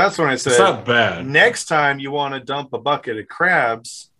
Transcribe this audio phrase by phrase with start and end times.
[0.00, 1.26] That's when I It's said not bad.
[1.26, 4.10] next time you want to dump a bucket of crabs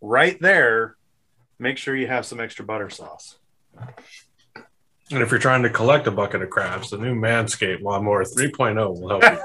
[0.00, 0.96] right there,
[1.58, 3.36] make sure you have some extra butter sauce.
[5.12, 8.98] And if you're trying to collect a bucket of crabs, the new Manscaped Lawnmower 3.0
[8.98, 9.38] will help you.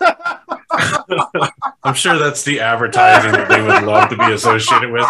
[1.84, 5.06] I'm sure that's the advertising that they would love to be associated with.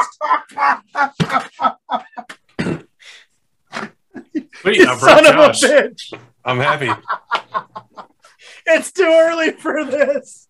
[4.65, 6.12] Wait, You son of a bitch!
[6.45, 6.91] I'm happy.
[8.65, 10.47] It's too early for this.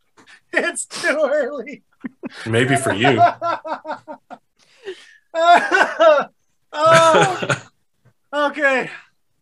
[0.53, 1.83] It's too early.
[2.45, 3.19] Maybe for you.
[5.35, 6.27] oh,
[8.35, 8.91] okay,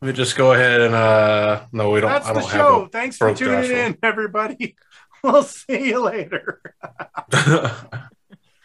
[0.00, 2.88] Let me just go ahead and uh no, we don't that's I the don't show.
[2.92, 3.76] Thanks for tuning Joshua.
[3.86, 4.76] in, everybody.
[5.22, 6.62] We'll see you later.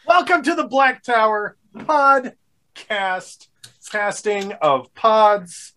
[0.07, 3.47] Welcome to the Black Tower podcast,
[3.91, 5.73] casting of pods.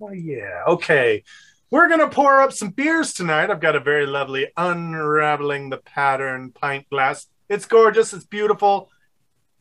[0.00, 0.62] Oh, yeah.
[0.66, 1.24] Okay.
[1.70, 3.50] We're going to pour up some beers tonight.
[3.50, 7.26] I've got a very lovely Unraveling the Pattern pint glass.
[7.48, 8.12] It's gorgeous.
[8.12, 8.90] It's beautiful.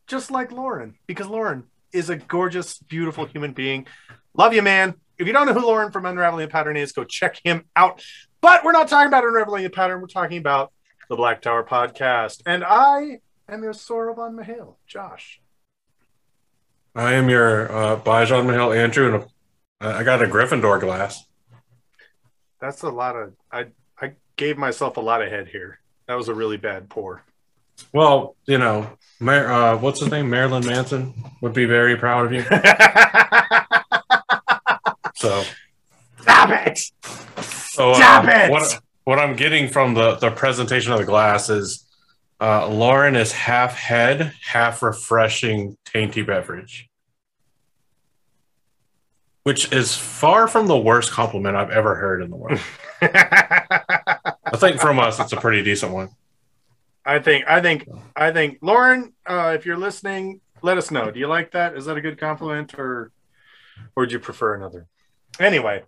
[0.07, 3.87] Just like Lauren, because Lauren is a gorgeous, beautiful human being.
[4.35, 4.93] Love you, man.
[5.17, 8.03] If you don't know who Lauren from Unraveling the Pattern is, go check him out.
[8.41, 10.01] But we're not talking about Unraveling the Pattern.
[10.01, 10.71] We're talking about
[11.09, 12.41] the Black Tower podcast.
[12.45, 13.19] And I
[13.49, 15.41] am your Sorovan Mahale, Josh.
[16.93, 19.25] I am your uh Bajan Mahal Andrew and
[19.81, 21.25] I got a Gryffindor glass.
[22.59, 23.67] That's a lot of I
[23.99, 25.79] I gave myself a lot of head here.
[26.07, 27.23] That was a really bad pour.
[27.91, 30.29] Well, you know, Mar- uh, what's his name?
[30.29, 32.45] Marilyn Manson would be very proud of you.
[35.17, 35.43] So,
[36.21, 36.77] Stop it!
[37.47, 38.51] so uh, Stop it!
[38.51, 41.83] What, what I'm getting from the, the presentation of the glass is
[42.39, 46.89] uh, Lauren is half head, half refreshing, tainty beverage,
[49.45, 52.59] which is far from the worst compliment I've ever heard in the world.
[53.01, 56.09] I think from us, it's a pretty decent one.
[57.05, 61.11] I think I think I think Lauren, uh, if you're listening, let us know.
[61.11, 61.77] Do you like that?
[61.77, 63.11] Is that a good compliment or
[63.95, 64.87] or would you prefer another?
[65.39, 65.83] Anyway,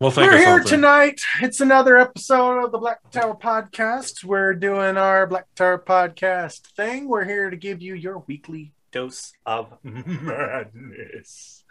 [0.00, 0.66] We'll We're here something.
[0.70, 1.20] tonight.
[1.42, 4.24] It's another episode of the Black Tower Podcast.
[4.24, 7.06] We're doing our Black Tower Podcast thing.
[7.06, 11.64] We're here to give you your weekly dose of madness.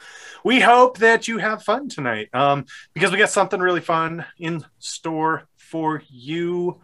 [0.44, 4.63] We hope that you have fun tonight um, because we got something really fun in
[4.80, 6.79] store for you.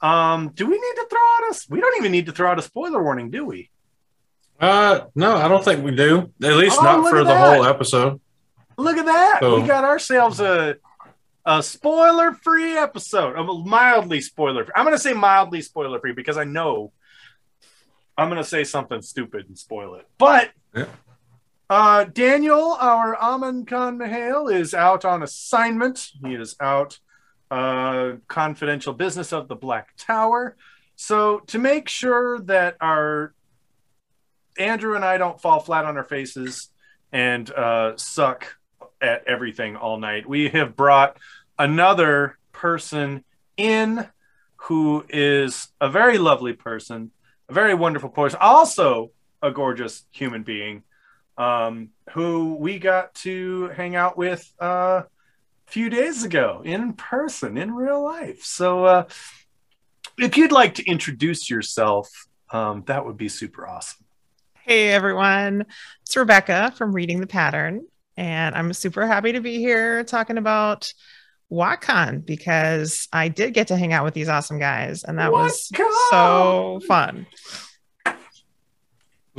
[0.00, 1.60] Um, do we need to throw out a?
[1.70, 3.70] We don't even need to throw out a spoiler warning, do we?
[4.60, 6.32] Uh, no, I don't think we do.
[6.42, 7.56] At least Oh, not for the that.
[7.56, 8.20] whole episode.
[8.78, 9.38] Look at that.
[9.40, 10.76] So- we got ourselves a
[11.48, 13.36] a spoiler free episode.
[13.38, 14.72] A mildly spoiler free.
[14.74, 16.92] I'm going to say mildly spoiler free because I know
[18.18, 20.06] I'm going to say something stupid and spoil it.
[20.18, 20.86] But Yeah.
[21.68, 26.08] uh, Daniel, our Aman Khan Mahale, is out on assignment.
[26.24, 26.98] He is out
[27.50, 30.56] uh, confidential business of the Black Tower.
[30.96, 33.34] So to make sure that our
[34.58, 36.70] Andrew and I don't fall flat on our faces
[37.12, 38.56] and uh, suck
[39.02, 40.26] at everything all night.
[40.26, 41.18] We have brought
[41.58, 43.22] another person
[43.58, 44.08] in
[44.56, 47.10] who is a very lovely person,
[47.48, 49.10] a very wonderful person, also
[49.42, 50.82] a gorgeous human being,
[51.38, 57.56] um, who we got to hang out with uh, a few days ago in person,
[57.56, 58.42] in real life.
[58.42, 59.04] So, uh,
[60.18, 62.08] if you'd like to introduce yourself,
[62.50, 64.04] um, that would be super awesome.
[64.54, 65.66] Hey everyone,
[66.02, 67.86] it's Rebecca from Reading the Pattern,
[68.16, 70.92] and I'm super happy to be here talking about
[71.50, 75.68] WoTCon because I did get to hang out with these awesome guys, and that was
[75.72, 76.10] WoTCon!
[76.10, 77.26] so fun.
[78.06, 78.16] At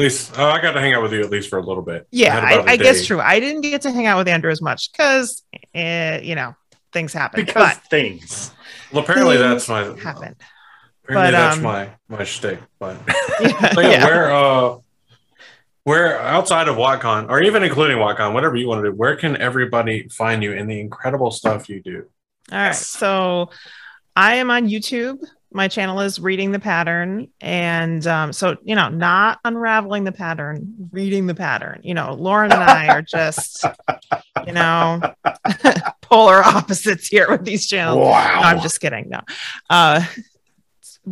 [0.03, 2.07] least uh, I got to hang out with you at least for a little bit.
[2.11, 3.19] Yeah, had I, about guess true.
[3.19, 5.43] I didn't get to hang out with Andrew as much because,
[5.73, 6.55] uh, you know,
[6.93, 7.43] things happen.
[7.45, 8.51] Because things.
[8.91, 10.35] Well, apparently Things that's my but happened.
[11.03, 12.59] apparently But, that's um, my my shtick.
[12.79, 12.97] But
[13.41, 14.05] Yeah, So yeah, yeah.
[14.05, 14.77] where uh
[15.87, 19.37] where outside of WoTCon or even including WoTCon, whatever you want to do, where can
[19.37, 22.05] everybody find you in the incredible stuff you do?
[22.51, 22.75] All right.
[22.75, 23.51] So
[24.13, 25.23] I am on YouTube.
[25.53, 27.29] My channel is Reading the Pattern.
[27.39, 31.79] And um, so, you know, not unraveling the pattern, reading the pattern.
[31.83, 33.63] You know, Lauren and I are just,
[34.45, 34.99] you know,
[36.01, 37.99] polar opposites here with these channels.
[37.99, 38.41] Wow.
[38.41, 39.07] No, I'm just kidding.
[39.07, 39.21] No.
[39.69, 40.03] Uh,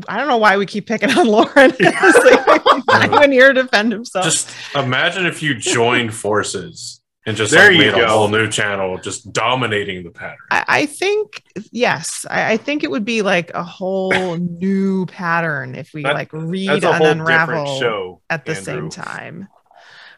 [0.10, 1.72] I don't know why we keep picking on Lauren.
[3.04, 4.26] It's like, he's not even here to defend himself.
[4.26, 8.48] Just imagine if you joined forces and just There like, you made a whole new
[8.50, 10.38] channel just dominating the pattern.
[10.52, 15.74] I, I think yes, I, I think it would be like a whole new pattern
[15.76, 18.64] if we That- like read and unravel show at the Andrew.
[18.64, 19.48] same time.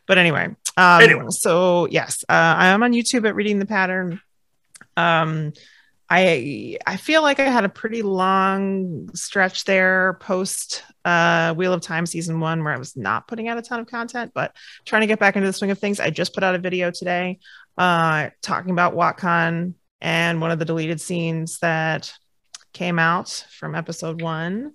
[0.05, 0.47] but anyway,
[0.77, 1.25] um, Anyway.
[1.29, 4.19] so yes, uh, I am on YouTube at Reading the Pattern.
[4.95, 5.53] Um,
[6.09, 11.81] I I feel like I had a pretty long stretch there post uh, Wheel of
[11.81, 14.55] Time season one where I was not putting out a ton of content, but
[14.85, 15.99] trying to get back into the swing of things.
[15.99, 17.39] I just put out a video today
[17.77, 22.13] uh, talking about WoTCon and one of the deleted scenes that
[22.73, 24.73] came out from episode one.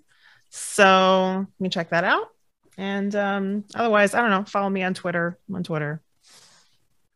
[0.50, 2.29] So you can check that out.
[2.76, 4.44] And um, otherwise, I don't know.
[4.44, 5.38] Follow me on Twitter.
[5.49, 6.02] I'm on Twitter.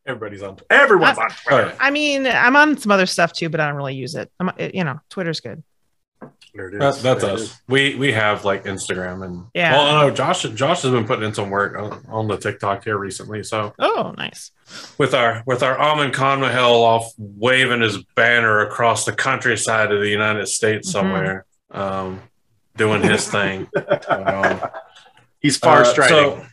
[0.07, 0.59] Everybody's on.
[0.71, 1.77] Everyone's on Oh, Twitter.
[1.81, 4.31] I mean, I'm on some other stuff too, but I don't really use it.
[4.41, 5.63] I'm, it- you know, Twitter's good.
[6.55, 7.03] There it That, is.
[7.03, 7.41] that's There us.
[7.43, 7.63] is.
[7.69, 9.73] We we have like Instagram and Yeah.
[9.77, 12.97] Well, no, Josh Josh has been putting in some work on, on the TikTok here
[12.97, 13.43] recently.
[13.43, 14.53] So Oh, nice.
[14.97, 20.01] with our with our Amon Khan Mahal off waving his banner across the countryside of
[20.01, 20.93] the United States Mhm.
[20.93, 22.23] somewhere, um,
[22.77, 23.69] doing his thing.
[24.09, 24.61] Um,
[25.41, 26.17] He's far Uh, striding.
[26.17, 26.47] So,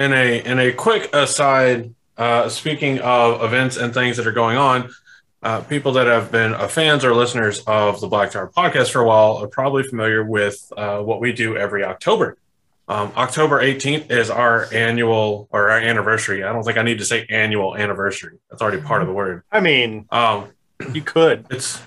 [0.00, 4.56] in a in a quick aside, uh, speaking of events and things that are going
[4.56, 4.90] on,
[5.42, 9.00] uh, people that have been uh, fans or listeners of the Black Tower podcast for
[9.00, 12.36] a while are probably familiar with uh, what we do every October.
[12.88, 16.42] Um, October 18th is our annual or our anniversary.
[16.42, 18.38] I don't think I need to say annual anniversary.
[18.50, 19.42] That's already part of the word.
[19.52, 20.48] I mean, Um,
[20.92, 21.46] you could.
[21.50, 21.80] it's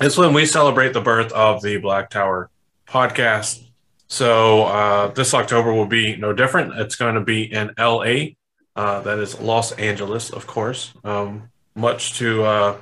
[0.00, 2.50] it's when we celebrate the birth of the Black Tower
[2.88, 3.62] podcast.
[4.08, 6.74] So uh, this October will be no different.
[6.78, 8.36] It's going to be in L.A.
[8.76, 10.92] Uh, that is Los Angeles, of course.
[11.02, 12.76] Um, much to uh,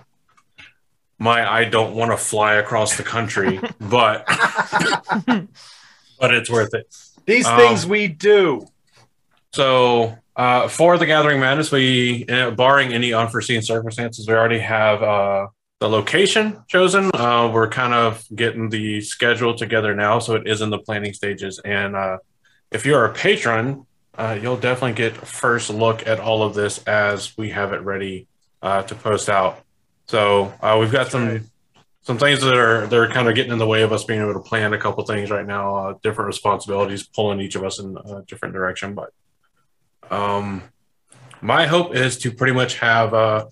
[1.19, 4.25] my, I don't want to fly across the country, but
[6.21, 6.95] but it's worth it.
[7.27, 8.67] These Um, things we do.
[9.53, 15.03] So uh, for the Gathering Madness, we, uh, barring any unforeseen circumstances, we already have
[15.03, 15.47] uh,
[15.81, 17.11] the location chosen.
[17.15, 21.13] Uh, we're kind of getting the schedule together now, so it is in the planning
[21.13, 21.61] stages.
[21.65, 22.19] And uh,
[22.73, 27.37] if you're a patron, uh, you'll definitely get first look at all of this as
[27.37, 28.27] we have it ready
[28.63, 29.61] uh, to post out.
[30.07, 31.43] So uh, we've got some right.
[32.03, 34.35] some things that are they're kind of getting in the way of us being able
[34.35, 35.77] to plan a couple things right now.
[35.77, 39.13] Uh, different responsibilities pulling each of us in a different direction, but
[40.11, 40.63] um,
[41.41, 43.47] my hope is to pretty much have uh,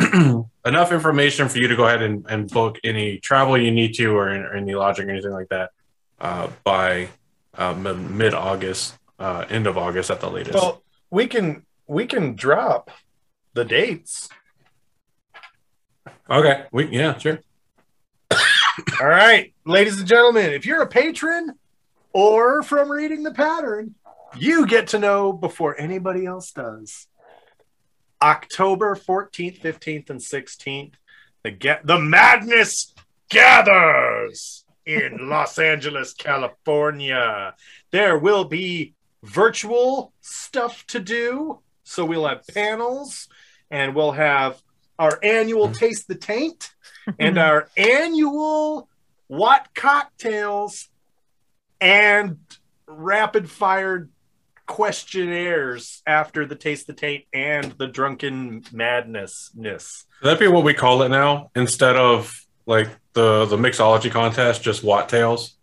[0.66, 4.16] enough information for you to go ahead and, and book any travel you need to
[4.16, 5.70] or, or any lodging or anything like that
[6.20, 7.08] uh, by
[7.56, 10.54] uh, mid August, uh, end of August at the latest.
[10.54, 12.90] Well, we can we can drop
[13.54, 14.28] the dates.
[16.28, 17.40] okay, we yeah sure.
[19.00, 21.52] All right, ladies and gentlemen, if you're a patron
[22.12, 23.94] or from reading the pattern,
[24.36, 27.06] you get to know before anybody else does.
[28.20, 30.94] October 14th, 15th, and 16th,
[31.42, 32.94] the get the madness
[33.28, 37.54] gathers in Los Angeles, California.
[37.90, 41.60] There will be virtual stuff to do.
[41.84, 43.28] So we'll have panels
[43.70, 44.60] and we'll have
[44.98, 45.78] our annual mm-hmm.
[45.78, 46.72] Taste the Taint
[47.18, 48.88] and our annual
[49.26, 50.88] What Cocktails
[51.80, 52.38] and
[52.86, 54.08] rapid fire
[54.66, 60.04] questionnaires after the Taste the Taint and the Drunken Madnessness.
[60.22, 62.32] That'd be what we call it now instead of
[62.66, 65.56] like the the mixology contest, just Watt tails.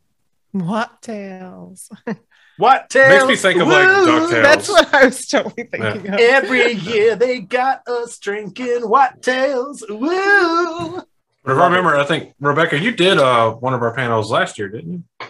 [0.51, 1.89] What tails?
[2.59, 3.23] What tails?
[3.25, 4.05] Makes me think of like Woo!
[4.05, 4.43] DuckTales.
[4.43, 6.19] That's what I was totally thinking of.
[6.19, 9.81] Every year they got us drinking what tails.
[9.89, 10.95] Woo!
[10.97, 14.59] But if I remember, I think Rebecca, you did uh one of our panels last
[14.59, 15.27] year, didn't you?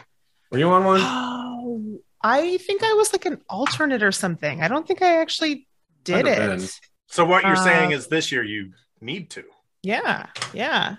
[0.52, 1.02] Were you on one?
[1.04, 4.64] Oh, I think I was like an alternate or something.
[4.64, 5.68] I don't think I actually
[6.04, 6.40] did it.
[6.40, 6.68] been.
[7.10, 8.72] So what you're Uh, saying is this year you
[9.02, 9.44] need to.
[9.84, 10.96] Yeah, yeah.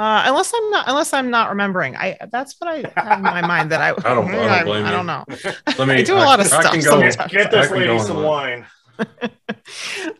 [0.00, 1.94] Uh, unless I'm not, unless I'm not remembering.
[1.94, 3.90] I that's what I have in my mind that I.
[4.10, 4.96] I don't- I don't blame I you.
[4.96, 5.24] don't know.
[5.78, 5.94] Let me.
[5.96, 7.16] I do a lot of I stuff can go- sometimes.
[7.32, 8.66] Get I this can lady go some wine.
[8.98, 9.28] um,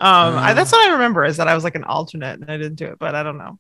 [0.00, 2.75] I, that's what I remember is that I was like an alternate and I didn't
[2.76, 3.58] do it, but I don't know.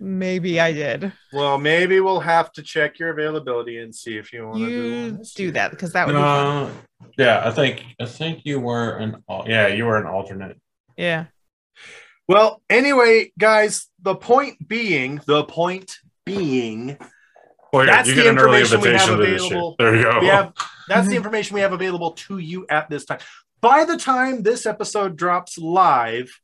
[0.00, 1.12] Maybe I did.
[1.34, 4.72] Well, maybe we'll have to check your availability and see if you want to do,
[4.72, 6.46] You one this do that because that would be fun.
[6.66, 6.70] Uh,
[7.18, 10.58] yeah, I think I think you were an al- yeah you were an alternate.
[10.96, 11.26] Yeah.
[12.28, 16.96] Well, anyway, guys, the point being, the point being,
[17.72, 19.52] Well, here, That's you the get an early information we have invitation to this shit.
[19.52, 19.76] available.
[19.80, 20.20] There you go.
[20.20, 20.52] we have
[20.88, 23.18] that's the information we have available to you at this time.
[23.60, 26.40] By the time this episode drops live,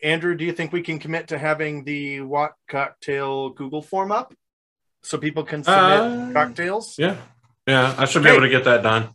[0.00, 4.32] Andrew, do you think we can commit to having the What Cocktail Google form up
[5.02, 6.96] so people can submit Uh, cocktails?
[6.98, 7.16] Yeah,
[7.66, 9.08] yeah, I should be able to get that done.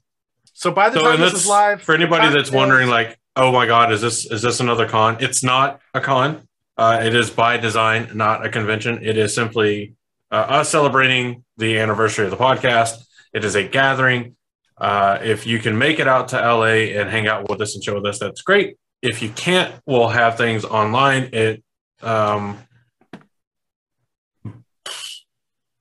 [0.52, 3.54] So by the So, time this that's is live, for anybody that's wondering, like, oh
[3.54, 5.16] my god, is this is this another con?
[5.22, 6.46] It's not a con.
[6.78, 9.00] Uh, it is by design, not a convention.
[9.04, 9.96] It is simply
[10.32, 13.04] uh, us celebrating the anniversary of the podcast.
[13.34, 14.36] It is a gathering.
[14.78, 17.84] Uh, if you can make it out to LA and hang out with us and
[17.84, 18.78] show with us, that's great.
[19.02, 21.30] If you can't, we'll have things online.
[21.34, 21.64] It
[22.02, 22.58] um,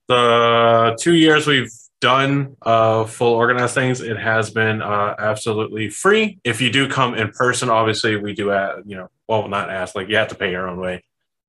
[0.07, 1.71] the two years we've
[2.01, 6.39] done uh, full organized things, it has been uh, absolutely free.
[6.43, 9.95] If you do come in person, obviously we do, add, you know, well, not ask,
[9.95, 11.03] like you have to pay your own way.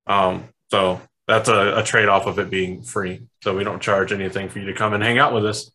[0.06, 3.22] Um, so that's a, a trade off of it being free.
[3.42, 5.70] So we don't charge anything for you to come and hang out with us.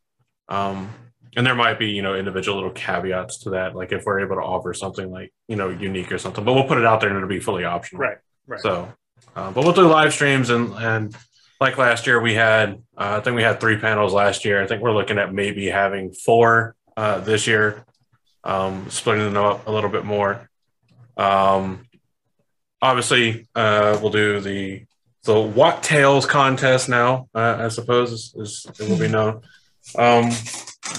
[0.47, 0.89] Um,
[1.35, 4.35] and there might be, you know, individual little caveats to that, like if we're able
[4.35, 7.09] to offer something like, you know, unique or something, but we'll put it out there
[7.09, 8.01] and it'll be fully optional.
[8.01, 8.17] Right.
[8.47, 8.59] Right.
[8.61, 8.91] So,
[9.35, 11.15] uh, but we'll do live streams and and
[11.59, 14.63] like last year we had, uh, I think we had three panels last year.
[14.63, 17.85] I think we're looking at maybe having four uh, this year,
[18.43, 20.49] um, splitting them up a little bit more.
[21.17, 21.85] Um,
[22.81, 24.85] obviously, uh, we'll do the
[25.23, 27.27] the What Tails contest now.
[27.35, 29.41] Uh, I suppose is, is it will be known,
[29.97, 30.31] um,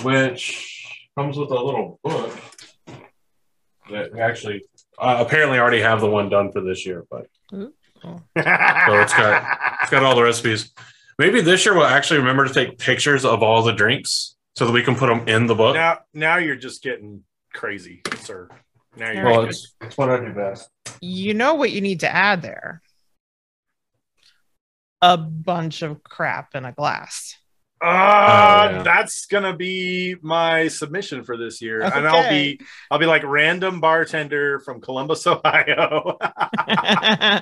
[0.03, 2.37] which comes with a little book
[3.91, 4.65] that we actually
[4.99, 7.73] uh, apparently already have the one done for this year, but Ooh.
[8.03, 10.73] so it's got it's got all the recipes.
[11.19, 14.73] Maybe this year we'll actually remember to take pictures of all the drinks so that
[14.73, 15.75] we can put them in the book.
[15.75, 18.49] now now you're just getting crazy, sir.
[18.97, 20.69] Now you're Well, it's, it's what I do best.
[21.01, 22.83] You know what you need to add there?
[25.03, 27.37] A bunch of crap in a glass.
[27.83, 28.83] Uh, Oh, yeah.
[28.83, 33.81] that's gonna be my submission for this year, and I'll be I'll be like random
[33.81, 36.19] bartender from Columbus, Ohio,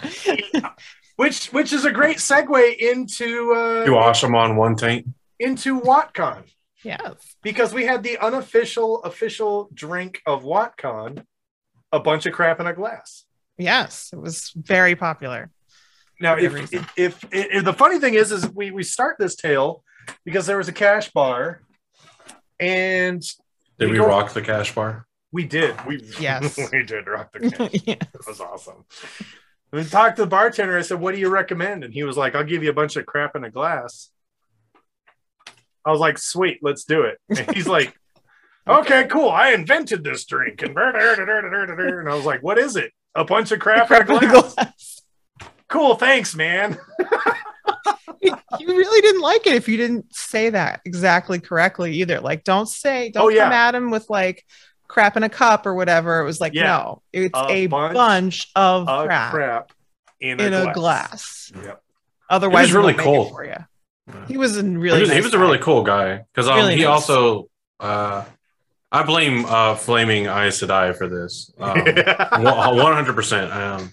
[1.16, 5.06] which which is a great segue into You uh, wash them on one tank.
[5.40, 6.44] into WoTCon
[6.84, 7.36] yes.
[7.42, 11.24] because we had the unofficial official drink of WoTCon,
[11.92, 13.24] a bunch of crap in a glass.
[13.56, 14.10] Yes.
[14.12, 15.50] It was very popular.
[16.20, 19.84] Now, if, if, if, if the funny thing is, is we we start this tale
[20.24, 21.62] because there was a cash bar,
[22.58, 23.22] and
[23.78, 25.06] Did We we rock the cash bar?
[25.30, 25.74] we did.
[25.86, 26.58] We Yes.
[26.72, 27.70] we did rock the cash.
[27.84, 27.94] yeah.
[27.94, 28.84] It was awesome.
[29.72, 30.78] We talked to the bartender.
[30.78, 32.96] I said, "What do you recommend?" And he was like, "I'll give you a bunch
[32.96, 34.10] of crap in a glass."
[35.84, 37.97] I was like, "Sweet, let's do it." And he's like,
[38.68, 39.28] "Okay, cool.
[39.30, 42.92] I invented this drink." And, and I was like, "What is it?
[43.14, 45.02] A bunch of crap, in a glass?"
[45.68, 46.78] Cool, thanks, man.
[48.22, 48.34] you
[48.66, 52.20] really didn't like it if you didn't say that exactly correctly either.
[52.20, 53.44] Like, don't say, don't Oh, yeah.
[53.44, 54.44] come at him with like
[54.88, 56.20] crap in a cup or whatever.
[56.20, 56.62] It was like, Yeah.
[56.64, 59.72] no, it's A a, bunch bunch, of crap, crap
[60.20, 60.70] in a in glass.
[60.70, 61.52] a glass.
[61.66, 61.82] Yep.
[62.30, 63.30] Otherwise, He was really we won't it cool.
[63.30, 63.56] for you.
[64.26, 65.42] He was a really, he was, he was a guy.
[65.42, 66.88] really cool guy because um, Really he nice.
[67.10, 68.24] also uh,
[68.90, 71.52] I blame uh, Flaming Aes Sedai for this.
[71.58, 71.78] Um,
[72.76, 73.52] One hundred percent.
[73.52, 73.92] Um,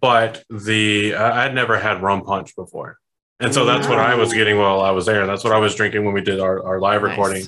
[0.00, 2.98] but the I I'd never had rum punch before,
[3.40, 5.26] and so that's what I was getting while I was there.
[5.26, 7.10] That's what I was drinking when we did our, our live Nice.
[7.10, 7.44] recording.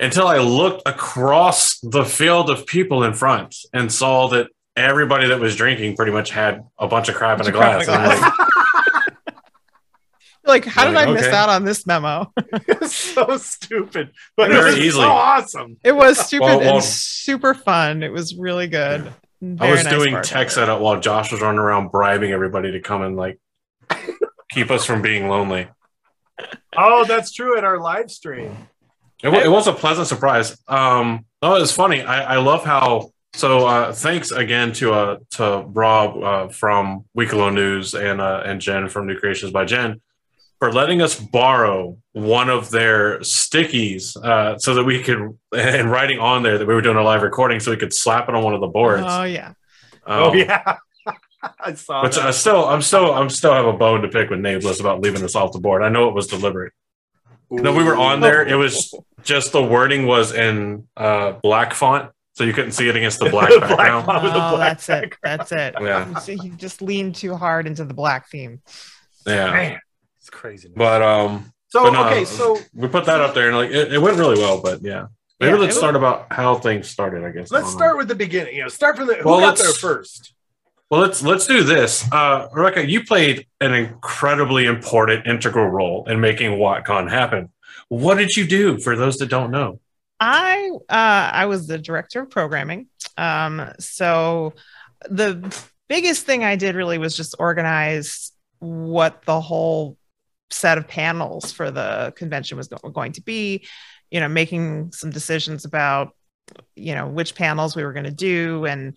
[0.00, 5.40] Until I looked across the field of people in front and saw that everybody that
[5.40, 7.88] was drinking pretty much had a bunch of crap in a Crap in glass.
[7.88, 9.36] a And I'm glass.
[10.46, 11.34] Like, Like, how did Like, I miss okay.
[11.36, 12.32] out on this memo?
[12.52, 15.04] It's so stupid, but Very it was easily.
[15.04, 15.76] so awesome.
[15.84, 18.02] It was stupid Well, well- and super fun.
[18.02, 19.12] It was really good.
[19.42, 20.22] I was nice doing bartender.
[20.22, 23.38] tech setup while Josh was running around bribing everybody to come and like
[24.50, 25.68] keep us from being lonely.
[26.76, 28.56] Oh, that's true at our live stream.
[29.22, 30.56] It, it was a pleasant surprise.
[30.68, 32.02] Um, oh, it's funny.
[32.02, 33.10] I, I love how.
[33.34, 38.60] So uh, thanks again to uh, to Rob uh, from Weeklo News and uh, and
[38.60, 40.00] Jen from New Creations by Jen
[40.58, 46.18] for letting us borrow one of their stickies uh, so that we could and writing
[46.18, 48.42] on there that we were doing a live recording so we could slap it on
[48.42, 49.04] one of the boards.
[49.06, 49.52] Oh yeah.
[50.06, 50.76] oh Um, yeah,
[51.60, 52.26] I saw Which that.
[52.26, 55.22] I still, I'm still, I'm still have a bone to pick with Nameless about leaving
[55.22, 55.82] us off the board.
[55.82, 56.72] I know it was deliberate.
[57.50, 58.44] No, we were on there.
[58.46, 62.96] It was just the wording was in uh, black font, so you couldn't see it
[62.96, 64.06] against the black The black background.
[64.06, 64.24] font.
[64.24, 65.14] with the Oh, black that's it.
[65.22, 65.74] That's it.
[65.80, 66.18] Yeah.
[66.20, 68.62] So you just leaned too hard into the black theme.
[69.26, 69.80] Yeah, Man,
[70.26, 70.70] it's crazy.
[70.74, 73.92] but um, so but no, okay, so we put that up there, and like it,
[73.92, 74.60] it went really well.
[74.60, 75.06] But yeah,
[75.38, 77.24] maybe Yeah, let's it start about how things started.
[77.24, 77.50] I guess.
[77.52, 77.78] Let's don't know.
[77.78, 78.56] start with the beginning.
[78.56, 80.32] You know, start from the who Well, got let's- there first.
[80.90, 82.04] Well, let's let's do this.
[82.12, 87.50] Uh, Rebecca, you played an incredibly important, integral role in making WoTCon happen.
[87.88, 89.80] What did you do for those that don't know?
[90.20, 92.86] I uh, I was the director of programming.
[93.16, 94.54] Um, so
[95.08, 95.52] the
[95.88, 98.30] biggest thing I did really was just organize
[98.60, 99.96] what the whole
[100.50, 103.66] set of panels for the convention was going to be.
[104.10, 106.10] You know, making some decisions about
[106.76, 108.96] you know which panels we were going to do and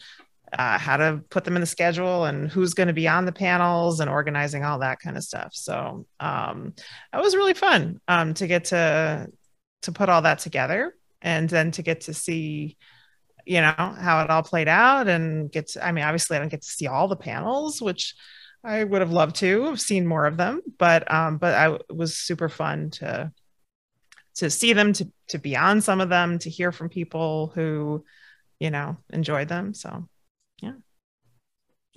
[0.53, 3.31] uh, how to put them in the schedule and who's going to be on the
[3.31, 5.49] panels and organizing all that kind of stuff.
[5.53, 6.73] So um,
[7.11, 9.27] that was really fun um, to get to
[9.83, 10.93] to put all that together.
[11.21, 12.77] and then to get to see
[13.45, 16.49] you know how it all played out and get to, i mean obviously i don't
[16.49, 18.15] get to see all the panels which
[18.63, 21.95] i would have loved to have seen more of them but um but i it
[21.95, 23.31] was super fun to
[24.35, 28.03] to see them to to be on some of them to hear from people who
[28.59, 30.07] you know enjoyed them so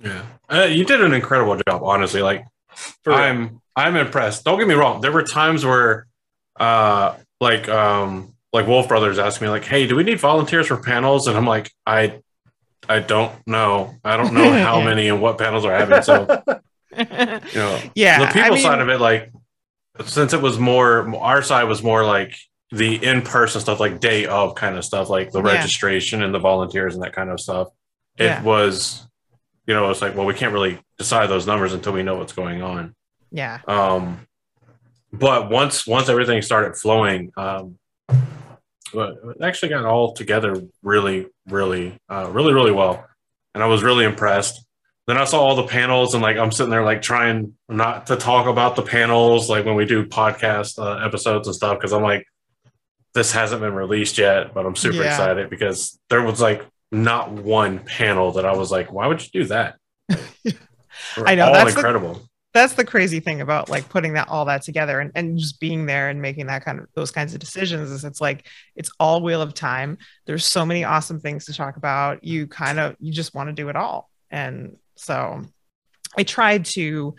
[0.03, 2.21] Yeah, uh, you did an incredible job, honestly.
[2.21, 2.45] Like,
[3.03, 3.13] For.
[3.13, 4.43] I'm I'm impressed.
[4.43, 5.01] Don't get me wrong.
[5.01, 6.07] There were times where,
[6.59, 10.77] uh, like um, like Wolf Brothers asked me like, "Hey, do we need volunteers for
[10.77, 12.21] panels?" And I'm like, I
[12.89, 13.95] I don't know.
[14.03, 14.85] I don't know how Yeah.
[14.89, 16.01] many and what panels are having.
[16.03, 16.27] So
[16.97, 17.05] you
[17.55, 19.31] know, yeah the people I mean, side of it, like,
[20.05, 22.35] since it was more our side was more like
[22.71, 25.53] the in person stuff, like day of kind of stuff, like the Yeah.
[25.53, 27.67] registration and the volunteers and that kind of stuff.
[28.17, 28.41] It Yeah.
[28.43, 29.07] was,
[29.67, 32.33] you know, it's like, well, we can't really decide those numbers until we know what's
[32.33, 32.95] going on.
[33.31, 34.27] yeah Um,
[35.11, 37.77] but once once everything started flowing, um,
[38.93, 43.05] well, it actually got all together really, really, uh, really, really well,
[43.53, 44.63] and I was really impressed.
[45.05, 48.15] Then I saw all the panels, and like I'm sitting there like trying not to
[48.15, 52.03] talk about the panels, like when we do podcast uh, episodes and stuff, because I'm
[52.03, 52.25] like,
[53.13, 55.09] this hasn't been released yet, but I'm super Yeah.
[55.09, 59.29] excited because there was like not one panel that I was like, why would you
[59.41, 59.75] do that?
[61.17, 62.21] I know, all that's the- incredible.
[62.53, 65.85] That's the crazy thing about like putting that all that together and, and just being
[65.85, 69.21] there and making that kind of those kinds of decisions is it's like it's all
[69.21, 69.97] wheel of time.
[70.25, 72.23] There's so many awesome things to talk about.
[72.23, 74.09] You kind of you just want to do it all.
[74.29, 75.43] And so
[76.17, 77.15] i tried to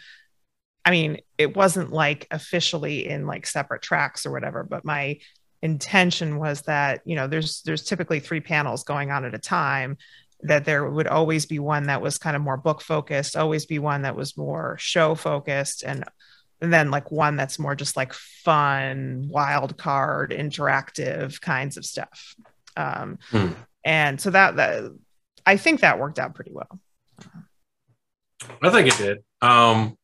[0.84, 5.18] i mean it wasn't like officially in like separate tracks or whatever but my
[5.62, 9.96] intention was that you know there's there's typically three panels going on at a time
[10.44, 13.78] that there would always be one that was kind of more book focused, always be
[13.78, 16.04] one that was more show focused, and,
[16.60, 22.34] and then like one that's more just like fun, wild card, interactive kinds of stuff.
[22.76, 23.48] Um, Hmm.
[23.84, 24.92] And so that that
[25.44, 26.80] I think that worked out pretty well.
[28.62, 29.18] I think it did.
[29.42, 29.96] Um,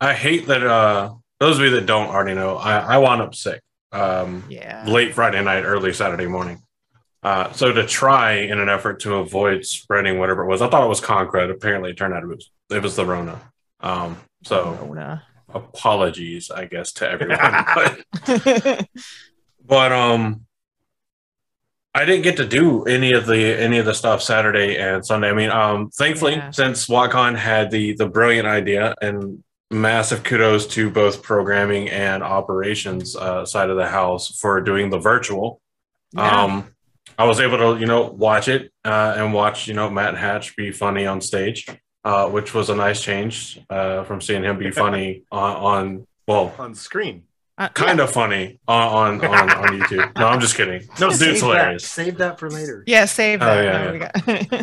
[0.00, 0.62] I hate that.
[0.64, 4.84] Uh, those of you that don't already know, I, I wound up sick um, Yeah.
[4.86, 6.62] late Friday night, early Saturday morning.
[7.22, 10.84] Uh, so to try in an effort to avoid spreading whatever it was, I thought
[10.84, 11.50] it was con crud.
[11.50, 13.40] Apparently, it turned out it was it was the Rona.
[13.80, 15.22] Um, so Rona.
[15.54, 17.38] apologies, I guess, to everyone.
[17.74, 18.86] but
[19.64, 20.46] but um
[21.94, 25.28] I didn't get to do any of the any of the stuff Saturday and Sunday.
[25.28, 26.50] I mean, um thankfully Yeah.
[26.50, 33.14] since WoTCon had the the brilliant idea and massive kudos to both programming and operations
[33.16, 35.60] uh, side of the house for doing the virtual.
[36.12, 36.42] Yeah.
[36.44, 36.64] Um
[37.22, 40.56] I was able to, you know, watch it uh, and watch, you know, Matt Hatch
[40.56, 41.66] be funny on stage,
[42.04, 46.52] uh, which was a nice change uh, from seeing him be funny on, on well,
[46.58, 47.22] on screen.
[47.58, 50.18] Uh, kind of funny on on, on, on YouTube.
[50.18, 50.82] No, I'm just kidding.
[50.98, 51.84] No, Save dude's that- hilarious.
[51.86, 52.82] Save that for later.
[52.88, 53.64] yeah, save Oh, that.
[53.64, 53.98] yeah, No, we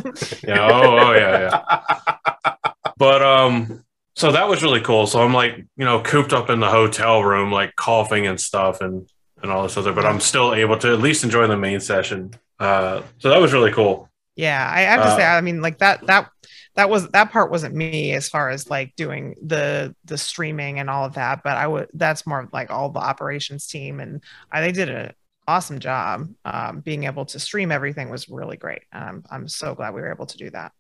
[0.02, 0.68] got- Yeah.
[0.70, 2.72] Oh, oh yeah, yeah.
[2.98, 5.08] But um, so that was really cool.
[5.08, 8.82] So I'm like, you know, cooped up in the hotel room, like coughing and stuff,
[8.82, 9.08] and
[9.42, 9.94] and all this other.
[9.94, 12.34] But I'm still able to at least enjoy the main session.
[12.60, 14.10] Uh, so that was really cool.
[14.36, 16.30] yeah i have to Uh, say i mean like that that
[16.76, 20.90] that was that part wasn't me as far as like doing the the streaming and
[20.90, 24.62] all of that but i would that's more like all the operations team and i
[24.62, 25.12] they did an
[25.48, 29.94] awesome job um, being able to stream everything was really great um, i'm so glad
[29.94, 30.72] we were able to do that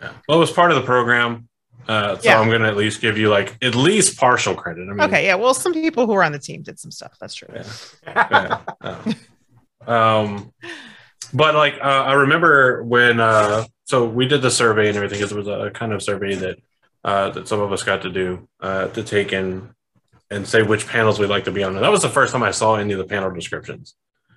[0.00, 0.12] Yeah.
[0.26, 1.48] Well, it was part of the program.
[1.88, 2.40] Uh, so Yeah.
[2.40, 4.82] I'm gonna at least give you like at least partial credit.
[4.88, 7.14] I mean, okay yeah well some people who were on the team did some stuff
[7.20, 7.64] that's true Yeah.
[8.06, 8.58] yeah,
[9.06, 9.12] yeah.
[9.86, 10.52] Um
[11.34, 15.32] but like uh, i remember when uh so we did the survey and everything because
[15.32, 16.56] it was a kind of survey that
[17.04, 19.68] uh that some of us got to do uh to take in
[20.30, 22.42] and say which panels we'd like to be on and that was the first time
[22.42, 23.94] i saw any of the panel descriptions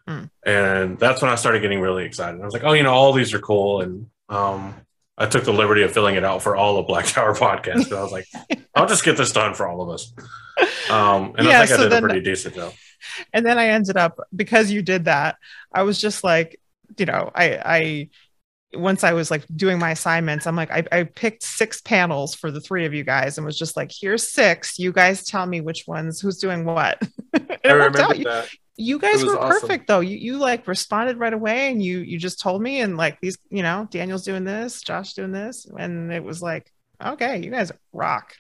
[0.08, 0.26] Hmm.
[0.46, 3.12] and that's when i started getting really excited i was like oh you know all
[3.12, 4.76] these are cool and um
[5.18, 7.90] I took the liberty of filling it out for all of Black Tower podcast.
[7.96, 8.28] I was like,
[8.76, 10.12] I'll just get this done for all of us.
[10.90, 12.74] Um, and Yeah, I think so I did a pretty decent job.
[13.34, 15.38] And then I ended up because you did that.
[15.74, 16.60] I was just like,
[16.98, 18.10] you know, I I
[18.78, 22.52] once I was like doing my assignments, I'm like, I, I picked six panels for
[22.52, 24.78] the three of you guys and was just like, here's six.
[24.78, 27.02] You guys tell me which ones, who's doing what.
[27.64, 28.12] It I worked out.
[28.12, 28.50] remember You, that.
[28.78, 29.62] you guys were awesome.
[29.62, 30.02] perfect though.
[30.02, 33.38] You you like responded right away and you you just told me and like these,
[33.50, 36.72] you know, Daniel's doing this, Josh doing this, and it was like,
[37.04, 38.34] okay, you guys rock.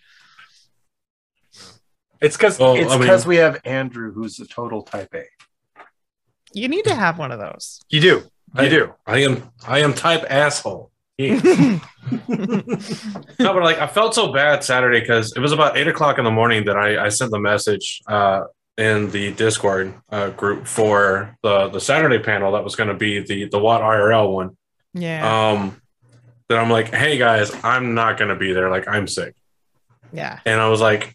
[2.25, 5.23] It's because Well, it's I mean- because we have Andrew, who's a total type A.
[6.53, 7.81] You need to have one of those.
[7.89, 8.07] You do.
[8.07, 8.93] You I- do.
[9.05, 10.91] I am I am type asshole.
[11.17, 11.39] Yeah.
[12.27, 16.25] no, but like I felt so bad Saturday because it was about eight o'clock in
[16.25, 18.43] the morning that I, I sent the message uh,
[18.77, 23.19] in the Discord uh, group for the the Saturday panel that was going to be
[23.19, 24.57] the the WoT IRL one.
[24.93, 25.51] Yeah.
[25.51, 25.81] Um,
[26.49, 28.69] that I'm like, hey guys, I'm not going to be there.
[28.69, 29.35] Like, I'm sick.
[30.13, 30.39] yeah.
[30.45, 31.14] And I was like,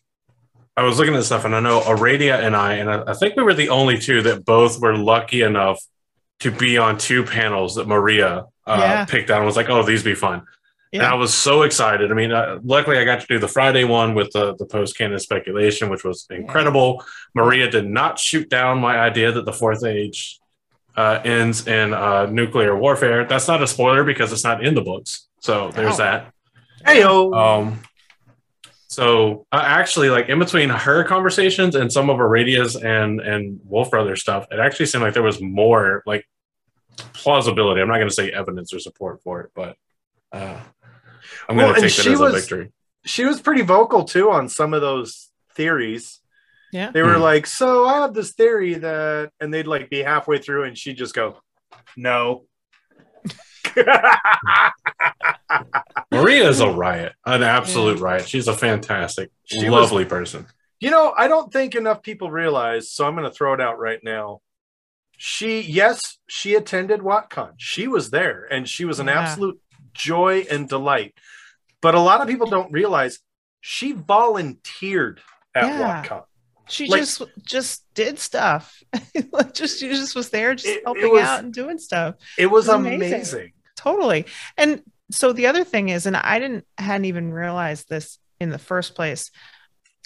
[0.80, 3.36] I was looking at stuff, and I know Aradia and I, and I, I think
[3.36, 5.78] we were the only two that both were lucky enough
[6.40, 9.04] to be on two panels that Maria uh, Yeah.
[9.04, 9.36] picked out.
[9.38, 10.42] and was like, oh, these be fun.
[10.92, 12.10] And I was so excited.
[12.10, 14.96] I mean, uh, luckily I got to do the Friday one with the, the post
[14.98, 17.04] canon speculation, which was incredible.
[17.34, 20.40] Maria did not shoot down my idea that the fourth age
[20.96, 23.24] uh, ends in uh, nuclear warfare.
[23.24, 25.28] That's not a spoiler because it's not in the books.
[25.40, 26.04] So there's Oh.
[26.04, 26.32] that.
[26.86, 27.36] Heyo.
[27.36, 27.80] Um,
[28.90, 33.90] so uh, actually, like in between her conversations and some of Aradia's and and Wolf
[33.90, 36.26] Brother stuff, it actually seemed like there was more like
[37.12, 37.80] plausibility.
[37.80, 39.76] I'm not going to say evidence or support for it, but
[40.32, 40.58] uh,
[41.48, 42.72] I'm Well, going to and take that she as was- a victory.
[43.04, 46.18] she was pretty vocal too on some of those theories.
[46.72, 46.90] Yeah.
[46.90, 47.22] They were Hmm.
[47.22, 50.96] like, "So I have this theory that," and they'd like be halfway through, and she'd
[50.98, 51.40] just go,
[51.96, 52.44] "No."
[56.12, 58.28] Maria is a riot, an absolute riot.
[58.28, 60.46] She's a fantastic, She was- lovely person.
[60.80, 63.78] you know, I don't think enough people realize, so I'm going to throw it out
[63.78, 64.40] right now.
[65.16, 67.52] She, yes, she attended WoTCon.
[67.58, 69.20] She was there, and she was an Yeah.
[69.20, 69.60] absolute
[69.92, 71.14] joy and delight.
[71.82, 73.18] But a lot of people don't realize
[73.60, 75.20] she volunteered
[75.54, 76.02] at Yeah.
[76.02, 76.24] WoTCon.
[76.68, 78.82] She like- just just did stuff.
[79.52, 82.14] Just she just was there, just It- it helping was- out and doing stuff.
[82.38, 83.12] It was It was amazing.
[83.12, 83.52] amazing.
[83.80, 84.26] Totally.
[84.58, 88.58] And so the other thing is, and I didn't hadn't even realized this in the
[88.58, 89.30] first place.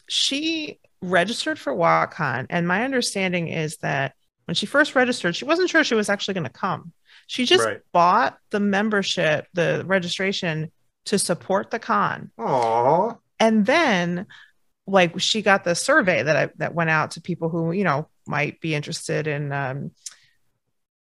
[0.09, 5.71] She registered for WoTCon, and my understanding is that when she first registered, she wasn't
[5.71, 6.93] sure she was actually going to come.
[7.27, 7.81] She just Right.
[7.93, 10.71] bought the membership, the registration
[11.07, 12.31] to support the con.
[12.39, 13.17] Aw.
[13.41, 14.27] and then
[14.87, 18.09] like she got the survey that I, that went out to people who you know
[18.27, 19.91] might be interested in um,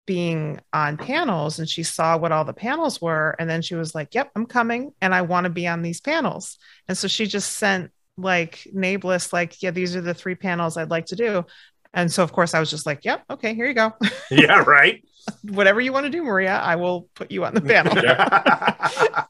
[0.05, 3.95] being on panels and she saw what all the panels were and then she was
[3.95, 6.57] like yep i'm coming and i want to be on these panels.
[6.87, 10.91] And so she just sent like nameless like yeah these are the three panels i'd
[10.91, 11.45] like to do.
[11.93, 13.93] And so of course i was just like yep okay here you go.
[14.31, 15.03] Yeah, right.
[15.43, 17.95] whatever you want to do maria i will put you on the panel.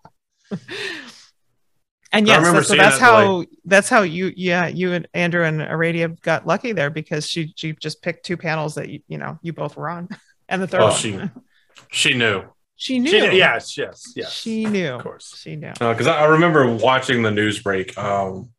[2.13, 5.59] And yes, that's, so that's that, how that's how you yeah you and Andrew and
[5.59, 9.39] Aradia got lucky there because she she just picked two panels that you, you know
[9.41, 10.07] you both were on,
[10.49, 11.19] and the third Oh, one she
[11.91, 12.43] she knew.
[12.75, 14.32] she knew She did- yes, yes, yes.
[14.32, 15.36] she knew of course.
[15.38, 18.49] she knew because I I remember watching the news break um,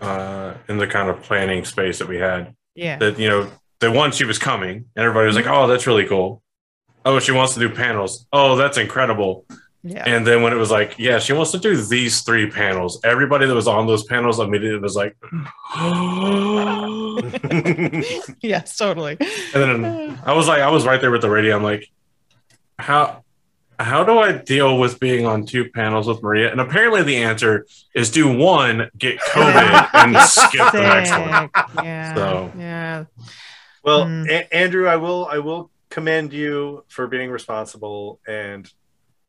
[0.00, 2.54] uh, in the kind of planning space that we had.
[2.74, 5.86] yeah That you know, the one she was coming, and everybody was like, "Oh, that's
[5.86, 6.42] really cool."
[7.04, 8.26] Oh, she wants to do panels.
[8.32, 9.46] Oh, that's incredible.
[9.84, 13.00] Yeah And then when it was like, "Yeah, she wants to do these three panels,"
[13.04, 15.16] everybody that was on those panels immediately was like,
[18.42, 19.16] yes totally
[19.54, 21.54] And then I was like, I was right there with Aradia.
[21.54, 21.88] I'm like,
[22.78, 23.24] how
[23.80, 26.50] how do I deal with being on two panels with Maria?
[26.50, 27.64] And apparently the answer
[27.94, 31.50] is do one, get COVID, and skip the next one.
[31.86, 33.04] Yeah So- yeah
[33.84, 34.28] Well, Mm.
[34.28, 38.68] A- Andrew, I will I will commend you for being responsible and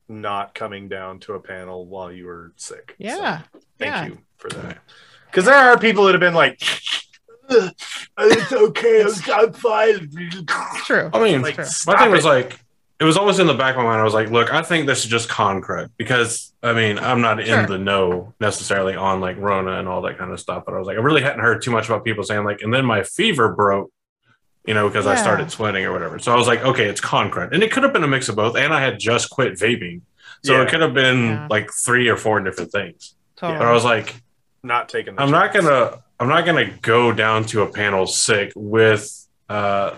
[0.09, 2.95] not coming down to a panel while you were sick.
[2.99, 3.41] So, yeah
[3.77, 4.05] thank yeah.
[4.07, 4.79] you for that.
[5.27, 6.61] Because there are people that have been like,
[7.49, 10.09] "It's okay, I'm, I'm fine."
[10.85, 11.63] true I mean, Like, True.
[11.63, 12.59] my stop thing was like,
[12.99, 14.01] it was always in the back of my mind.
[14.01, 17.21] I was like, look, I think this is just con crud because I mean, I'm
[17.21, 17.61] not Sure.
[17.61, 20.79] in the know necessarily on like Rona and all that kind of stuff, but I
[20.79, 23.03] was like, I really hadn't heard too much about people saying like, and then my
[23.03, 23.91] fever broke,
[24.69, 26.19] you know, because I started sweating or whatever.
[26.19, 28.29] So I was like, okay, it's con crud, and it could have been a mix
[28.29, 28.55] of both.
[28.55, 30.01] And I had just quit vaping,
[30.43, 30.61] so Yeah.
[30.61, 31.47] it could have been Yeah.
[31.49, 33.15] like three or four different things.
[33.35, 34.13] totally But I was like,
[34.61, 35.15] not taking.
[35.15, 39.11] The I'm not gonna I'm not gonna go down to a panel sick with
[39.49, 39.95] uh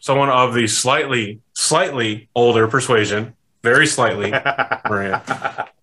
[0.00, 4.30] someone of the slightly slightly older persuasion, very slightly,
[4.90, 5.22] Maria,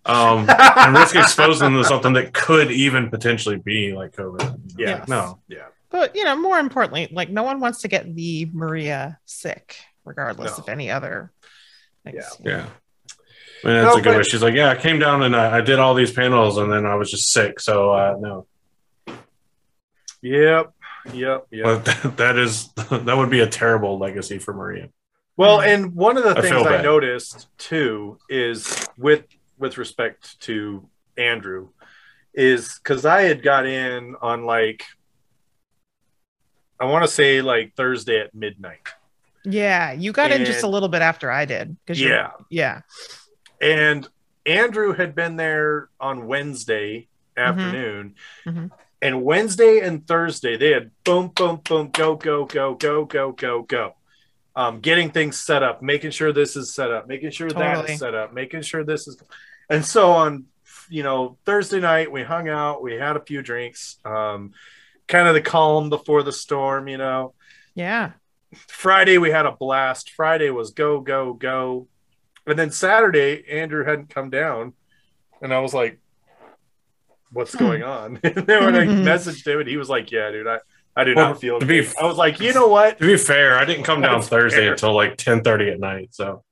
[0.04, 4.60] um, and risk exposing them to something that could even potentially be like COVID.
[4.76, 5.04] Yeah.
[5.08, 5.40] No.
[5.48, 5.66] Yeah.
[5.98, 10.56] But you know more importantly like no one wants to get the Maria sick regardless
[10.58, 10.62] No.
[10.62, 11.32] of any other
[12.04, 12.24] things.
[12.44, 12.66] Yeah.
[13.64, 14.22] And that's No, a good but- way.
[14.22, 16.84] She's like, yeah, I came down and I, I did all these panels, and then
[16.86, 17.58] I was just sick.
[17.58, 18.46] So uh, no,
[20.22, 20.72] Yep.
[21.12, 21.46] Yep.
[21.50, 21.64] Yep.
[21.64, 24.88] but that, that is that would be a terrible legacy for Maria.
[25.36, 29.24] Well, and one of the I things feel I noticed too is with
[29.58, 31.68] with respect to Andrew
[32.34, 34.84] is because I had got in on like
[36.80, 38.80] I want to say like Thursday at midnight.
[39.44, 41.76] Yeah, you got in just a little bit after I did.
[41.88, 42.32] Yeah.
[42.50, 42.80] yeah,
[43.60, 44.06] And
[44.44, 48.14] Andrew had been there on Wednesday afternoon.
[48.44, 48.70] Mhm.
[49.02, 53.62] And Wednesday and Thursday, they had boom, boom, boom, go, go, go, go, go, go,
[53.62, 53.94] go.
[54.56, 57.92] Um, getting things set up, making sure this is set up, making sure that Totally.
[57.92, 59.22] is set up, making sure this is.
[59.68, 60.46] And so on,
[60.88, 64.52] you know, Thursday night, we hung out, we had a few drinks, um,
[65.08, 67.34] kind of the calm before the storm, you know.
[67.74, 68.12] Yeah.
[68.68, 70.10] Friday we had a blast.
[70.10, 71.88] Friday was go go go,
[72.46, 74.72] and then Saturday Andrew hadn't come down,
[75.42, 75.98] and I was like,
[77.32, 77.58] "What's Hmm.
[77.58, 80.58] going on?" and then when I messaged him, and he was like, "Yeah, dude, I
[80.96, 83.06] I do Well, not feel." to be good." I was like, "You know what?" To
[83.06, 84.72] be fair, I didn't come down Thursday fair.
[84.72, 86.10] until like ten thirty at night.
[86.12, 86.44] So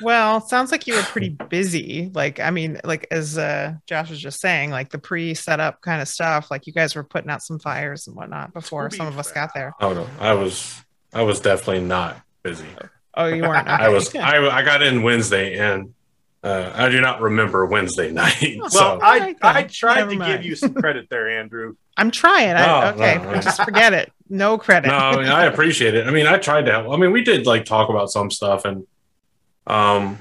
[0.00, 2.10] Well, sounds like you were pretty busy.
[2.14, 6.08] Like, I mean, like as uh, Josh was just saying, like the pre-setup kind of
[6.08, 6.50] stuff.
[6.50, 9.30] Like you guys were putting out some fires and whatnot before be some of us
[9.32, 9.74] got there.
[9.80, 10.82] oh no, I was
[11.12, 12.66] I was definitely not busy.
[13.14, 13.68] Oh, you weren't.
[13.68, 15.94] I was I, I got in Wednesday and
[16.42, 18.56] uh, I do not remember Wednesday night.
[18.58, 20.32] Well, so Well, I I tried Never to mind.
[20.38, 21.74] give you some credit there, Andrew.
[21.96, 22.50] I'm trying.
[22.56, 23.40] I, No, okay, no, no.
[23.40, 24.10] just forget it.
[24.30, 24.88] No credit.
[24.88, 26.06] no, I, mean, I appreciate it.
[26.06, 26.90] I mean, I tried to help.
[26.92, 28.86] I mean, we did like talk about some stuff and
[29.66, 30.18] um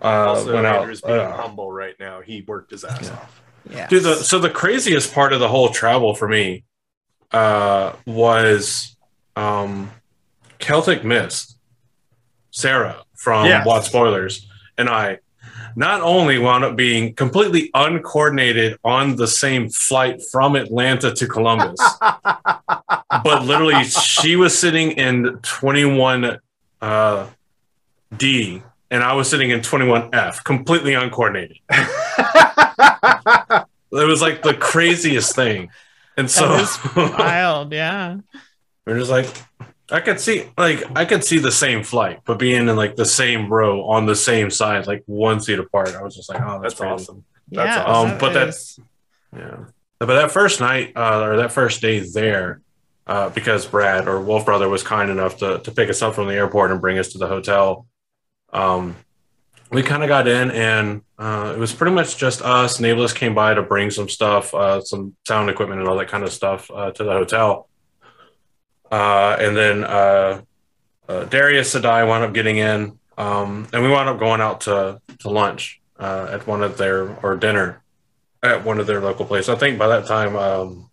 [0.00, 0.80] uh also, went out.
[0.80, 2.20] Andrew's being uh, humble right now.
[2.20, 3.12] He worked his ass Yeah.
[3.14, 3.42] off.
[3.70, 3.86] yeah.
[3.88, 6.64] Dude, the, so the craziest part of the whole travel for me
[7.32, 8.96] uh, was
[9.36, 9.90] um,
[10.60, 11.58] Celtic Mist,
[12.50, 13.66] Sarah from Yes.
[13.66, 15.18] Watt Spoilers, and I
[15.76, 21.78] not only wound up being completely uncoordinated on the same flight from Atlanta to Columbus,
[22.00, 26.38] but literally she was sitting in 21
[26.80, 27.26] uh,
[28.16, 31.58] D and I was sitting in 21F, completely uncoordinated.
[33.90, 35.70] It was like the craziest thing.
[36.16, 37.72] And so wild.
[37.72, 38.18] Yeah.
[38.86, 39.26] we're just like,
[39.90, 43.06] I could see, like, I could see the same flight, but being in like the
[43.06, 46.60] same row on the same side, like one seat apart, I was just like, oh,
[46.60, 46.92] that's, That's crazy.
[46.92, 47.24] awesome.
[47.50, 47.84] That's yeah.
[47.84, 48.12] awesome.
[48.12, 48.78] Um, but that- is-
[49.34, 49.56] Yeah.
[50.00, 52.60] But that first night, uh, or that first day there,
[53.08, 56.28] uh, because Brad or Wolf Brother was kind enough to, to pick us up from
[56.28, 57.86] the airport and bring us to the hotel,
[58.52, 58.96] um,
[59.70, 62.80] we kind of got in and uh, it was pretty much just us.
[62.80, 66.24] Nameless came by to bring some stuff, uh, some sound equipment and all that kind
[66.24, 67.68] of stuff uh, to the hotel.
[68.90, 70.40] Uh, and then uh,
[71.08, 74.62] uh, Darius and I wound up getting in, um, and we wound up going out
[74.62, 77.82] to, to lunch uh, at one of their, or dinner
[78.42, 79.50] at one of their local places.
[79.50, 80.90] I think by that time, um,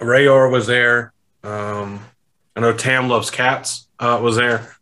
[0.00, 1.12] Rayor was there.
[1.44, 2.04] Um,
[2.56, 4.74] I know Tam Loves Cats uh, was there.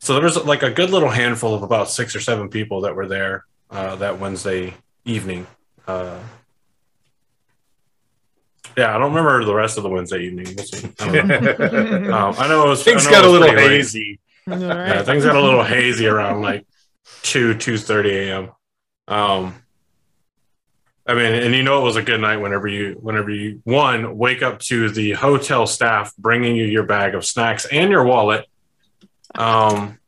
[0.00, 2.94] So there was like a good little handful of about six or seven people that
[2.94, 5.46] were there uh, that Wednesday evening.
[5.86, 6.18] Uh,
[8.76, 10.54] yeah, I don't remember the rest of the Wednesday evening.
[10.56, 10.88] We'll see.
[11.00, 12.12] I, don't know.
[12.16, 14.20] um, I know it was Things know got it a little hazy.
[14.46, 16.64] All Yeah, things got a little hazy around like
[17.22, 18.50] two two thirty a.m.
[19.08, 19.54] Um,
[21.06, 24.16] I mean, and you know it was a good night whenever you whenever you one
[24.16, 28.46] wake up to the hotel staff bringing you your bag of snacks and your wallet.
[29.34, 29.98] Um,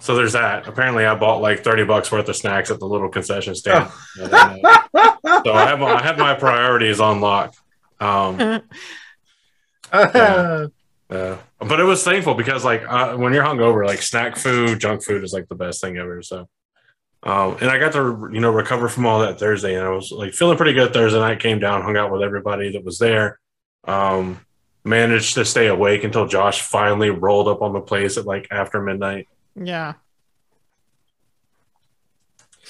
[0.00, 0.66] so there's that.
[0.66, 3.90] Apparently, I bought like thirty bucks worth of snacks at the little concession stand.
[4.18, 7.54] Uh, so I have my, I have my priorities on lock.
[8.00, 8.38] Um,
[9.92, 10.66] Yeah.
[11.10, 15.04] uh, but it was thankful because like uh, when you're hungover, like snack food, junk
[15.04, 16.22] food is like the best thing ever.
[16.22, 16.48] So,
[17.22, 20.10] um, and I got to you know recover from all that Thursday, and I was
[20.10, 21.40] like feeling pretty good Thursday night.
[21.40, 23.38] Came down, hung out with everybody that was there.
[23.84, 24.40] Um,
[24.86, 28.80] managed to stay awake until Josh finally rolled up on the place at like after
[28.80, 29.28] midnight.
[29.54, 29.94] Yeah.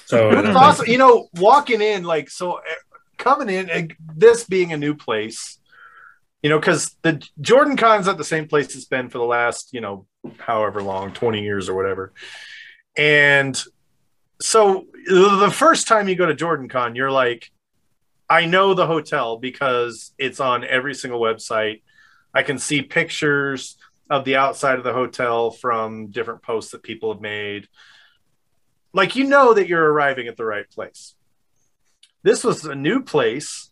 [0.07, 0.87] So it's awesome.
[0.87, 2.63] You know, walking in, like, so uh,
[3.19, 5.59] coming in, and this being a new place,
[6.43, 9.75] you know, because the Jordan Con's at the same place it's been for the last,
[9.75, 10.07] you know,
[10.39, 12.13] however long, 20 years or whatever.
[12.97, 13.61] And
[14.41, 17.51] so the first time you go to Jordan Con, you're like,
[18.31, 21.83] I know the hotel because it's on every single website.
[22.37, 23.77] I can see pictures
[24.11, 27.69] of the outside of the hotel from different posts that people have made
[28.97, 31.15] like you know that you're arriving at the right place.
[32.23, 33.71] This was a new place,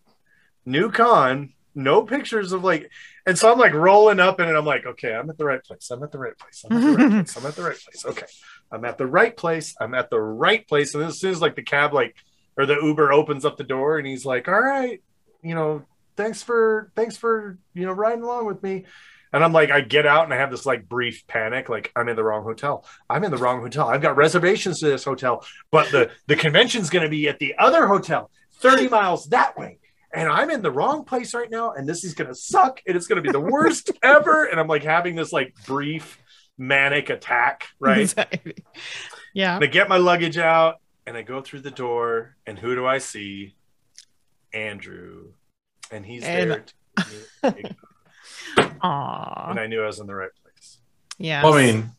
[0.67, 2.91] new con, no pictures of like,
[3.27, 4.55] and so I'm like rolling up in it.
[4.55, 5.91] I'm like, okay, I'm at the right place.
[5.91, 6.63] I'm at the right place.
[6.69, 7.37] I'm at the right place.
[7.37, 8.05] I'm at the right place.
[8.05, 8.27] Okay,
[8.71, 9.75] I'm at the right place.
[9.81, 10.93] I'm at the right place.
[10.93, 12.17] And then as soon as like the cab like
[12.59, 15.03] or the Uber opens up the door and he's like, all right,
[15.43, 15.85] you know,
[16.17, 18.85] thanks for thanks for you know riding along with me.
[19.33, 22.09] And I'm like, I get out and I have this like brief panic, like I'm
[22.09, 22.87] in the wrong hotel.
[23.11, 23.89] I'm in the wrong hotel.
[23.89, 27.57] I've got reservations to this hotel, but the the convention's going to be at the
[27.59, 29.79] other hotel, 30 miles that way.
[30.15, 32.97] And I'm in the wrong place right now, and this is going to suck, and
[32.97, 34.45] it's going to be the worst ever.
[34.45, 36.23] And I'm like having this like brief
[36.57, 38.03] manic attack, right?
[38.03, 38.65] Anxiety.
[39.35, 39.57] Yeah.
[39.57, 42.87] And I get my luggage out, and I go through the door, and who do
[42.87, 43.57] I see?
[44.53, 45.33] Andrew.
[45.95, 46.65] And he's And- there.
[46.97, 47.77] To give me a big-
[48.83, 49.51] Aw.
[49.51, 50.79] and I knew I was in the right place.
[51.19, 51.43] Yeah.
[51.45, 51.91] Well, I mean,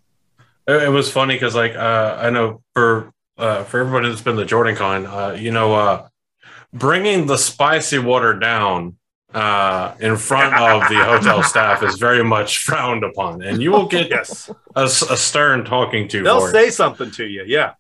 [0.67, 4.37] it, it was funny because like uh, I know for uh, for everybody that's been
[4.37, 6.07] to Jordan Con, uh, you know, uh,
[6.73, 8.97] bringing the spicy water down
[9.33, 13.87] uh, in front of the hotel staff is very much frowned upon, and you will
[13.87, 16.23] get Yes, a, s- a stern talking to.
[16.23, 16.53] they'll for it.
[16.53, 17.43] say something to you.
[17.45, 17.73] Yeah,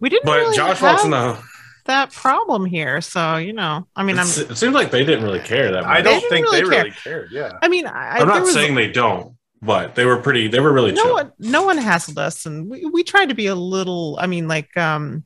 [0.00, 1.42] we didn't But really Josh have walks in the.
[1.90, 3.00] That problem here.
[3.00, 5.96] So, you know, I mean, I'm, it seems like they didn't really care that much.
[5.98, 6.78] I don't didn't think really they care.
[6.84, 7.28] really cared.
[7.32, 10.48] Yeah, I mean, I, I'm not was- saying they don't, but they were pretty.
[10.48, 11.14] They were really no chill.
[11.14, 14.48] one no one hassled us and we, we tried to be a little i mean
[14.48, 15.22] like um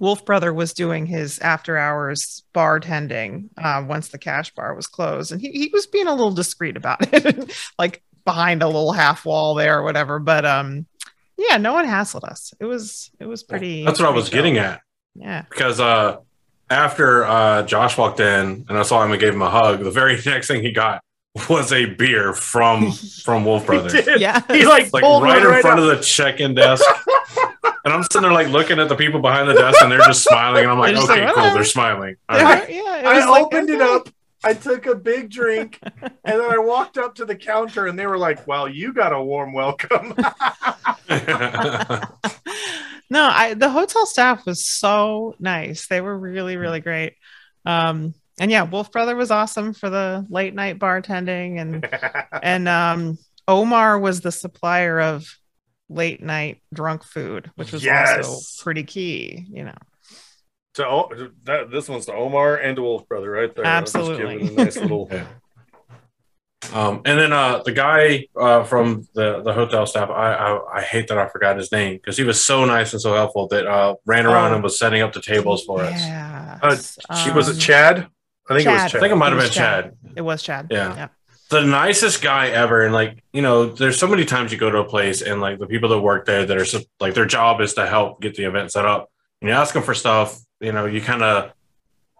[0.00, 5.32] wolf brother was doing his after hours bartending uh, once the cash bar was closed
[5.32, 9.24] and he, he was being a little discreet about it like behind a little half
[9.26, 10.86] wall there or whatever but um
[11.38, 14.38] yeah no one hassled us it was it was pretty That's what I was chill.
[14.38, 14.80] getting at.
[15.18, 16.16] Yeah because uh
[16.70, 19.90] after uh Josh walked in and I saw him and gave him a hug, the
[19.90, 21.02] very next thing he got
[21.50, 23.92] was a beer from from Wolf he Brothers.
[23.92, 24.20] did.
[24.20, 25.90] yeah He like, Like pulled right in right front up.
[25.90, 26.84] of the check-in desk.
[27.84, 30.24] and I'm sitting there like looking at the people behind the desk and they're just
[30.24, 32.16] smiling and I'm like, okay, like, cool, "Whatever." they're smiling.
[32.28, 32.66] All They right.
[32.68, 34.08] were- yeah it I like, opened it up.
[34.44, 38.06] I took a big drink, and then I walked up to the counter, and they
[38.06, 40.14] were like, "Well, you got a warm welcome."
[43.10, 47.14] no i the hotel staff was so nice they were really really great
[47.64, 51.88] um and yeah wolf brother was awesome for the late night bartending and
[52.42, 55.26] and um omar was the supplier of
[55.88, 58.26] late night drunk food which was Yes.
[58.26, 59.74] also pretty key you know
[60.74, 63.64] to O- that, this one's to Omar and to Wolf Brother right there.
[63.64, 64.48] I'll just give it Absolutely.
[64.48, 65.10] a nice little.
[66.74, 70.82] Um, and then uh, the guy uh, from the, the hotel staff, I, I I
[70.82, 73.66] hate that I forgot his name because he was so nice and so helpful that
[73.66, 74.54] uh, ran around Oh.
[74.56, 76.02] and was setting up the tables for us.
[76.62, 78.06] Uh, She was it Um, Chad?
[78.48, 78.90] I think it was Chad.
[78.90, 78.96] Chad.
[78.96, 79.84] I think it might have been Chad.
[79.84, 79.94] Chad.
[80.16, 80.94] it was chad Yeah.
[80.94, 81.08] yeah
[81.48, 84.78] the nicest guy ever and like you know there's so many times you go to
[84.78, 87.60] a place and like the people that work there that are so, like their job
[87.60, 89.08] is to help get the event set up
[89.40, 91.52] and you ask them for stuff you know you kind of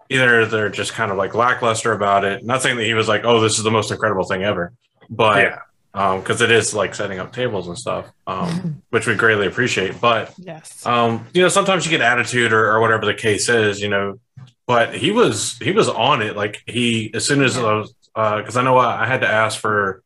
[0.09, 2.45] either they're just kind of like lackluster about it.
[2.45, 4.73] Nothing that he was like oh this is the most incredible thing ever.
[5.11, 5.59] But yeah.
[5.95, 10.01] um because it is like setting up tables and stuff um which we greatly appreciate.
[10.01, 10.85] But yes.
[10.87, 14.19] um you know sometimes you get attitude or, or whatever the case is you know.
[14.67, 16.37] But he was he was on it.
[16.37, 19.61] Like he as soon as i was because i know I, I had to ask
[19.61, 20.03] for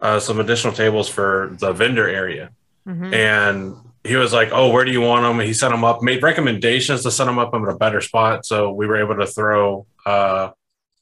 [0.00, 2.50] uh, some additional tables for the vendor area.
[2.86, 3.14] Mhm.
[3.14, 6.22] and he was like oh where do you want them he set them up made
[6.22, 9.86] recommendations to set them up in a better spot so we were able to throw
[10.06, 10.50] uh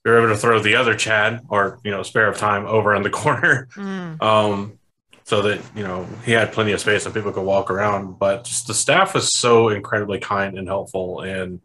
[0.05, 2.95] we were able to throw the other chad or you know spare of time over
[2.95, 4.23] in the corner Mm.
[4.23, 4.79] um,
[5.25, 8.19] so that you know he had plenty of space and people could walk around.
[8.19, 11.61] But just the staff was so incredibly kind and helpful, and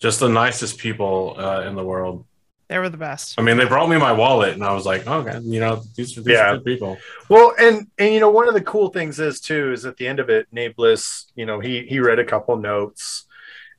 [0.00, 2.24] just the nicest people uh, in the world.
[2.72, 5.06] They were the best I mean, they brought me my wallet, and I was like,
[5.06, 6.52] okay, you know, these are these Yeah.
[6.52, 6.98] are good people.
[7.28, 10.06] Well, and and you know one of the cool things is too is at the
[10.08, 13.26] end of it, Nate Bliss, you know, he he read a couple notes,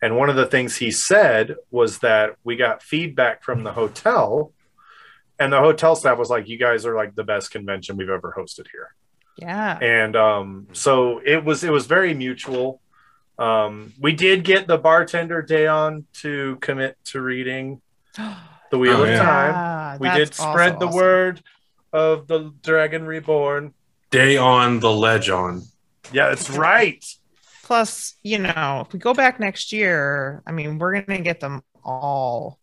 [0.02, 4.54] and one of the things he said was that we got feedback from the hotel,
[5.40, 8.34] and the hotel staff was like, "You guys are like the best convention we've ever
[8.38, 8.94] hosted here."
[9.36, 12.80] yeah and um, so it was it was very mutual.
[13.40, 17.82] Um, we did get the bartender Dayon to commit to reading
[18.74, 19.22] the Wheel Oh, of yeah.
[19.24, 19.54] Time.
[19.54, 20.96] Yeah, We did spread also the awesome.
[21.00, 21.44] word
[21.94, 23.74] of the Dragon Reborn.
[24.10, 25.62] Day on the ledge on.
[26.12, 27.04] Yeah, it's right.
[27.64, 31.62] Plus, you know, if we go back next year, I mean, we're gonna get them
[31.84, 32.60] all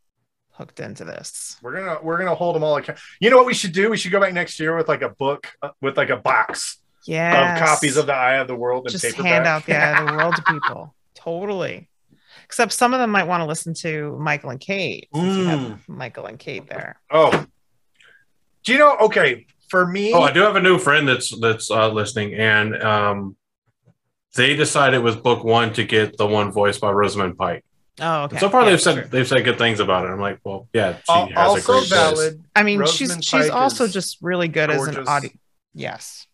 [0.52, 1.56] hooked into this.
[1.62, 2.98] We're gonna we're gonna hold them all account.
[3.20, 3.88] You know what we should do?
[3.88, 6.78] We should go back next year with like a book uh, with like a box
[7.06, 9.26] Yeah, of copies of the Eye of the World and just paperback.
[9.32, 10.94] hand out the eye of the world to people.
[11.14, 11.88] Totally.
[12.50, 15.08] Except some of them might want to listen to Michael and Kate.
[15.14, 15.78] since you have Mm.
[15.86, 17.00] Michael and Kate there.
[17.12, 17.46] oh,
[18.64, 18.96] do you know?
[19.02, 22.74] Okay, for me, Oh, I do have a new friend that's that's uh, listening, and
[22.82, 23.36] um,
[24.34, 27.64] they decided with book one to get the one voiced by Rosamund Pike.
[28.00, 28.38] Oh, okay.
[28.38, 29.04] So far, Yeah, they've said true.
[29.10, 30.08] they've said good things about it.
[30.08, 31.88] I'm like, well, yeah, she Al- has a also great voice.
[31.88, 32.42] valid.
[32.56, 35.08] I mean, Rosamund she's she's Pike also just really good as an gorgeous.
[35.08, 35.30] audio.
[35.72, 36.26] Yes.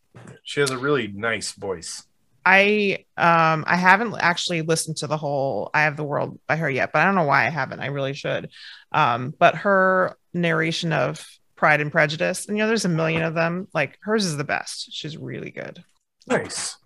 [0.44, 2.05] She has a really nice voice.
[2.46, 6.70] I um I haven't actually listened to the whole Eye of the World by her
[6.70, 7.80] yet, but I don't know why I haven't.
[7.80, 8.50] I really should.
[8.92, 11.26] Um, but her narration of
[11.56, 13.66] Pride and Prejudice, and you know, there's a million of them.
[13.74, 14.92] Like hers is the best.
[14.92, 15.82] She's really good.
[16.28, 16.76] Nice.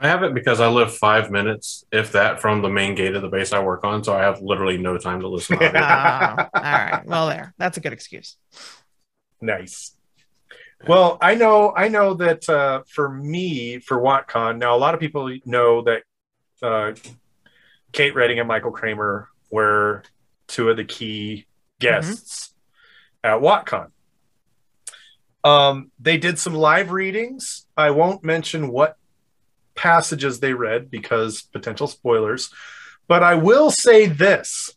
[0.00, 3.22] I have it because I live five minutes, if that, from the main gate of
[3.22, 4.04] the base I work on.
[4.04, 5.58] So I have literally no time to listen.
[5.58, 5.80] to audio.
[5.80, 7.02] Uh, all right.
[7.06, 7.54] Well, there.
[7.58, 8.36] That's a good excuse.
[9.40, 9.94] Nice.
[10.86, 15.00] Well, I know, I know that uh, for me, for WoTCon, now a lot of
[15.00, 16.02] people know that
[16.62, 16.92] uh,
[17.92, 20.02] Kate Reading and Michael Kramer were
[20.46, 21.46] two of the key
[21.80, 22.52] guests
[23.22, 23.90] at WoTCon.
[25.42, 27.66] Um, they did some live readings.
[27.76, 28.96] I won't mention what
[29.74, 32.52] passages they read because potential spoilers,
[33.08, 34.70] but I will say this.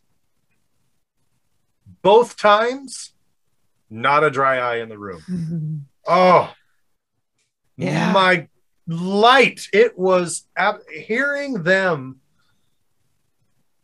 [2.02, 3.12] Both times,
[3.90, 5.86] not a dry eye in the room.
[6.08, 6.52] Oh,
[7.76, 8.12] Yeah.
[8.12, 8.48] my
[8.86, 9.60] light.
[9.72, 12.20] It was ab- hearing them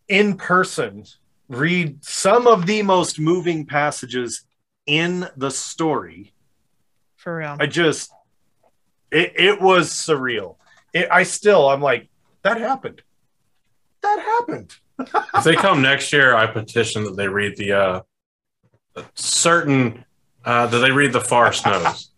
[0.08, 1.04] in person
[1.48, 4.44] read some of the most moving passages
[4.86, 6.32] in the story.
[7.16, 7.56] For real.
[7.60, 8.10] I just,
[9.10, 10.56] it, it was surreal.
[10.92, 12.08] It, I still, I'm like,
[12.42, 13.02] that happened.
[14.02, 14.74] That happened.
[14.98, 18.00] if they come next year, I petition that they read the uh,
[19.14, 20.04] certain
[20.44, 22.10] uh, that they read the far snows.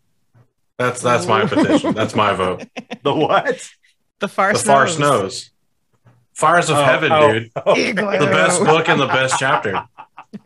[0.78, 1.94] That's that's my petition.
[1.94, 2.64] That's my vote.
[3.02, 3.68] The what?
[4.20, 4.96] the far the far snows.
[4.96, 5.50] snows.
[6.34, 7.50] Fires of Oh, Heaven, oh, dude.
[7.64, 8.18] oh, Igloo.
[8.18, 9.84] The best book and the best chapter.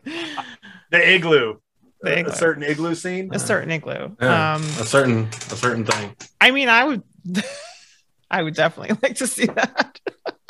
[0.05, 1.57] the igloo.
[2.03, 2.33] The A- igloo.
[2.33, 3.31] A certain igloo scene.
[3.33, 4.15] A certain igloo.
[4.21, 6.15] Yeah, Um, a certain a certain thing.
[6.41, 7.03] I mean, I would,
[8.31, 9.99] I would definitely like to see that.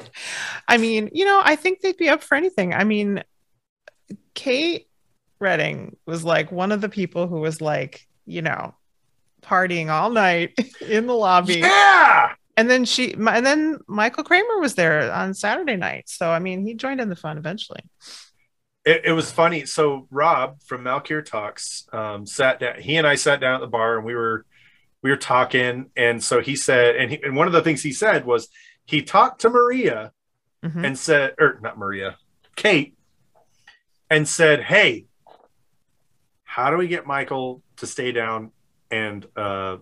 [0.69, 2.75] I mean, you know, I think they'd be up for anything.
[2.75, 3.23] I mean,
[4.35, 4.89] Kate
[5.39, 8.75] Reading was like one of the people who was like, you know,
[9.43, 12.35] partying all night in the lobby, Yeah.
[12.57, 16.05] and then she, and then Michael Kramer was there on Saturday night.
[16.09, 17.81] So I mean, he joined in the fun eventually.
[18.85, 19.67] it, it was funny.
[19.67, 22.81] So Rob from Malkier Talks um, sat down.
[22.81, 24.45] He and I sat down at the bar, and we were
[25.03, 25.91] we were talking.
[25.97, 28.49] And so he said, and, he, and one of the things he said was
[28.87, 30.13] he talked to Maria
[30.65, 30.85] Mhm.
[30.87, 32.19] and said, or not Maria,
[32.55, 32.95] Kate,
[34.11, 35.07] and said, "Hey,
[36.45, 38.51] how do we get Michael to stay down
[38.91, 39.79] and uh,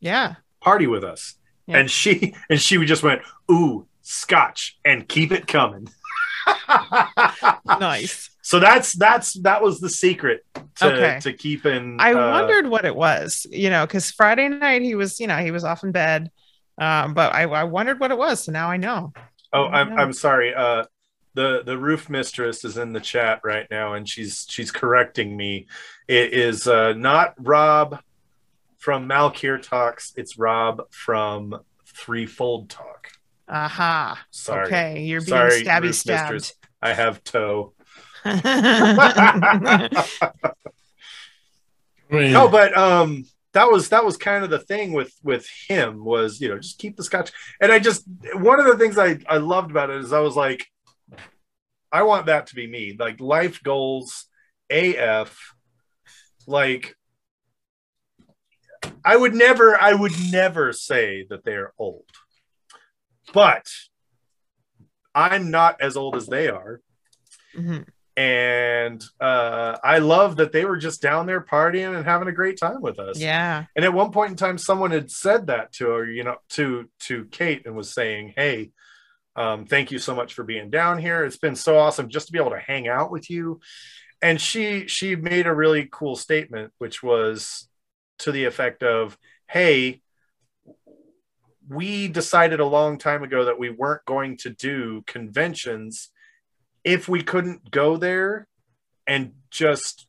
[0.00, 1.34] Yeah, party with us?"
[1.66, 1.78] Yeah.
[1.78, 5.88] And she and she just went, "Ooh, scotch, and keep it coming."
[7.64, 8.30] nice.
[8.42, 10.40] So that's that's that was the secret
[10.76, 11.18] to Okay.
[11.20, 11.96] to keeping.
[12.00, 15.36] I uh, wondered what it was, you know, because Friday night he was, you know,
[15.38, 16.30] he was off in bed.
[16.80, 18.44] Um, but I, I wondered what it was.
[18.44, 19.12] So now I know.
[19.52, 19.96] Oh, I I'm know.
[19.96, 20.54] I'm sorry.
[20.54, 20.84] Uh,
[21.34, 25.66] the the roof mistress is in the chat right now, and she's she's correcting me.
[26.08, 28.00] It is uh, not Rob
[28.78, 30.12] from Malkier Talks.
[30.16, 33.08] It's Rob from Threefold Talk.
[33.48, 34.24] Aha.
[34.30, 35.02] Sorry, Okay.
[35.04, 36.32] You're being Sorry, stabby roof stabbed.
[36.34, 36.54] mistress.
[36.80, 37.74] I have toe.
[38.24, 39.88] I
[42.10, 46.40] no, but um, that was that was kind of the thing with with him was
[46.40, 47.32] you know just keep the scotch.
[47.60, 48.04] And I just
[48.34, 50.66] one of the things I I loved about it is I was like,
[51.92, 52.96] I want that to be me.
[52.98, 54.26] Like life goals,
[54.70, 55.54] AF.
[56.46, 56.96] Like
[59.04, 62.04] I would never I would never say that they're old,
[63.32, 63.70] but
[65.14, 66.80] I'm not as old as they are
[67.56, 67.86] Mhm.
[68.16, 72.58] and uh, I love that they were just down there partying and having a great
[72.58, 73.18] time with us.
[73.18, 73.64] Yeah.
[73.74, 76.88] And at one point in time, someone had said that to her, you know, to
[77.06, 78.70] to Kate, and was saying, "Hey,
[79.36, 81.24] um, thank you so much for being down here.
[81.24, 83.60] It's been so awesome just to be able to hang out with you."
[84.20, 87.67] And she she made a really cool statement, which was
[88.18, 90.02] to the effect of, "Hey."
[91.70, 96.08] We decided a long time ago that we weren't going to do conventions
[96.82, 98.48] if we couldn't go there
[99.06, 100.06] and just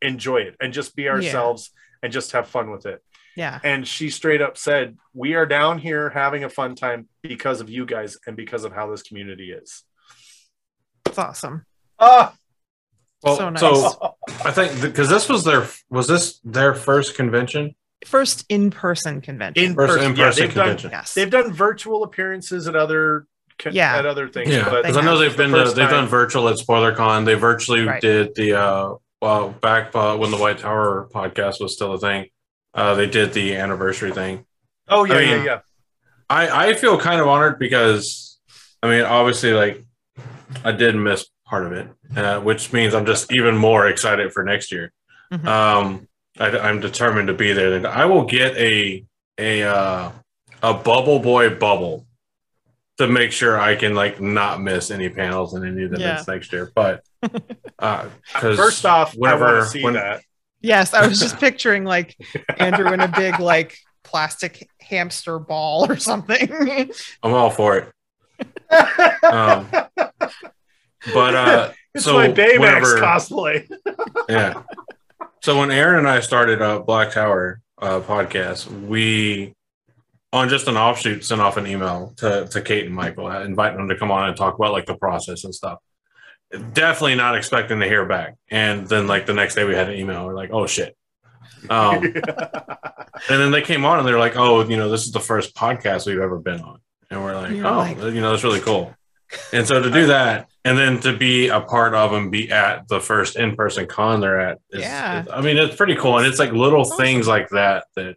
[0.00, 1.70] enjoy it and just be ourselves
[2.02, 3.02] and just have fun with it.
[3.36, 3.58] Yeah.
[3.62, 7.70] And she straight up said, We are down here having a fun time because of
[7.70, 9.84] you guys and because of how this community is.
[11.06, 11.64] It's awesome.
[11.98, 12.34] Ah,
[13.22, 13.60] well, so nice.
[13.60, 14.14] so
[14.44, 17.74] I think because this was their was this their first convention,
[18.06, 19.62] First in person convention.
[19.64, 20.90] in person, in yeah, person they've done convention.
[20.92, 21.14] yes.
[21.14, 23.26] they've done virtual appearances at other
[23.58, 23.96] con- Yeah.
[23.98, 24.48] at other things.
[24.50, 27.26] Yeah, because I know they've been the to, they've done virtual at SpoilerCon.
[27.26, 28.00] They virtually Right.
[28.00, 32.28] did the uh, well back uh, when the White Tower podcast was still a thing.
[32.72, 34.46] Uh, they did the anniversary thing.
[34.88, 35.58] Oh yeah, I yeah, yeah.
[36.30, 38.38] I I feel kind of honored because
[38.82, 39.84] I mean obviously like
[40.64, 44.44] I did miss part of it, uh, which means I'm just even more excited for
[44.44, 44.92] next year.
[45.32, 45.46] Mhm.
[45.46, 47.74] Um, I, I'm determined to be there.
[47.74, 49.04] And I will get a
[49.36, 50.12] a uh,
[50.62, 52.06] a bubble boy bubble
[52.98, 56.10] to make sure I can like not miss any panels in any of the Yeah.
[56.12, 56.70] events next year.
[56.74, 57.02] But
[57.78, 60.22] uh, 'cause First off, I whenever want see when- that.
[60.62, 60.94] Yes.
[60.94, 62.16] I was just picturing like
[62.58, 66.48] Andrew in a big like plastic hamster ball or something.
[67.22, 67.92] I'm all for it.
[69.22, 69.68] Um,
[71.14, 73.68] but uh, It's so my Baymax whenever- cosplay.
[74.28, 74.62] yeah.
[75.42, 79.54] So when Aaron and I started uh, Black Tower uh, podcast, we
[80.32, 83.78] on just an offshoot sent off an email to to Kate and Michael, uh, inviting
[83.78, 85.78] them to come on and talk about like the process and stuff.
[86.72, 88.36] definitely not expecting to hear back.
[88.50, 90.24] And then like the next day we had an email.
[90.26, 90.96] We're like, oh shit.
[91.68, 92.14] Um, and
[93.28, 96.06] then they came on and they're like, oh, you know, this is the first podcast
[96.06, 96.80] we've ever been on.
[97.10, 98.94] And we're like, You're oh, like- you know, that's really cool.
[99.52, 102.88] And so to do that and then to be a part of and be at
[102.88, 105.24] the first in-person con they're at, is, Yeah.
[105.32, 106.18] I mean, it's pretty cool.
[106.18, 106.96] And it's like little Awesome.
[106.96, 108.16] things like that that,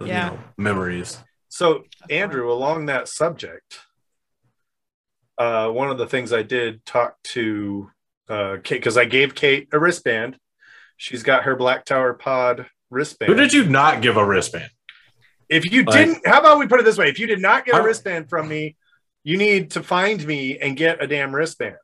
[0.00, 0.30] Yeah.
[0.30, 1.18] you know, memories.
[1.48, 3.80] So, Andrew, along that subject,
[5.38, 7.90] uh, one of the things I did talk to
[8.28, 10.38] uh, Kate because I gave Kate a wristband.
[10.96, 13.30] She's got her Black Tower Pod wristband.
[13.30, 14.70] Who did you not give a wristband?
[15.48, 17.08] If you Like- didn't, how about we put it this way?
[17.08, 18.76] If you did not get a I'm- wristband from me,
[19.24, 21.76] you need to find me and get a damn wristband.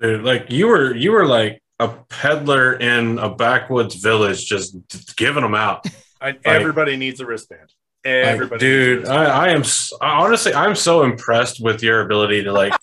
[0.00, 4.76] Dude, like you were you were like a peddler in a backwoods village just
[5.16, 5.86] giving them out.
[6.20, 7.72] I, everybody needs a wristband.
[8.04, 9.18] Like, dude, wristband.
[9.18, 9.62] I, I am
[10.00, 12.74] honestly I'm so impressed with your ability to like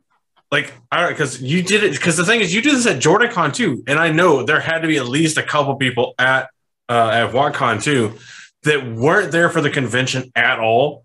[0.52, 3.54] like I because you did it because the thing is you do this at JordanCon
[3.54, 6.50] too, and I know there had to be at least a couple people at
[6.88, 8.18] uh, at WoTCon too
[8.64, 11.04] that weren't there for the convention at all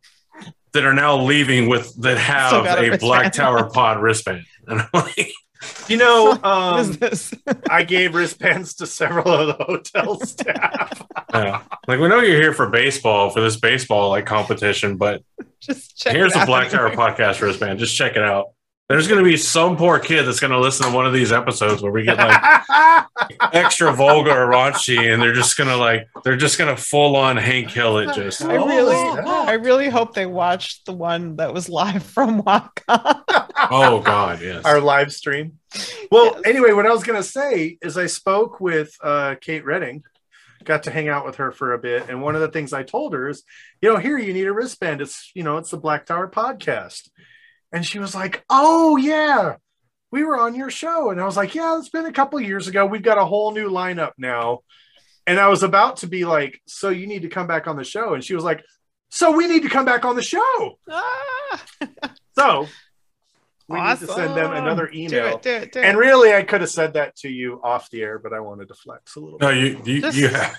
[0.73, 3.33] that are now leaving with that have a a Black.
[3.33, 5.31] Tower Pod wristband, and I'm like,
[5.87, 6.97] you know, um.
[7.69, 11.05] I gave wristbands to several of the hotel staff.
[11.33, 11.61] yeah.
[11.87, 15.23] like we know you're here for baseball for this baseball like competition, but
[15.59, 17.03] Just check Here's it the out Black Tower anyway.
[17.03, 17.79] podcast wristband.
[17.79, 18.47] Just check it out.
[18.89, 21.31] There's going to be some poor kid that's going to listen to one of these
[21.31, 23.05] episodes where we get like
[23.53, 27.15] extra vulgar or raunchy, and they're just going to like they're just going to full
[27.15, 28.15] on Hank Hill it.
[28.15, 32.39] Just I really, Oh, I really hope they watched the one that was live from
[32.39, 33.23] Waka.
[33.69, 34.65] oh god, yes.
[34.65, 35.59] our live stream.
[36.11, 36.41] Well, Yes.
[36.45, 40.03] anyway, what I was going to say is I spoke with uh, Kate Reading,
[40.63, 42.81] got to hang out with her for a bit, and one of the things I
[42.81, 43.43] told her is,
[43.83, 44.99] you know, here you need a wristband.
[45.01, 47.09] It's you know, it's the Black Tower podcast,
[47.71, 49.55] and she was like, "Oh yeah,
[50.11, 52.67] we were on your show," and I was like, "Yeah, it's been a couple years
[52.67, 52.85] ago.
[52.85, 54.59] We've got a whole new lineup now,"
[55.27, 57.83] and I was about to be like, "So you need to come back on the
[57.83, 58.63] show," and she was like,
[59.09, 61.65] "So we need to come back on the show." Ah,
[62.37, 62.67] So
[63.67, 64.63] we need to send them awesome.
[64.65, 65.35] another Do email.
[65.35, 68.01] it, do it, do And really, I could have said that to you off the
[68.01, 69.57] air, but I wanted to flex a little no, bit.
[69.85, 70.55] you you, This you have.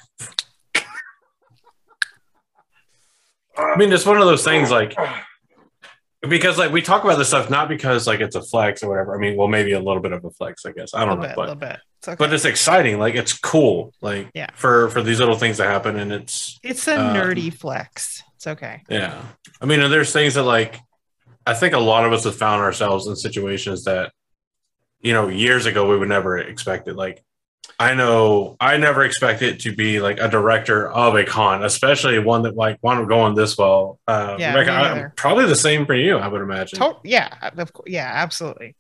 [3.57, 4.95] I mean, it's one of those things like
[6.29, 9.14] because like we talk about this stuff not because like it's a flex or whatever.
[9.14, 10.93] I mean, well, maybe a little bit of a flex, I guess.
[10.95, 11.79] I don't know, bit, a but little bit.
[11.99, 12.16] It's okay.
[12.18, 14.49] but it's exciting like it's cool like Yeah.
[14.55, 18.23] for for these little things to happen and it's it's a uh, nerdy flex.
[18.37, 18.83] It's okay.
[18.89, 19.21] yeah
[19.61, 20.81] i mean and there's things that like
[21.47, 24.12] i think a lot of us have found ourselves in situations that
[25.03, 27.23] you know years ago we would never expect it like
[27.79, 32.43] i know i never expected to be like a director of a con especially one
[32.43, 35.95] that like wound up going this well uh Yeah, Rebecca, I- probably the same for
[35.95, 37.89] you i would imagine To- yeah, of course.
[37.91, 38.77] Yeah, absolutely.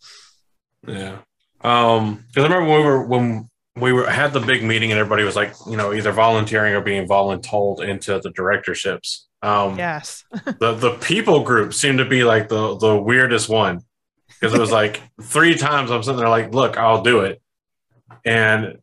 [0.86, 1.18] Yeah.
[1.62, 4.98] Um, because I remember when we were when we were had the big meeting and
[4.98, 9.26] everybody was like, you know, either volunteering or being voluntold into the directorships.
[9.42, 10.24] Um Yes.
[10.58, 13.80] the the people group seemed to be like the the weirdest one.
[14.28, 17.42] Because it was like three times I'm sitting there like, look, I'll do it.
[18.24, 18.78] And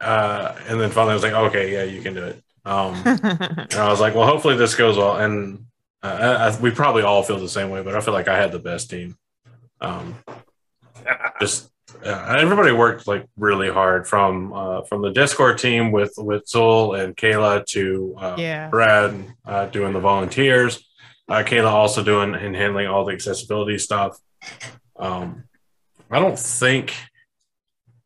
[0.00, 2.42] uh and then finally I was like, okay, yeah, you can do it.
[2.64, 5.16] Um and I was like, well, hopefully this goes well.
[5.16, 5.66] And
[6.02, 8.36] uh, I, I, we probably all feel the same way, but I feel like I
[8.36, 9.16] had the best team.
[9.80, 10.16] Um,
[11.40, 11.70] just
[12.04, 17.00] uh, everybody worked like really hard from uh, from the Discord team with with Zul
[17.00, 18.68] and Kayla to uh, yeah.
[18.68, 19.14] Brad
[19.44, 20.84] uh, doing the volunteers,
[21.28, 24.18] uh, Kayla also doing and handling all the accessibility stuff.
[24.96, 25.44] Um,
[26.10, 26.94] I don't think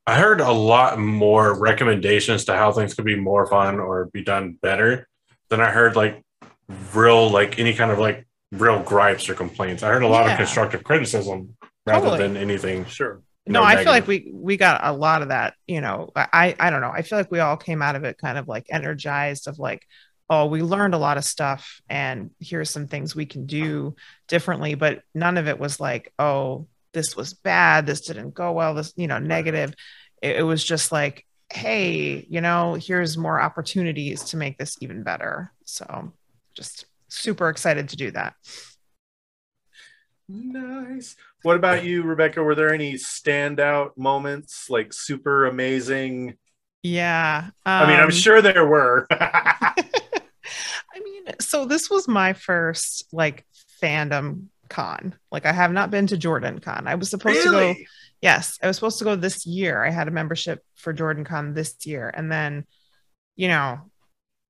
[0.06, 4.22] I heard a lot more recommendations to how things could be more fun or be
[4.22, 5.08] done better
[5.48, 6.22] than I heard like
[6.94, 9.82] real like any kind of like real gripes or complaints.
[9.82, 12.18] I heard a lot of constructive criticism rather Totally.
[12.18, 12.84] than anything.
[12.86, 13.22] Sure.
[13.46, 15.54] no, know, I feel like we we got a lot of that.
[15.66, 16.92] You know, I I don't know.
[16.92, 19.86] I feel like we all came out of it kind of like energized of like,
[20.30, 23.96] oh, we learned a lot of stuff, and here's some things we can do
[24.28, 24.74] differently.
[24.74, 27.84] But none of it was like, oh, this was bad.
[27.84, 28.72] This didn't go well.
[28.72, 29.74] This you know negative.
[30.22, 35.02] It, it was just like, hey, you know, here's more opportunities to make this even
[35.02, 35.52] better.
[35.66, 36.14] So
[36.54, 38.34] just super excited to do that.
[40.26, 41.16] Nice.
[41.42, 42.42] What about you, Rebecca?
[42.42, 46.36] Were there any standout moments, like super amazing?
[46.82, 47.50] Yeah.
[47.66, 49.06] I mean, I'm um, sure there were.
[49.10, 49.74] I
[51.04, 53.44] mean, so this was my first like
[53.82, 55.14] fandom con.
[55.30, 56.86] Like I have not been to Jordan Con.
[56.86, 57.74] I was supposed to go.
[58.22, 59.84] Yes, I was supposed to go this year.
[59.84, 62.64] I had a membership for Jordan Con this year, and then,
[63.36, 63.90] you know,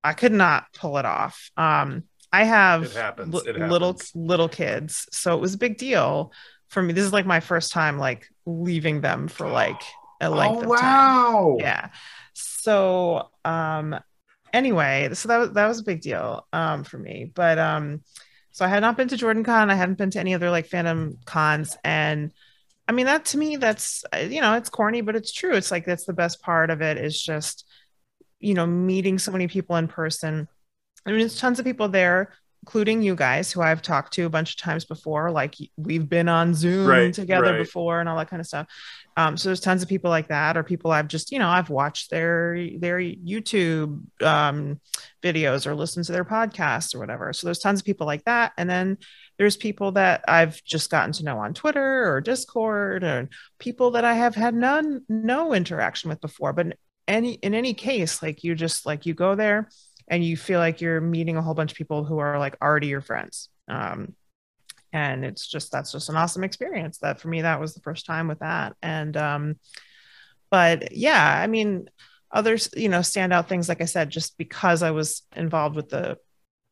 [0.04, 1.50] I could not pull it off.
[1.56, 3.46] Um, I have It happens.
[3.46, 6.32] It little little kids, so it was a big deal.
[6.68, 9.80] for me, this is like my first time like leaving them for like
[10.20, 11.06] a length oh of time.
[11.08, 11.56] wow!
[11.58, 11.90] Yeah.
[12.34, 13.98] So um
[14.52, 17.30] anyway, so that was that was a big deal um for me.
[17.34, 18.02] But um
[18.56, 20.66] so I had not been to Jordan Con, I hadn't been to any other like
[20.66, 22.32] fandom cons and
[22.88, 25.54] I mean that to me that's uh, you know, it's corny but it's true.
[25.54, 27.66] It's like that's the best part of it is just
[28.40, 30.48] you know, meeting so many people in person.
[31.04, 32.32] I mean, there's tons of people there
[32.66, 35.30] including you guys who I've talked to a bunch of times before.
[35.30, 37.58] Like we've been on Zoom Right, together right.
[37.58, 38.66] before and all that kind of stuff.
[39.16, 41.70] Um, so there's tons of people like that, or people I've just, you know, I've
[41.70, 44.80] watched their their YouTube um,
[45.22, 47.32] videos or listened to their podcasts or whatever.
[47.32, 48.98] So there's tons of people like that, and then
[49.38, 53.28] there's people that I've just gotten to know on Twitter or Discord, or
[53.60, 56.52] people that I have had none no interaction with before.
[56.52, 59.68] But any in any case, like you just like you go there
[60.08, 62.86] and you feel like you're meeting a whole bunch of people who are like already
[62.88, 63.48] your friends.
[63.68, 64.14] Um,
[64.92, 66.98] and it's just that's just an awesome experience.
[66.98, 68.76] That for me, that was the first time with that.
[68.82, 69.56] And um,
[70.50, 71.90] but yeah, I mean,
[72.30, 76.18] others, you know, standout things, like I said, just because I was involved with the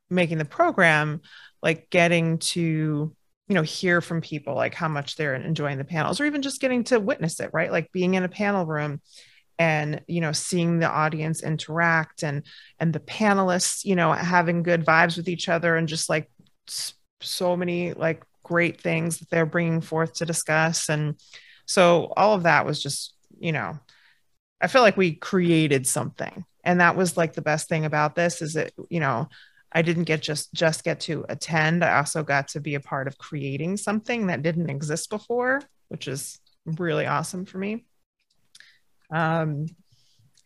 [0.09, 1.20] making the program,
[1.62, 3.14] like getting to
[3.49, 6.61] you know hear from people like how much they're enjoying the panels or even just
[6.61, 9.03] getting to witness it right like being in a panel room
[9.59, 12.45] and you know seeing the audience interact and
[12.81, 16.29] and the panelists you know having good vibes with each other and just like
[17.21, 20.89] so many like great things that they're bringing forth to discuss.
[20.89, 21.19] And
[21.67, 23.77] so all of that was just you know
[24.61, 26.45] i feel like we created something.
[26.63, 29.29] And that was like the best thing about this is that you know
[29.73, 31.85] i didn't get just just get to attend.
[31.85, 36.09] I also got to be a part of creating something that didn't exist before which
[36.09, 37.85] is really awesome for me
[39.15, 39.67] um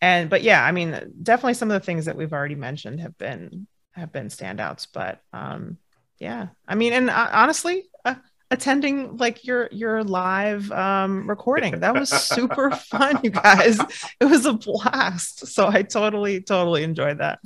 [0.00, 0.90] and but yeah i mean
[1.22, 5.20] definitely some of the things that we've already mentioned have been have been standouts but
[5.32, 5.78] um
[6.18, 6.48] yeah.
[6.66, 8.16] I mean and uh, honestly uh,
[8.50, 13.78] attending like your your live um recording that was super fun you guys.
[14.20, 15.46] It was a blast.
[15.48, 17.40] So i totally totally enjoyed that.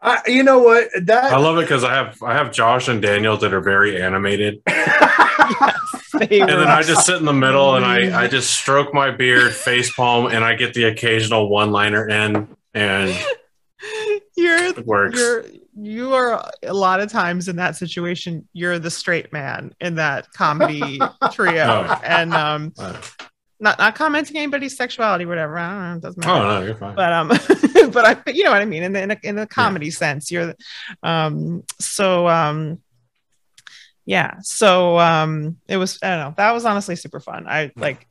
[0.00, 0.88] I, you know what?
[1.04, 4.00] That I love it because I have I have Josh and Daniel that are very
[4.00, 4.60] animated,
[6.12, 9.10] They and then I just sit in the middle and I I just stroke my
[9.10, 13.16] beard, face palm, and I get the occasional one liner in, and
[14.36, 15.18] you're it works.
[15.18, 15.44] you're
[15.78, 20.26] you are a lot of times in that situation you're the straight man in that
[20.32, 20.98] comedy
[21.32, 22.00] trio Oh.
[22.02, 22.96] and um Uh,
[23.60, 26.74] not not commenting anybody's sexuality whatever i don't know it doesn't matter oh no, you're
[26.76, 26.94] fine.
[26.96, 27.28] but um
[27.92, 29.90] but i but you know what i mean in the in a, in a comedy
[29.90, 30.54] sense you're
[31.02, 32.80] um so um
[34.06, 38.06] yeah so um it was i don't know that was honestly super fun i like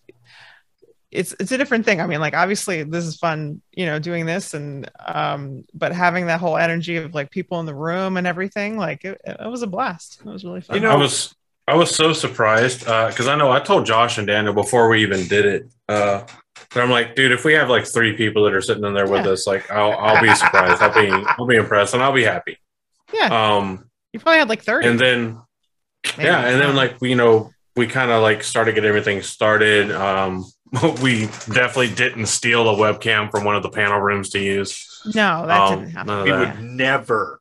[1.11, 4.25] it's it's a different thing i mean like obviously this is fun you know doing
[4.25, 8.27] this and um but having that whole energy of like people in the room and
[8.27, 11.33] everything like it, it was a blast it was really fun You know- I was
[11.67, 15.27] I was so surprised because I know I told Josh and Daniel before we even
[15.27, 15.67] did it.
[15.89, 16.21] Uh,
[16.71, 19.09] but I'm like, dude, if we have like three people that are sitting in there
[19.09, 19.31] with Yeah.
[19.31, 20.79] us, like, I'll I'll be surprised.
[20.83, 22.59] I'll be I'll be impressed and I'll be happy.
[23.11, 25.41] yeah Um, you probably had like 30 and then
[26.17, 26.27] maybe.
[26.29, 29.91] yeah, and then like we, you know we kind of like started getting everything started.
[29.91, 30.45] Um,
[31.01, 35.01] we definitely didn't steal the webcam from one of the panel rooms to use.
[35.13, 36.55] no that Um, didn't happen we that.
[36.57, 37.39] would never.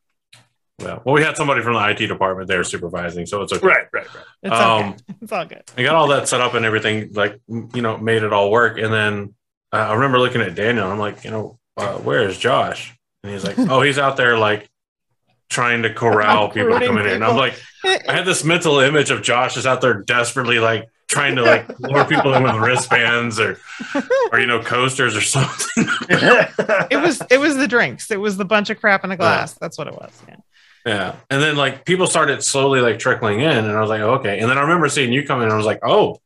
[0.80, 3.64] Well, well, we had somebody from the IT department there supervising, so it's okay.
[3.66, 4.24] Right, right, right.
[4.42, 7.40] it's um, okay it's all good I got all that set up and everything, like
[7.48, 8.76] you know, made it all work.
[8.78, 9.34] And then
[9.72, 10.90] uh, I remember looking at Daniel.
[10.90, 12.92] I'm like, you know, uh, where is Josh?
[13.22, 14.68] And he's like, oh, he's out there like
[15.48, 17.12] trying to corral people to Recruiting come in.
[17.12, 20.88] And I'm like, I had this mental image of Josh is out there desperately like
[21.08, 23.58] trying to like lure people in with wristbands or
[24.32, 25.86] or you know coasters or something.
[26.90, 29.52] it was it was the drinks it was the bunch of crap in a glass
[29.54, 30.36] that's what it was yeah
[30.86, 31.16] yeah.
[31.30, 34.38] And then like people started slowly like trickling in, and I was like, okay.
[34.38, 36.20] And then I remember seeing you come in, and I was like, oh,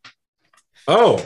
[0.86, 1.24] oh.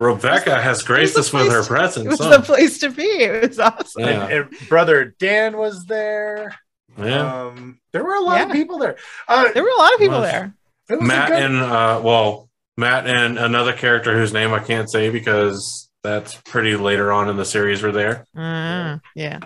[0.00, 2.06] Rebecca has graced us with her place- presence.
[2.06, 2.36] it was huh?
[2.38, 4.26] the place to be it was awesome Yeah.
[4.26, 6.58] And, and brother Dan was there.
[6.98, 7.46] Yeah.
[7.46, 8.96] Um, there were a lot of people there.
[9.28, 10.54] Uh, there were a lot of people Was- there
[10.88, 14.58] it was a Matt good- and uh well, Matt and another character whose name I
[14.60, 18.26] can't say because that's pretty later on in the series were there.
[18.36, 19.38] Uh, yeah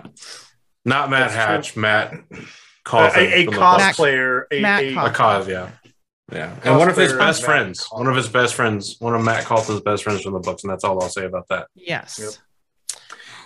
[0.85, 2.37] Not Matt That's Hatch, Matt a,
[2.83, 3.19] Cauthon.
[3.23, 5.69] a, a from the cosplayer, a, Matt a- A cause, yeah.
[6.31, 6.55] Yeah.
[6.63, 7.79] And one of his best Matt friends.
[7.85, 8.05] Cauthon.
[8.05, 8.95] One of his best friends.
[8.99, 11.47] One of Matt Cauthon's best friends from the books, and that's all I'll say about
[11.49, 11.67] that.
[11.75, 12.39] yes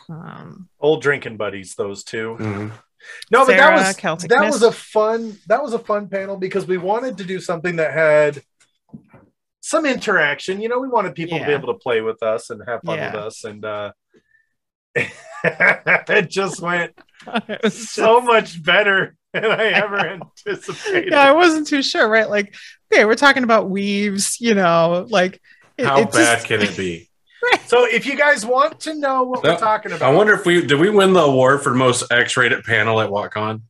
[0.10, 1.76] um old drinking buddies.
[1.76, 2.36] Those two.
[2.40, 2.72] Mhm.
[3.32, 4.54] No, but that was Celtic that Mist.
[4.54, 7.94] was a fun that was a fun panel because we wanted to do something that
[7.94, 8.42] had
[9.62, 10.62] some interaction.
[10.62, 13.00] You know, we wanted people to be able to play with us and have fun
[13.00, 13.92] with us, and uh,
[14.96, 16.94] it just went
[17.28, 21.12] it was so much better than I ever anticipated.
[21.12, 22.30] yeah, I wasn't too sure, right?
[22.30, 22.54] Like,
[22.94, 25.42] okay, we're talking about weaves, you know, like
[25.78, 27.10] it- How it bad just- can it be?
[27.68, 30.66] So if you guys want to know what we're talking about, I wonder if we
[30.66, 33.62] did we win the award for most X-rated panel at WoTCon.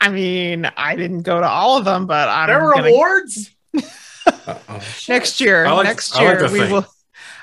[0.00, 3.50] I mean, I didn't go to all of them, but I'm there were gonna- awards.
[5.08, 5.70] Next year.
[5.70, 6.72] Like- next I like year we think.
[6.72, 6.86] will.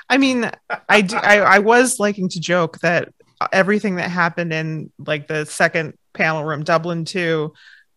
[0.08, 0.50] I mean,
[0.88, 3.08] I, do, I I was liking to joke that
[3.52, 7.52] everything that happened in like the second panel room, Dublin two,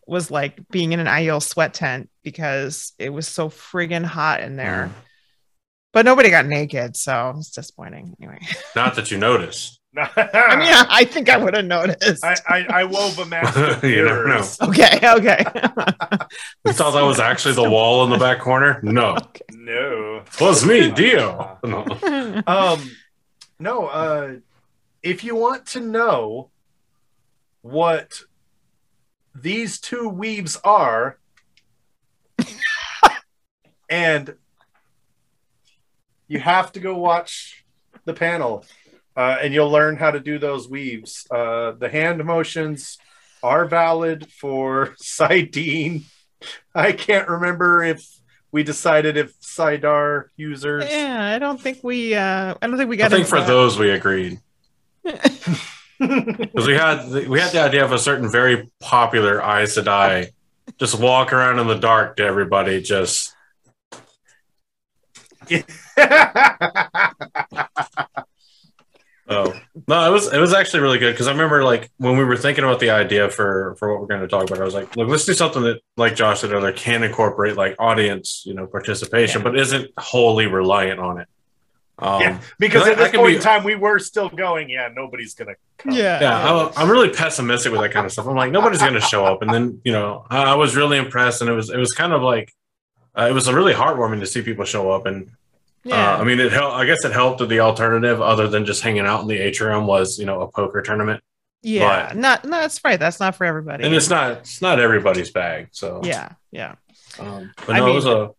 [0.07, 4.55] was like being in an Aiel sweat tent because it was so friggin' hot in
[4.55, 4.91] there.
[4.91, 5.05] Mm.
[5.91, 8.15] But nobody got naked, so it's disappointing.
[8.21, 8.39] Anyway,
[8.75, 9.79] Not that you noticed.
[9.97, 12.23] I mean, I think I would have noticed.
[12.23, 13.81] I, I, I wove a mask.
[13.83, 14.47] You never know.
[14.61, 15.43] okay, okay.
[16.65, 18.79] You thought that was actually the wall in the back corner?
[18.83, 19.17] No,
[19.51, 20.17] No.
[20.17, 21.57] it was me, Dio.
[21.63, 21.85] No.
[22.45, 22.91] Um,
[23.57, 23.87] no.
[23.87, 24.33] Uh,
[25.01, 26.51] if you want to know
[27.61, 28.21] what
[29.33, 31.17] these two weaves are,
[33.89, 34.35] and
[36.29, 37.65] you have to go watch
[38.05, 38.63] the panel,
[39.17, 41.27] uh, and you'll learn how to do those weaves.
[41.29, 42.97] Uh, the hand motions
[43.43, 46.03] are valid for saidin.
[46.73, 48.07] I can't remember if
[48.51, 50.85] we decided if saidar users.
[50.89, 52.15] yeah, I don't think we.
[52.15, 53.11] uh I don't think we got.
[53.11, 53.47] I think for that.
[53.47, 54.39] those we agreed
[55.03, 60.29] because we had the, we had the idea of a certain very popular Aes Sedai
[60.79, 63.35] just walk around in the dark to everybody just
[69.31, 69.53] Oh
[69.87, 72.35] no, it was it was actually really good because I remember like when we were
[72.35, 74.95] thinking about the idea for for what we're going to talk about, I was like,
[74.95, 78.65] look, let's do something that, like Josh said earlier, can incorporate like audience, you know,
[78.65, 81.27] participation, but isn't wholly reliant on it.
[81.99, 84.67] Um, Yeah, because I- at this I point be- in time, we were still going.
[84.67, 85.53] Yeah, nobody's gonna.
[85.77, 85.91] Come.
[85.91, 86.19] Yeah.
[86.21, 88.25] yeah, I'm, I'm really pessimistic with that kind of stuff.
[88.25, 90.97] I'm like, nobody's going to show up, and then you know, I, I was really
[90.97, 92.51] impressed, and it was it was kind of like
[93.19, 95.29] uh, it was really heartwarming to see people show up, and
[95.83, 96.15] Yeah.
[96.15, 96.75] uh, I mean, it helped.
[96.75, 99.87] I guess it helped that the alternative, other than just hanging out in the atrium,
[99.87, 101.21] was you know a poker tournament.
[101.61, 102.99] Yeah, But- not no, that's right.
[102.99, 103.83] That's not for everybody.
[103.83, 105.67] and it's not it's not everybody's bag.
[105.71, 106.75] So yeah, yeah,
[107.19, 108.31] um, but I no, it was a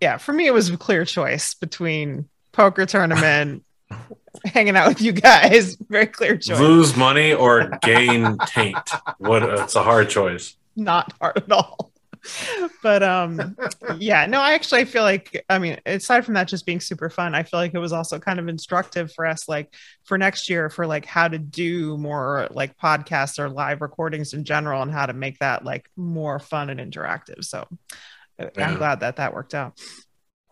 [0.00, 0.16] yeah.
[0.18, 3.62] For me, it was a clear choice between poker tournament,
[4.44, 5.76] hanging out with you guys.
[5.88, 6.58] Very clear choice.
[6.58, 8.78] lose money or gain taint.
[9.18, 10.56] What it's a hard choice.
[10.76, 11.90] Not hard at all.
[12.82, 13.56] but um,
[13.98, 14.40] yeah, no.
[14.40, 17.60] I actually feel like I mean, aside from that just being super fun, I feel
[17.60, 19.74] like it was also kind of instructive for us, like
[20.04, 24.44] for next year, for like how to do more like podcasts or live recordings in
[24.44, 27.44] general, and how to make that like more fun and interactive.
[27.44, 27.66] So.
[28.38, 28.68] Yeah.
[28.68, 29.80] I'm glad that that worked out.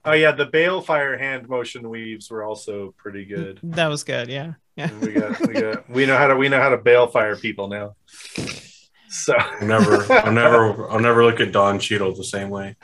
[0.07, 3.59] Oh yeah, the balefire hand motion weaves were also pretty good.
[3.63, 4.29] That was good.
[4.29, 4.55] Yeah.
[4.77, 4.91] Yeah.
[5.01, 7.95] we got, we got, we know how to, we know how to balefire people now.
[9.17, 12.75] So I'll never, I'll never, I'll never look at Don Cheadle the same way.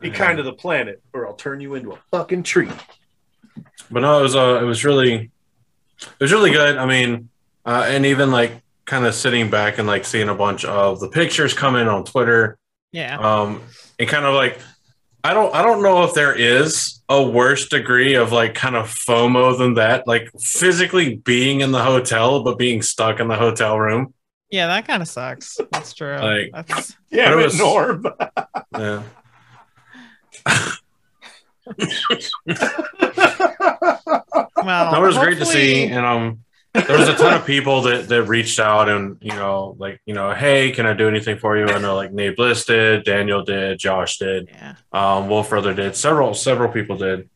[0.00, 2.68] be kind to the planet, or I'll turn you into a fucking tree.
[3.90, 5.30] But no, it was uh, it was really,
[6.00, 6.76] it was really good.
[6.76, 7.28] I mean,
[7.64, 11.08] uh, and even like kind of sitting back and like seeing a bunch of the
[11.08, 12.58] pictures come in on Twitter,
[12.90, 13.16] Yeah.
[13.18, 13.62] um,
[13.98, 14.58] and kind of like,
[15.24, 18.86] I don't, I don't know if there is a worse degree of like kind of
[18.88, 23.78] FOMO than that, like physically being in the hotel but being stuck in the hotel
[23.78, 24.14] room.
[24.50, 25.58] Yeah, that kind of sucks.
[25.70, 26.16] That's true.
[26.18, 28.06] Like- That's, Yeah, But it was- Norm.
[28.78, 29.02] Yeah.
[34.56, 36.44] well, that was great to see hopefully- and um
[36.74, 40.14] there was a ton of people that that reached out and you know like you
[40.14, 41.66] know hey can i do anything for you?
[41.66, 44.74] I know like nate bliss did daniel did josh did Yeah.
[44.92, 47.28] um wolf brother did several several people did.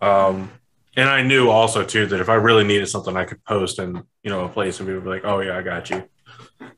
[0.00, 0.50] Um
[0.96, 4.02] and i knew also too that if i really needed something i could post in
[4.22, 6.02] you know a place and people would be like oh yeah i got you.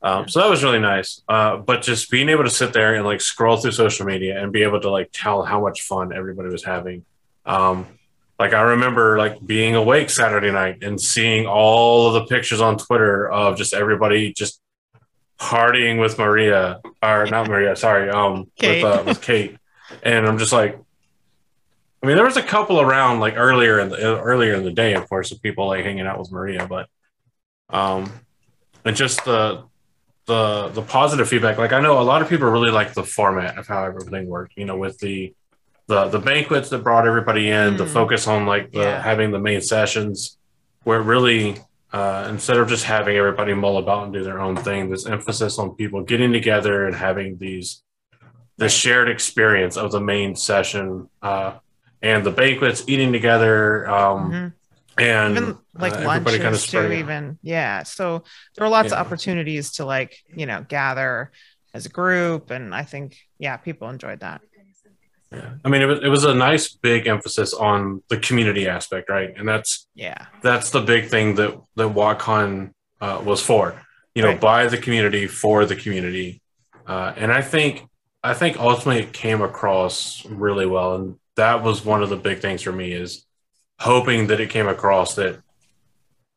[0.03, 1.21] Um, so that was really nice.
[1.27, 4.51] Uh, but just being able to sit there and like scroll through social media and
[4.51, 7.03] be able to like tell how much fun everybody was having
[7.45, 7.87] um,
[8.41, 12.75] like I remember like being awake Saturday night and seeing all of the pictures on
[12.75, 14.59] Twitter of just everybody just
[15.39, 18.83] partying with Maria or not Maria, sorry, um Kate.
[18.83, 19.57] with uh, with Kate.
[20.01, 20.75] And I'm just like
[22.01, 24.95] I mean there was a couple around like earlier in the earlier in the day
[24.95, 26.89] of course of people like hanging out with Maria, but
[27.69, 28.11] um
[28.83, 29.65] and just the
[30.25, 33.59] the the positive feedback like I know a lot of people really like the format
[33.59, 35.35] of how everything worked, you know, with the
[35.87, 37.93] the the banquets that brought everybody in, the Mm.
[37.93, 39.01] focus on like the Yeah.
[39.01, 40.37] having the main sessions,
[40.83, 41.57] where really
[41.93, 45.59] uh, instead of just having everybody mull about and do their own thing, this emphasis
[45.59, 47.83] on people getting together and having these
[48.57, 51.51] the shared experience of the main session uh,
[52.01, 54.53] and the banquets, eating together, um, Mhm.
[54.99, 56.99] and Even like uh, everybody lunches too, spreading out.
[56.99, 57.39] even.
[57.43, 57.83] Yeah.
[57.83, 58.23] So
[58.55, 58.99] there were lots Yeah.
[59.01, 61.31] of opportunities to like, you know, gather
[61.73, 64.41] as a group, and I think yeah, people enjoyed that.
[65.31, 65.53] Yeah.
[65.63, 69.33] I mean, it was, it was a nice big emphasis on the community aspect, right?
[69.37, 73.81] And that's Yeah, that's the big thing that that WoTCon uh, was for.
[74.13, 74.41] You know, Right.
[74.41, 76.41] by the community for the community,
[76.85, 77.87] uh, and I think
[78.23, 82.39] I think ultimately it came across really well, and that was one of the big
[82.39, 83.25] things for me is
[83.79, 85.39] hoping that it came across that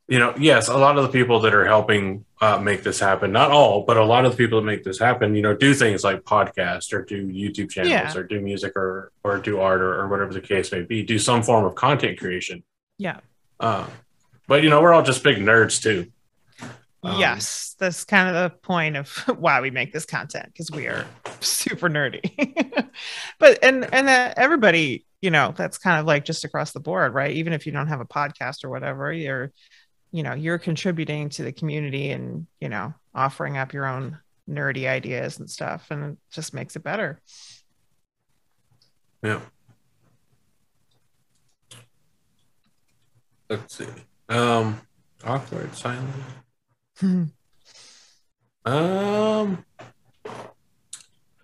[0.09, 3.33] you know, yes, a lot of the people that are helping uh, make this happen,
[3.33, 5.73] not all, but a lot of the people that make this happen, you know, do
[5.73, 8.15] things like podcast or do YouTube channels Yeah.
[8.15, 11.19] or do music or or do art or, or whatever the case may be, do
[11.19, 12.63] some form of content creation.
[12.99, 13.21] yeah,
[13.61, 13.87] Uh,
[14.47, 16.11] but you know, we're all just big nerds too.
[17.03, 17.75] Um, yes.
[17.79, 21.05] That's kind of the point of why we make this content because we are
[21.41, 22.87] super nerdy.
[23.39, 27.15] but and and that everybody, you know, that's kind of like just across the board,
[27.15, 27.33] right?
[27.37, 29.51] Even if you don't have a podcast or whatever, you're
[30.15, 34.17] you know you're contributing to the community and you know offering up your own
[34.49, 37.21] nerdy ideas and stuff and it just makes it better
[39.23, 39.41] Yeah.
[43.51, 43.87] Let's see.
[44.29, 44.81] Um,
[45.25, 46.15] awkward silence.
[47.03, 47.33] Um,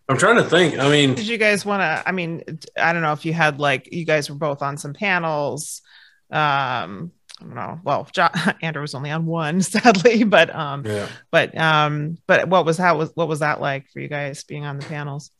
[0.09, 0.79] I'm trying to think.
[0.79, 2.43] I mean, did you guys want to i mean
[2.79, 5.83] i don't know if you had like you guys were both on some panels
[6.31, 8.31] um i don't know well John,
[8.63, 11.09] andrew was only on one sadly but um yeah.
[11.31, 14.65] but um but what was how was what was that like for you guys being
[14.65, 15.31] on the panels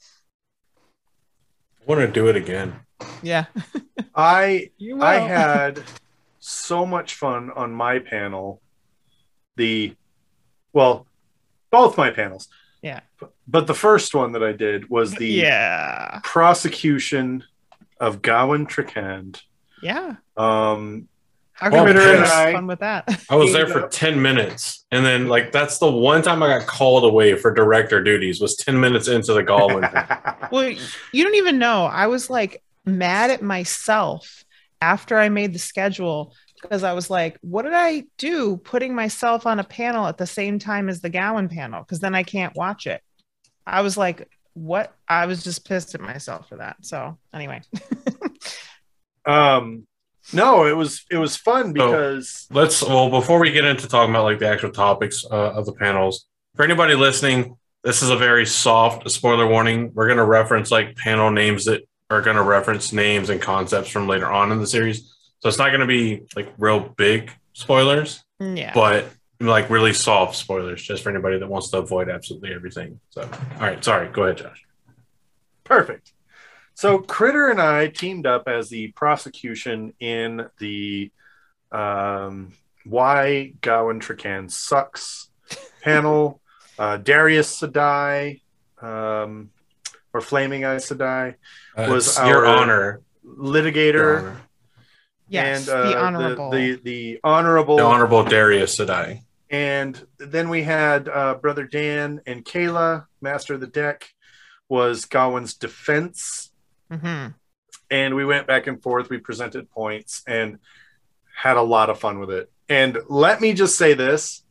[1.81, 2.75] I want to do it again.
[3.23, 3.47] yeah
[4.15, 5.83] I you I had
[6.39, 8.61] so much fun on my panel.
[9.57, 9.95] The
[10.73, 11.07] well,
[11.71, 12.49] both my panels.
[12.83, 13.01] Yeah.
[13.47, 17.45] But the first one that I did was the yeah prosecution
[17.99, 19.41] of Gawyn Trakand.
[19.83, 21.09] yeah Um,
[21.61, 22.33] how Oh, come you yes.
[22.33, 24.87] have fun with that I was there for 10 minutes.
[24.91, 28.57] And then, like, that's the one time I got called away for director duties was
[28.57, 29.83] 10 minutes into the Galwin.
[29.93, 30.49] thing.
[30.51, 30.69] well
[31.13, 34.45] you don't even know i was like mad at myself
[34.81, 39.47] after i made the schedule because i was like what did i do putting myself
[39.47, 42.57] on a panel at the same time as the gowan panel because then i can't
[42.57, 43.03] watch it
[43.67, 47.61] i was like what i was just pissed at myself for that so anyway
[49.27, 49.87] um,
[50.33, 54.25] no, it was it was fun because Let's, well, before we get into talking about
[54.25, 58.47] like the actual topics uh, of the panels, for anybody listening, this is a very
[58.47, 59.93] soft spoiler warning.
[59.95, 63.89] We're going to reference like panel names that are going to reference names and concepts
[63.89, 65.15] from later on in the series.
[65.41, 69.07] So it's not going to be like real big spoilers, yeah but
[69.41, 73.01] like really soft spoilers just for anybody that wants to avoid absolutely everything.
[73.11, 74.65] So, all right, sorry, go ahead, Josh.
[75.65, 76.13] Perfect.
[76.81, 81.11] So Critter and I teamed up as the prosecution in the
[81.71, 82.55] um,
[82.87, 85.29] "Why Gawyn Trakand Sucks"
[85.83, 86.41] panel.
[86.79, 88.41] Uh, Darius Sedai,
[88.81, 89.51] um,
[90.15, 91.35] or Flaming Eye Sedai,
[91.77, 94.41] Uh, Was it's your our- honor, litigator, your honor.
[95.29, 99.21] yes and uh, the honorable the, the honorable, the honorable Darius Sedai.
[99.51, 104.09] and then we had uh, brother Dan and Kayla, master of the deck,
[104.71, 106.50] was Gawyn's defense
[106.91, 107.35] Mhm.
[107.91, 109.09] and we went back and forth.
[109.11, 110.59] We presented points and
[111.35, 112.51] had a lot of fun with it.
[112.69, 114.43] And let me just say this: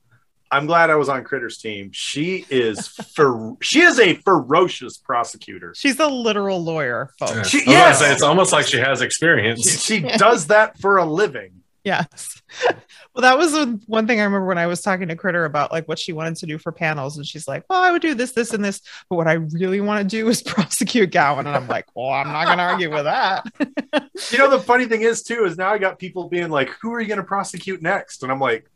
[0.52, 1.92] I'm glad I was on Critter's team.
[1.94, 5.74] She is fer- she is a ferocious prosecutor.
[5.76, 8.00] she's a literal lawyer folks She- I was gonna yes.
[8.00, 9.84] say, it's almost like she has She, experience.
[9.84, 11.59] she does that for a living.
[11.90, 12.42] Yes.
[13.16, 15.72] Well, that was the one thing I remember when I was talking to Critter about
[15.72, 17.18] like what she wanted to do for panels.
[17.18, 18.82] And she's like, well, I would do this, this, and this.
[19.10, 21.48] But what I really want to do is prosecute Gowan.
[21.48, 23.46] And I'm like, well, I'm not going to argue with that.
[24.32, 26.94] You know, the funny thing is too is now I got people being like, "Who
[26.94, 28.70] are you going to prosecute next?" And I'm like,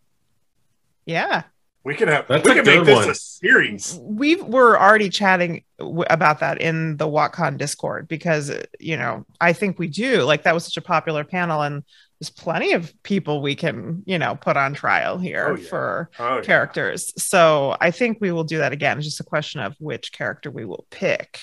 [1.05, 1.43] yeah.
[1.83, 3.09] "We can have That's we a can make this one.
[3.09, 8.97] a series." We were already chatting w- about that in the WoTCon Discord because, you
[8.97, 10.23] know, I think we do.
[10.23, 11.61] Like that was such a popular panel.
[11.61, 11.83] And
[12.19, 15.67] there's plenty of people we can, you know, put on trial here Oh, yeah.
[15.69, 16.41] for Oh, yeah.
[16.41, 17.11] characters.
[17.21, 18.97] So I think we will do that again.
[18.97, 21.39] It's just a question of which character we will pick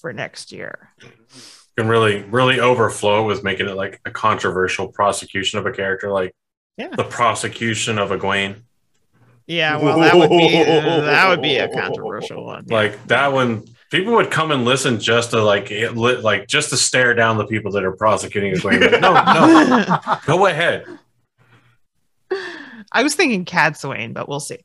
[0.00, 0.88] for next year.
[1.78, 6.34] can really really overflow with making it like a controversial prosecution of a character like
[6.76, 6.88] Yeah.
[6.96, 8.62] the prosecution of Egwene.
[9.46, 12.64] Yeah, well, that would be uh, that would be a controversial one.
[12.68, 12.74] yeah.
[12.76, 16.46] Like that one people would come and listen just to like eh, it lit, like
[16.48, 18.80] just to stare down the people that are prosecuting Egwene.
[18.92, 20.84] Like, no, no, go ahead.
[22.92, 24.58] I was thinking Cadsuane, but we'll see.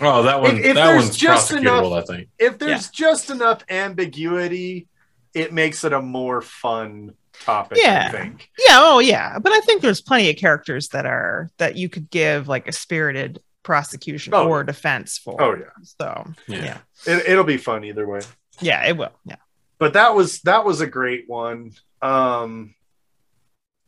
[0.00, 2.28] Oh, that one If- if that one's just prosecutable, enough- I think.
[2.38, 4.88] If there's just enough ambiguity,
[5.34, 7.78] it makes it a more fun topic.
[7.80, 8.06] Yeah.
[8.12, 8.48] I think.
[8.58, 12.10] Yeah, oh yeah, but I think there's plenty of characters that are that you could
[12.10, 14.48] give like a spirited prosecution Oh.
[14.48, 15.40] or defense for.
[15.42, 16.64] Oh yeah, So Yeah.
[16.64, 16.78] yeah.
[17.14, 18.20] it, it'll be fun either way.
[18.60, 19.12] Yeah, it will.
[19.24, 19.36] Yeah.
[19.78, 21.72] but that was that was a great one
[22.02, 22.74] um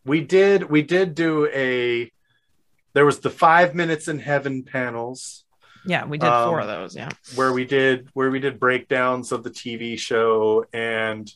[0.05, 2.11] we did we did do a
[2.94, 5.44] there was the five minutes in heaven panels
[5.84, 6.97] Yeah, we did four of Um, those.
[6.97, 7.11] Yeah.
[7.34, 11.30] where we did where we did breakdowns of the tv show and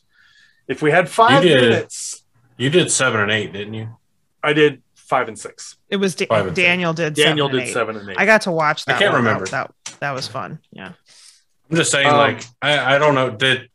[0.67, 1.61] if we had five You did.
[1.69, 2.23] minutes
[2.57, 3.89] You did seven and eight, didn't you?
[4.43, 6.65] i did five and six It was Da- Five and six.
[6.65, 7.73] Daniel did daniel seven and did eight.
[7.73, 9.23] seven and eight I got to watch I can't one.
[9.23, 9.45] remember.
[9.47, 10.59] That, that that was fun.
[10.71, 10.93] Yeah.
[11.69, 13.29] I'm just saying, Um, like, I, I don't know.
[13.29, 13.69] Did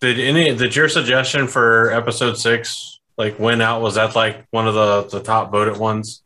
[0.00, 3.82] did any did your suggestion for episode six like win out?
[3.82, 6.22] Was that like one of the the top voted ones?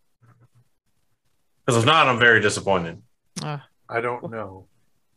[1.64, 3.00] Because if not, I'm very disappointed.
[3.42, 4.66] i don't know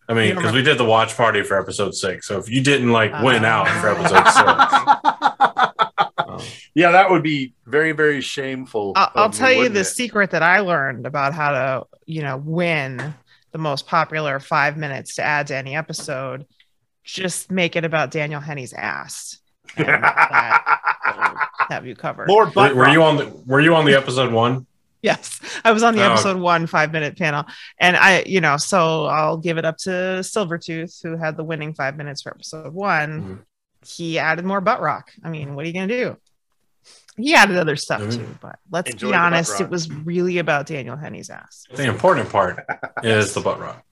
[0.07, 2.27] I mean, because we did the watch party for episode six.
[2.27, 4.37] So if you didn't like win Uh, out for episode six,
[6.17, 6.39] um,
[6.75, 9.85] yeah that would be very very shameful I'll, I'll tell you wouldn't the it?
[9.85, 13.13] secret that I learned about how to, you know, win
[13.51, 16.45] the most popular five minutes to add to any episode.
[17.03, 19.39] Just make it about Daniel Henney's ass.
[19.77, 22.27] And that have you covered.
[22.27, 24.67] more were, butt were you on the were you on the episode one?
[25.11, 26.11] Yes, I was on the Oh.
[26.13, 27.45] episode one five minute panel,
[27.79, 29.89] and I, you know, so I'll give it up to
[30.23, 33.21] Silvertooth, who had the winning five minutes for episode one.
[33.21, 33.39] Mhm.
[33.87, 35.11] He added more butt rock.
[35.23, 36.17] I mean, what are you gonna do?
[37.17, 38.15] He added other stuff Mhm.
[38.15, 41.65] too, but let's Enjoy be honest, it was really about Daniel Henney's ass.
[41.73, 42.65] The important part
[43.03, 43.83] is the butt rock.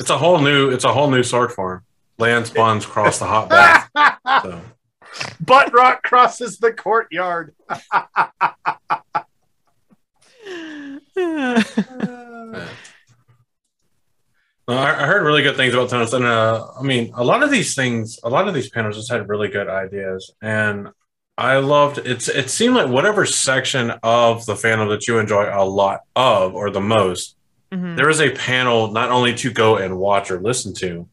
[0.00, 1.82] It's a whole new it's a whole new sword form.
[2.18, 3.88] lance spawns cross the hot bath.
[4.42, 4.60] So.
[5.40, 7.54] butt rock crosses the courtyard
[11.16, 11.62] Uh,
[14.68, 17.50] I I heard really good things about tennis, and uh, I mean, a lot of
[17.50, 20.88] these things, a lot of these panels just had really good ideas, and
[21.36, 22.28] I loved it's.
[22.28, 26.70] It seemed like whatever section of the fandom that you enjoy a lot of, or
[26.70, 27.36] the most,
[27.72, 27.96] Mhm.
[27.96, 31.08] there was a panel not only to go and watch or listen to,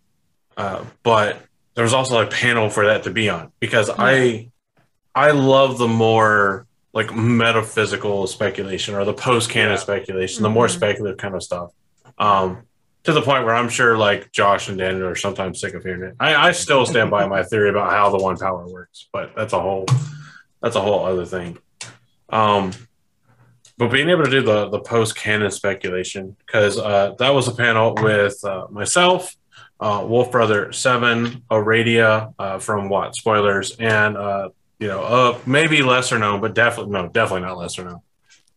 [0.57, 1.41] uh, but
[1.73, 4.49] there was also a panel for that to be on because I,
[5.15, 9.77] I love the more like metaphysical speculation or the post canon Yeah.
[9.77, 10.71] speculation, the more Mhm.
[10.75, 11.69] speculative kind of stuff.
[12.17, 12.63] Um,
[13.03, 16.03] to the point where I'm sure like Josh and Daniel are sometimes sick of hearing
[16.03, 16.15] it.
[16.19, 19.53] I, I still stand by my theory about how the one power works, but that's
[19.53, 19.85] a whole
[20.61, 21.57] that's a whole other thing.
[22.29, 22.71] Um,
[23.77, 27.53] but being able to do the the post canon speculation because uh, that was a
[27.55, 29.33] panel with uh, myself,
[29.79, 34.49] uh, Wolf Brother Seven, Aradia uh, from WoT spoilers, and uh,
[34.79, 38.01] you know uh, maybe lesser known, but definitely no, definitely not lesser known.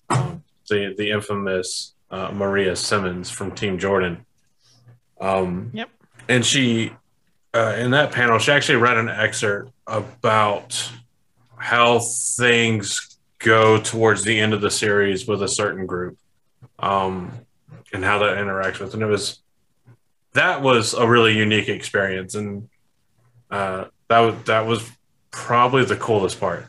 [0.08, 4.24] Um, the the infamous uh, Maria Simons from Team Jordan.
[5.20, 5.88] Um, Yep.
[6.28, 6.92] And she,
[7.52, 10.90] uh, in that panel, she actually read an excerpt about
[11.56, 16.16] how things go towards the end of the series with a certain group,
[16.78, 17.32] um,
[17.92, 18.94] and how that interacts with.
[18.94, 19.40] And it was
[20.34, 22.68] that was a really unique experience, and
[23.50, 24.88] uh, that was that was
[25.42, 26.66] probably the coolest part.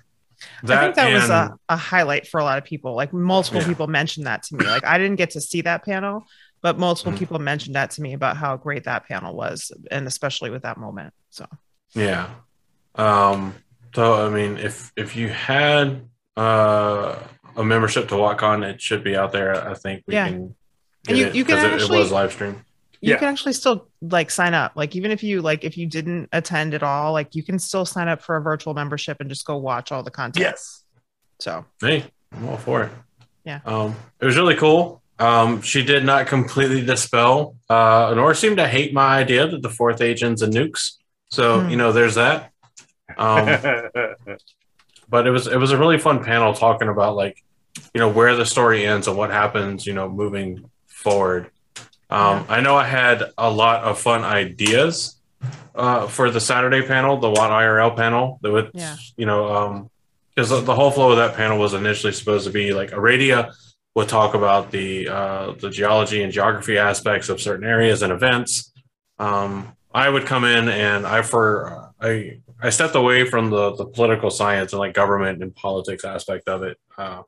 [0.64, 2.96] I think that was a, a highlight for a lot of people.
[2.96, 3.68] Like multiple Yeah.
[3.68, 4.66] people mentioned that to me.
[4.66, 6.26] Like I didn't get to see that panel,
[6.62, 7.18] but multiple Mhm.
[7.20, 10.78] people mentioned that to me about how great that panel was, and especially with that
[10.78, 11.14] moment.
[11.30, 11.46] So
[11.94, 12.30] Yeah.
[12.96, 13.56] Um,
[13.96, 17.16] so I mean, if if you had uh,
[17.56, 19.70] a membership to WoTCon, it should be out there.
[19.70, 20.30] I think we Yeah.
[20.30, 20.56] can.
[21.08, 22.66] And you- you can it- it, was live stream.
[23.02, 23.18] you Yeah.
[23.18, 24.74] can actually still like sign up.
[24.76, 27.86] Like even if you like if you didn't attend at all, like you can still
[27.86, 30.42] sign up for a virtual membership and just go watch all the content.
[30.44, 30.84] yes
[31.40, 32.92] So Hey, I'm all for it.
[33.46, 33.60] Yeah.
[33.66, 35.02] Um, it was really cool.
[35.20, 39.70] Um, she did not completely dispel, uh, nor seem to hate my idea that the
[39.70, 40.94] fourth agents and nukes.
[41.32, 41.70] So Hmm.
[41.70, 42.52] you know, there's that.
[43.18, 43.46] Um,
[45.10, 47.44] but it was it was a really fun panel talking about like
[47.94, 51.50] you know where the story ends and what happens you know moving forward
[52.10, 55.16] um, i know i had a lot of fun ideas
[55.76, 58.96] uh, for the saturday panel the WoT IRL panel that would Yeah.
[59.18, 59.90] you know um
[60.36, 63.54] because the, the whole flow of that panel was initially supposed to be like aradia
[63.96, 68.72] would talk about the uh, the geology and geography aspects of certain areas and events
[69.20, 73.86] um, i would come in and i for i I stepped away from the, the
[73.86, 77.24] political science and like government and politics aspect of it uh,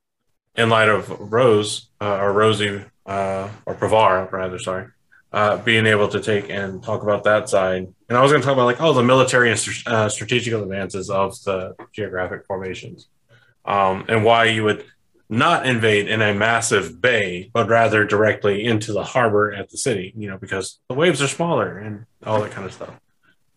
[0.56, 4.88] in light of Rose uh, or Rosie uh, or Pravar, rather, sorry,
[5.32, 7.88] uh, being able to take and talk about that side.
[8.10, 10.54] And I was going to talk about like, oh, the military and str- uh, strategic
[10.54, 13.08] advances of the geographic formations
[13.66, 14.86] um, and why you would
[15.28, 20.14] not invade in a massive bay, but rather directly into the harbor at the city,
[20.16, 22.94] you know, because the waves are smaller and all that kind of stuff.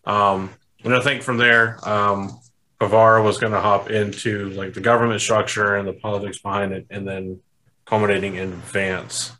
[0.05, 0.51] Um,
[0.83, 2.41] and I think from there, um,
[2.81, 6.87] Pavara was going to hop into like the government structure and the politics behind it,
[6.91, 7.41] and then
[7.89, 9.33] culminating in Vance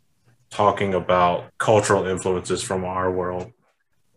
[0.49, 3.51] talking about cultural influences from our world.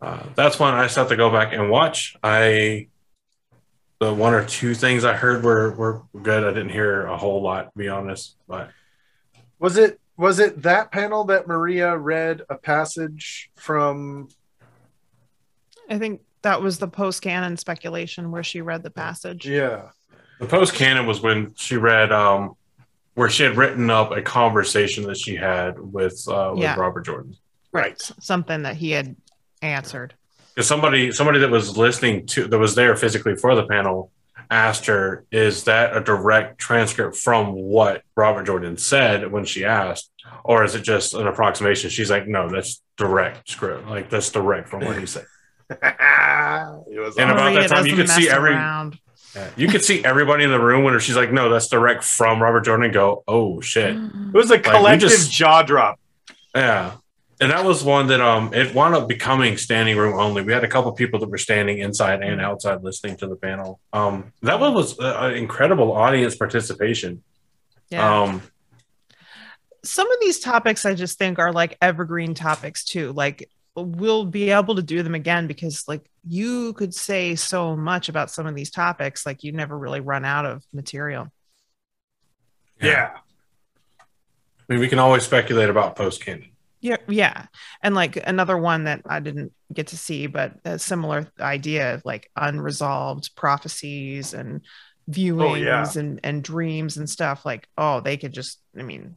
[0.00, 2.16] Uh, that's one I just have to go back and watch.
[2.22, 2.88] I
[4.00, 6.42] the one or two things I heard were were good.
[6.44, 8.36] I didn't hear a whole lot, to be honest.
[8.48, 8.70] But
[9.58, 14.28] Was it was it that panel that Maria read a passage from?
[15.90, 19.46] I think that was the post canon speculation where she read the passage.
[19.46, 19.90] Yeah.
[20.40, 22.54] the post canon was when she read um
[23.14, 26.76] where she had written up a conversation that she had with uh with Yeah.
[26.78, 27.36] Robert Jordan.
[27.72, 27.92] Right.
[27.92, 29.16] S- Something that he had
[29.60, 30.14] answered.
[30.54, 34.10] because somebody somebody that was listening to that was there physically for the panel
[34.50, 40.10] asked her is that a direct transcript from what robert jordan said when she asked
[40.44, 44.68] or is it just an approximation she's like no that's direct script like that's direct
[44.68, 45.24] from what he said
[45.70, 48.98] it was And about that time, you doesn't could see mess every- around.
[49.34, 49.48] Yeah.
[49.56, 52.66] you could see everybody in the room when she's like no that's direct from robert
[52.66, 55.98] jordan and go oh shit it was a we collective just- jaw drop.
[56.54, 56.92] Yeah.
[57.40, 60.42] And that was one that um it wound up becoming standing room only.
[60.42, 63.80] We had a couple people that were standing inside and outside listening to the panel.
[63.92, 67.22] Um that one was uh, an incredible audience participation.
[67.90, 68.22] Yeah.
[68.22, 68.42] Um
[69.82, 73.12] some of these topics I just think are like evergreen topics too.
[73.12, 78.08] Like we'll be able to do them again because like you could say so much
[78.08, 81.28] about some of these topics, like you never really run out of material.
[82.80, 83.12] Yeah.
[83.98, 86.50] I mean we can always speculate about post canon.
[86.82, 87.46] Yeah, yeah.
[87.80, 92.28] And like another one that I didn't get to see, but a similar idea, like
[92.34, 96.00] unresolved prophecies and oh, viewings yeah.
[96.00, 97.46] and, and dreams and stuff.
[97.46, 99.16] Like, oh, they could just, I mean,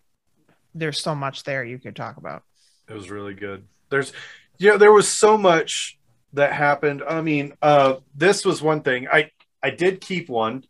[0.76, 2.44] there's so much there you could talk about.
[2.88, 3.66] It was really good.
[3.90, 4.14] There's,
[4.58, 5.98] yeah, there was so much
[6.34, 7.04] that happened.
[7.08, 9.08] I mean, uh, this was one thing.
[9.12, 9.32] I
[9.64, 10.66] I did keep one.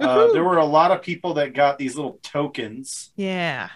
[0.00, 3.10] Uh, there were a lot of people that got these little tokens.
[3.16, 3.68] Yeah.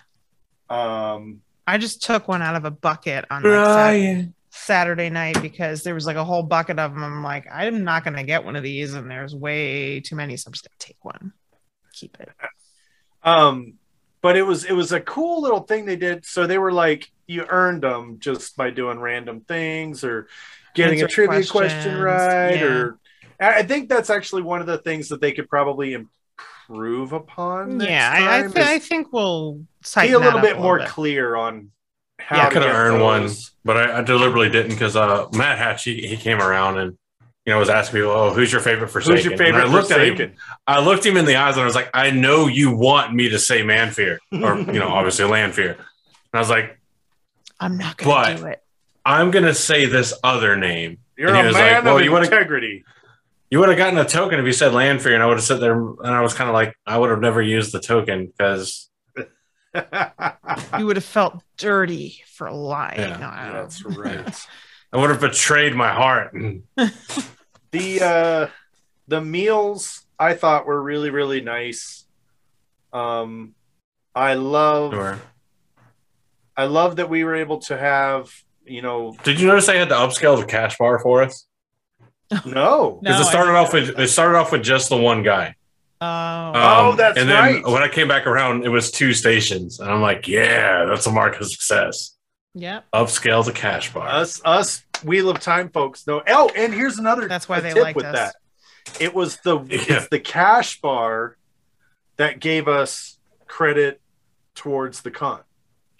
[0.70, 5.82] Um, I just took one out of a bucket on like Sat- Saturday night because
[5.82, 7.02] there was like a whole bucket of them.
[7.02, 10.36] I'm like, I'm not going to get one of these, and there's way too many,
[10.36, 11.32] so I'm just going to take one,
[11.92, 12.28] keep it.
[13.24, 13.74] um,
[14.22, 16.24] but it was it was a cool little thing they did.
[16.24, 20.28] So they were like, you earned them just by doing random things or
[20.74, 22.54] getting a Answering trivia question right.
[22.56, 22.64] yeah.
[22.64, 22.98] Or
[23.40, 25.94] I I think that's actually one of the things that they could probably
[26.68, 27.80] improve upon.
[27.80, 29.54] yeah, I, I, th- I think we'll
[30.00, 30.88] be a little bit a more bit.
[30.88, 31.70] clear on
[32.18, 32.46] how Yeah.
[32.46, 33.30] I to could have get earned one,
[33.64, 36.98] but I, I deliberately didn't because uh Matt Hatch he, he came around and
[37.46, 39.16] you know was asking people, Oh, who's your favorite Forsaken?
[39.16, 40.32] Who's your And favorite I looked at him
[40.66, 43.28] I looked him in the eyes and I was like, I know you want me
[43.30, 45.72] to say Manfear, or you know, obviously Lanfear.
[45.72, 45.78] And
[46.34, 46.78] I was like,
[47.60, 48.62] I'm not going But- to do it.
[49.04, 50.98] I'm gonna say this other name.
[51.18, 52.84] You're And he a was man like, well, of you integrity.
[53.50, 55.58] You would have gotten a token if you said Lanfear, and I would have sat
[55.60, 58.88] there and I was kind of like, I would have never used the token because
[60.78, 63.00] You would have felt dirty for lying.
[63.00, 63.16] Yeah.
[63.18, 64.46] No, I don't- That's right.
[64.92, 66.34] I would have betrayed my heart.
[67.72, 68.46] The uh
[69.08, 72.04] the meals I thought were really really nice.
[72.92, 73.54] Um
[74.14, 75.18] I love Sure.
[76.54, 78.30] I love that we were able to have,
[78.66, 81.46] you know, Did you notice they had to upscale the cash bar for us?
[82.44, 82.98] no.
[83.02, 85.54] Because No, it started off with it started off with just the one guy.
[86.02, 87.64] Oh, Oh, that's and then right.
[87.66, 91.12] when I came back around, it was two stations, and I'm like, yeah, that's a
[91.12, 92.16] mark of success.
[92.54, 92.84] Yep.
[92.92, 94.08] Upscale the cash bar.
[94.08, 96.22] Us us Wheel of Time folks know.
[96.28, 98.14] Oh, and here's another That's why they tip liked with us.
[98.14, 98.36] that.
[99.00, 99.96] It was the Yeah.
[99.98, 101.36] it's the cash bar
[102.16, 104.00] that gave us credit
[104.54, 105.40] towards the con.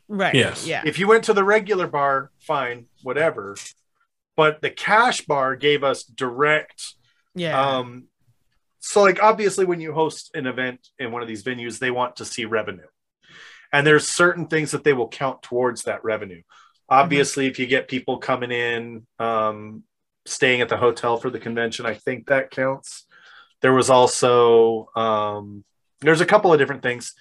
[0.08, 0.34] Right.
[0.34, 0.66] Yes.
[0.66, 0.82] Yeah.
[0.84, 3.56] If you went to the regular bar, fine, whatever.
[4.36, 6.94] But the cash bar gave us direct.
[7.34, 7.58] Yeah.
[7.60, 8.04] Um,
[8.80, 12.16] so, like, obviously, when you host an event in one of these venues, they want
[12.16, 12.86] to see revenue,
[13.72, 16.42] and there's certain things that they will count towards that revenue.
[16.88, 19.82] Obviously, if you get people coming in, um,
[20.26, 23.06] staying at the hotel for the convention, I think that counts.
[23.62, 25.64] There was also um,
[26.00, 27.14] there's a couple of different things.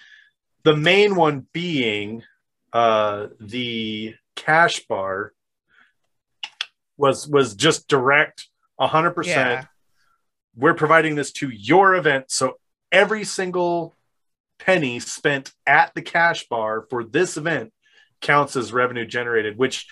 [0.64, 2.24] The main one being
[2.74, 5.34] uh, the cash bar
[6.98, 8.48] was was just direct,
[8.80, 9.66] hundred percent yeah.
[10.56, 12.26] we're providing this to your event.
[12.30, 12.58] So
[12.92, 13.96] every single
[14.66, 17.72] penny spent at the cash bar for this event
[18.22, 19.88] counts as revenue generated, which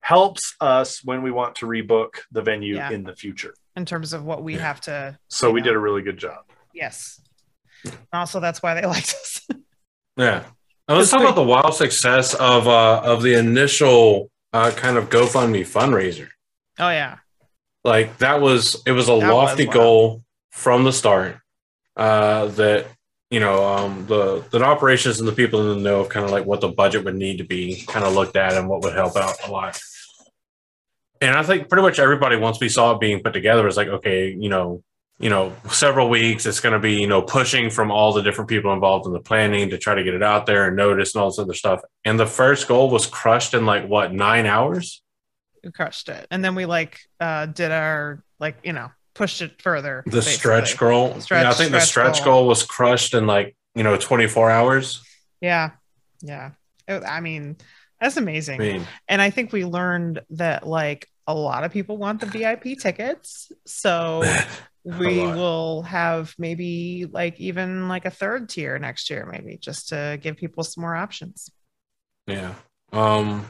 [0.00, 2.90] helps us when we want to rebook the venue Yeah.
[2.90, 3.54] in the future.
[3.74, 4.60] In terms of what we Yeah.
[4.62, 5.18] have to.
[5.28, 5.64] So we Yeah.
[5.64, 6.44] did a really good job.
[6.72, 7.20] Yes.
[8.12, 9.40] Also, that's why they liked us.
[10.16, 10.44] Yeah.
[10.88, 15.08] Now, let's talk about the wild success of uh, of the initial uh, kind of
[15.10, 16.28] GoFundMe fundraiser.
[16.78, 17.16] oh yeah.
[17.84, 19.74] Like that was it was a That lofty wild.
[19.74, 21.38] goal from the start
[21.96, 22.86] uh, that
[23.30, 26.30] you know, um, the the operations and the people in the know of kind of
[26.30, 28.94] like what the budget would need to be kind of looked at and what would
[28.94, 29.78] help out a lot.
[31.20, 33.88] And I think pretty much everybody once we saw it being put together was like,
[33.88, 34.82] okay, you know,
[35.18, 36.44] you know, several weeks.
[36.46, 39.20] It's going to be, you know, pushing from all the different people involved in the
[39.20, 41.80] planning to try to get it out there and notice and all this other stuff.
[42.04, 45.02] And the first goal was crushed in like what nine hours.
[45.64, 49.60] We crushed it, and then we like uh did our like you know pushed it
[49.60, 50.02] further.
[50.06, 51.20] The stretch goal.
[51.20, 52.40] Stretch- yeah, I think the stretch stretch goal.
[52.40, 55.02] goal was crushed in like you know 24 hours.
[55.40, 55.70] Yeah,
[56.22, 56.52] yeah.
[56.86, 57.56] It- I mean,
[58.00, 58.60] that's amazing.
[58.60, 62.26] I mean, and I think we learned that like a lot of people want the
[62.26, 64.22] VIP tickets, so
[64.84, 70.18] we will have maybe like even like a third tier next year, maybe just to
[70.22, 71.50] give people some more options.
[72.26, 72.54] Yeah.
[72.92, 73.46] Um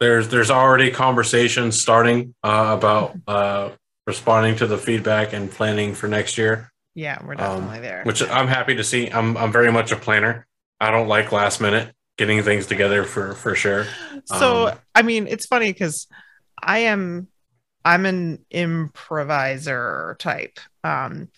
[0.00, 3.70] there's there's already conversations starting uh, about uh,
[4.08, 8.02] responding to the feedback and planning for next year, Yeah, we're Um, definitely there.
[8.04, 9.08] which I'm happy to see.
[9.10, 10.46] I'm I'm very much a planner.
[10.80, 13.86] I don't like last minute getting things together for for sure.
[14.24, 16.08] so um, I mean, it's funny because
[16.60, 17.28] I am
[17.84, 20.58] I'm an improviser type.
[20.82, 21.28] Um,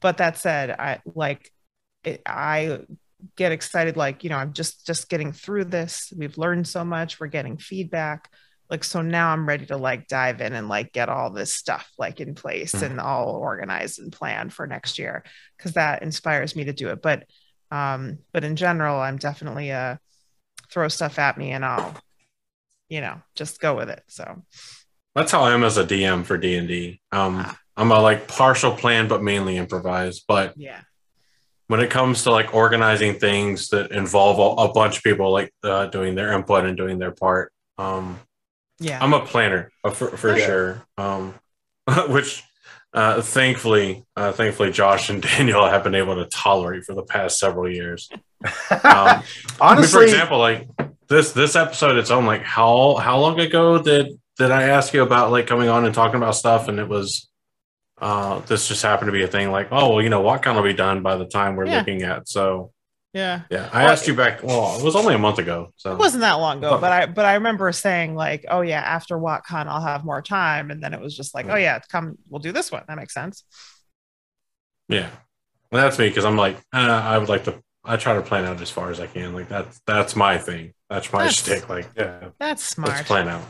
[0.00, 1.50] but that said, I like
[2.04, 2.80] it, I
[3.36, 7.20] get excited like you know i'm just just getting through this we've learned so much
[7.20, 8.30] we're getting feedback
[8.70, 11.90] like so now i'm ready to like dive in and like get all this stuff
[11.98, 12.82] like in place Mhm.
[12.90, 15.24] and all organized and planned for next year
[15.56, 17.24] because that inspires me to do it but
[17.70, 19.98] um but in general i'm definitely a
[20.70, 21.94] throw stuff at me and i'll
[22.88, 24.42] you know just go with it so
[25.14, 27.00] That's how I am as a DM for D and D.
[27.10, 27.58] Um, Ah.
[27.76, 30.82] I'm a like partial plan, but mainly improvised But yeah
[31.66, 35.52] when it comes to like organizing things that involve a, a bunch of people like
[35.64, 38.18] uh, doing their input and doing their part, um,
[38.80, 40.82] yeah I'm a planner uh, for, for sure.
[40.98, 41.34] Um,
[42.08, 42.42] which
[42.92, 47.38] uh, thankfully, uh, thankfully, Josh and Daniel have been able to tolerate for the past
[47.38, 48.08] several years.
[48.12, 48.18] Um,
[49.60, 50.68] I mean, for example, like
[51.08, 52.26] this this episode, its own.
[52.26, 55.94] Like how how long ago did did I ask you about like coming on and
[55.94, 56.66] talking about stuff?
[56.68, 57.28] And it was
[58.00, 59.50] uh, this just happened to be a thing.
[59.52, 61.78] Like oh well, you know what kind will be done by the time we're Yeah.
[61.78, 62.28] looking at.
[62.28, 62.72] So
[63.12, 64.42] yeah yeah, I Well, asked you back.
[64.42, 65.72] Well, it was only a month ago.
[65.76, 66.80] So It wasn't that long ago, Oh.
[66.80, 70.70] but I but I remember saying like, oh yeah, after WoTCon I'll have more time,
[70.70, 72.84] and then it was just like, oh yeah, come, we'll do this one.
[72.88, 73.44] That makes sense.
[74.88, 75.08] Yeah,
[75.70, 77.62] well, that's me because I'm like uh, I would like to.
[77.84, 79.32] I try to plan out as far as I can.
[79.34, 80.74] Like that's that's my thing.
[80.88, 81.68] That's my That's- stick.
[81.68, 82.28] Like yeah.
[82.38, 82.90] That's smart.
[82.90, 83.42] let's plan out.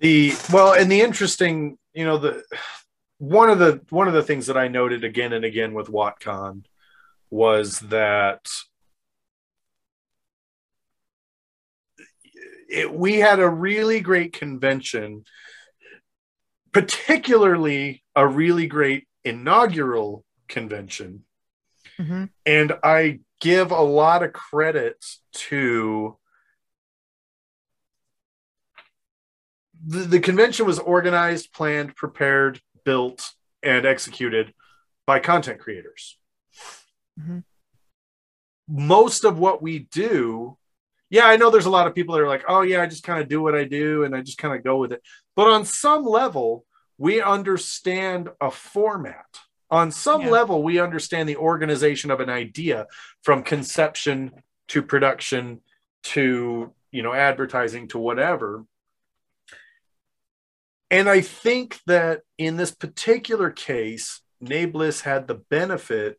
[0.00, 2.42] the well and the interesting you know the
[3.18, 6.64] one of the one of the things that i noted again and again with WoTCon
[7.30, 8.48] was that
[12.72, 15.24] it, we had a really great convention
[16.72, 21.24] particularly a really great inaugural convention
[21.98, 22.30] Mhm.
[22.46, 25.04] and I give a lot of credit
[25.50, 26.16] to
[29.84, 33.32] the, the convention was organized, planned, prepared, built,
[33.62, 34.54] and executed
[35.06, 36.18] by content creators.
[37.18, 37.42] Mhm.
[38.68, 40.56] Most of what we do,
[41.12, 43.04] yeah, I know there's a lot of people that are like, oh, yeah, I just
[43.04, 45.02] kind of do what I do and I just kind of go with it.
[45.36, 46.64] But on some level,
[46.96, 49.26] we understand a format.
[49.70, 50.30] On some Yeah.
[50.30, 52.86] level, we understand the organization of an idea
[53.22, 54.32] from conception
[54.68, 55.60] to production
[56.14, 58.64] to you know advertising to whatever
[60.90, 66.18] and i think that in this particular case nablis had the benefit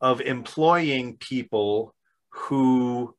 [0.00, 1.92] of employing people
[2.30, 3.15] who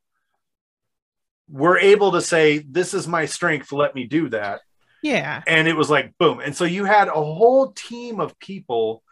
[1.50, 4.62] were able to say this is my strength let me do that
[5.02, 5.42] Yeah.
[5.48, 9.04] and it was like boom and so you had a whole team of people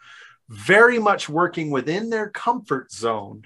[0.50, 3.44] very much working within their comfort zone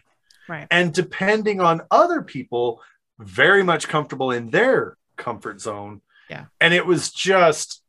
[0.48, 0.68] Right.
[0.72, 2.82] and depending on other people
[3.20, 6.45] very much comfortable in their comfort zone Yeah.
[6.60, 7.84] and it was just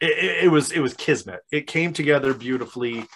[0.00, 3.06] it, it- was it was kismet it came together beautifully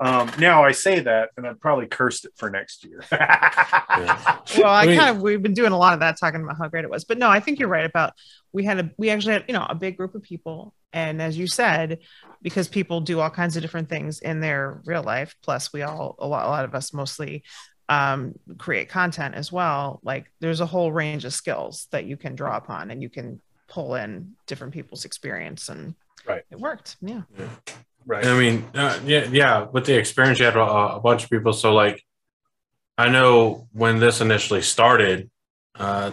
[0.00, 4.82] um now i say that and i'd probably cursed it for next year Well, I,
[4.82, 6.84] I mean- kind of we've been doing a lot of that talking about how great
[6.84, 7.04] it was.
[7.04, 8.14] But no, I think you're right about
[8.52, 10.74] we had a we actually had, you know, a big group of people.
[10.92, 11.98] And as you said,
[12.42, 16.16] because people do all kinds of different things in their real life, plus we all
[16.18, 17.44] a lot, a lot of us mostly
[17.88, 20.00] um, create content as well.
[20.02, 23.40] Like there's a whole range of skills that you can draw upon and you can
[23.68, 25.94] pull in different people's experience and
[26.26, 26.42] Right.
[26.50, 26.96] it worked.
[27.00, 27.22] Yeah.
[28.06, 29.66] Right I mean, uh, yeah, yeah.
[29.70, 31.52] With the experience, you had a, a bunch of people.
[31.52, 32.02] So, like,
[32.98, 35.30] I know when this initially started,
[35.76, 36.12] uh,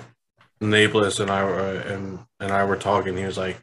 [0.61, 3.17] Nablis and I were and and I were talking.
[3.17, 3.59] He was like,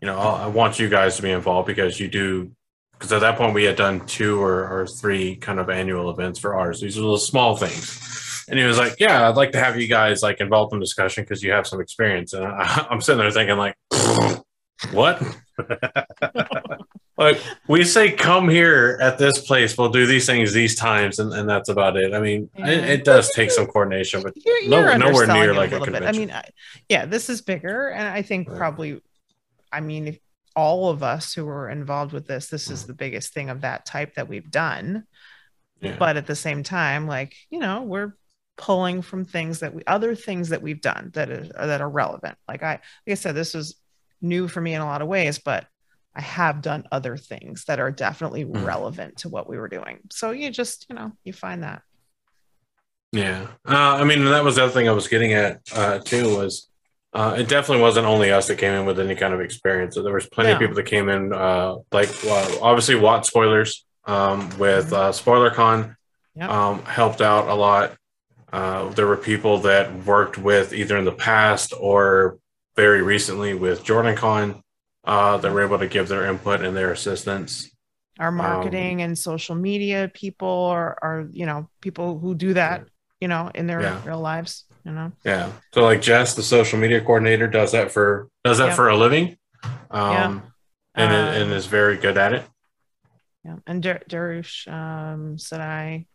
[0.00, 2.50] you know, I I want you guys to be involved because you do
[2.92, 6.40] because at that point we had done two or, or three kind of annual events
[6.40, 6.80] for ours.
[6.80, 8.44] These are little small things.
[8.48, 11.22] And he was like, "Yeah, I'd like to have you guys like involved in discussion
[11.22, 13.76] because you have some experience." And I, I'm sitting there thinking, like,
[14.92, 15.22] "What?"
[17.18, 19.76] like we say, "Come here at this place.
[19.76, 22.14] We'll do these things these times," and, and that's about it.
[22.14, 22.86] I mean, it, Yeah.
[22.86, 25.92] it does take some coordination, but You're, No- you're nowhere near it like a little
[25.92, 26.02] bit.
[26.04, 26.44] I mean, I,
[26.88, 29.02] yeah, this is bigger, and I think probably,
[29.72, 30.18] I mean, if
[30.56, 32.72] all of us who were involved with this, this Mm.
[32.72, 35.04] is the biggest thing of that type that we've done.
[35.80, 35.96] yeah.
[35.98, 38.14] But at the same time, like you know, we're
[38.56, 42.36] pulling from things that we other things that we've done that is that are relevant.
[42.48, 43.76] Like I, like I said, this was
[44.20, 45.66] new for me in a lot of ways, but
[46.18, 48.66] I have done other things that are definitely Mm.
[48.66, 50.00] relevant to what we were doing.
[50.10, 51.82] So you just, you know, you find that.
[53.12, 56.36] Yeah, uh, I mean that was the other thing I was getting at uh, too
[56.36, 56.68] was
[57.14, 59.94] uh, it definitely wasn't only us that came in with any kind of experience.
[59.94, 64.50] There was plenty of people that came in, uh, like well, obviously WoT spoilers um,
[64.58, 65.94] with uh, SpoilerCon
[66.34, 66.50] Yep.
[66.50, 67.96] um, helped out a lot.
[68.52, 72.38] Uh, there were people that worked with either in the past or
[72.76, 74.62] very recently with JordanCon
[75.08, 77.70] uh, that were able to give their input and their assistance.
[78.20, 82.84] our Um, marketing and social media people are, are you know people who do that
[83.20, 84.02] you know in their Yeah.
[84.04, 85.52] real lives you know Yeah.
[85.74, 88.76] So like Jess, the social media coordinator, does that for does that Yep.
[88.76, 89.36] for a living,
[89.90, 90.24] um, Yeah.
[90.94, 92.44] and Um, and is very good at it.
[93.44, 96.06] yeah and Dar- Darush um said i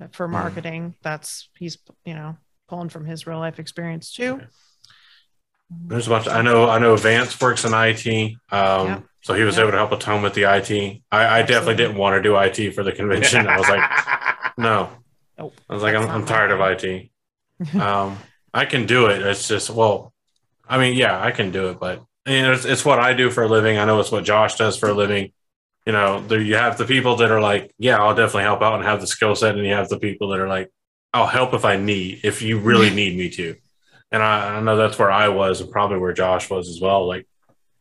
[0.00, 0.32] uh, for Hmm.
[0.40, 2.36] marketing that's he's you know
[2.68, 4.46] pulling from his real life experience too Okay.
[5.86, 6.28] There's a bunch.
[6.28, 6.68] I know.
[6.68, 6.96] I know.
[6.96, 9.02] Vance works in IT, um, Yep.
[9.22, 9.62] so he was Yep.
[9.62, 11.02] able to help a ton with the IT.
[11.10, 13.46] I, I definitely didn't want to do IT for the convention.
[13.46, 13.90] I was like,
[14.56, 14.90] no.
[15.38, 16.60] Nope, I was like, that's I'm, I'm tired of.
[16.60, 17.10] IT.
[17.80, 18.18] um,
[18.54, 19.22] I can do it.
[19.22, 20.12] It's just well,
[20.68, 23.30] I mean, yeah, I can do it, but you know, it's, it's what I do
[23.30, 23.78] for a living.
[23.78, 25.32] I know it's what Josh does for a living.
[25.86, 28.74] You know, there you have the people that are like, yeah, I'll definitely help out
[28.76, 30.70] and have the skill set, and you have the people that are like,
[31.12, 33.56] I'll help if I need, if you really need me to.
[34.12, 37.06] And I, I know that's where I was, and probably where Josh was as well.
[37.06, 37.26] Like,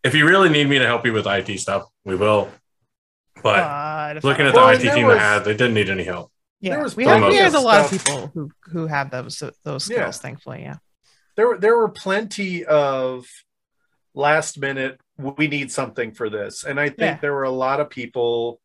[0.04, 2.50] if you really need me to help you with IT stuff, we will.
[3.44, 5.90] But But if looking at the Well, IT team was- I had, they didn't need
[5.90, 6.32] any help.
[6.62, 9.42] yeah there was we have, we have a lot of people who who have those
[9.64, 10.12] those skills Yeah.
[10.12, 10.76] thankfully yeah
[11.36, 13.26] there were there were plenty of
[14.14, 17.18] last minute we need something for this and i think Yeah.
[17.20, 18.62] there were a lot of people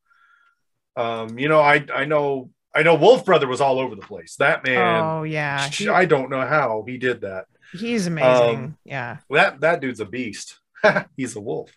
[0.96, 4.36] um you know i i know i know wolf brother was all over the place
[4.36, 7.46] that man oh yeah he- i don't know how he did that
[7.76, 10.58] he's amazing um, yeah that that dude's a beast
[11.16, 11.70] he's a wolf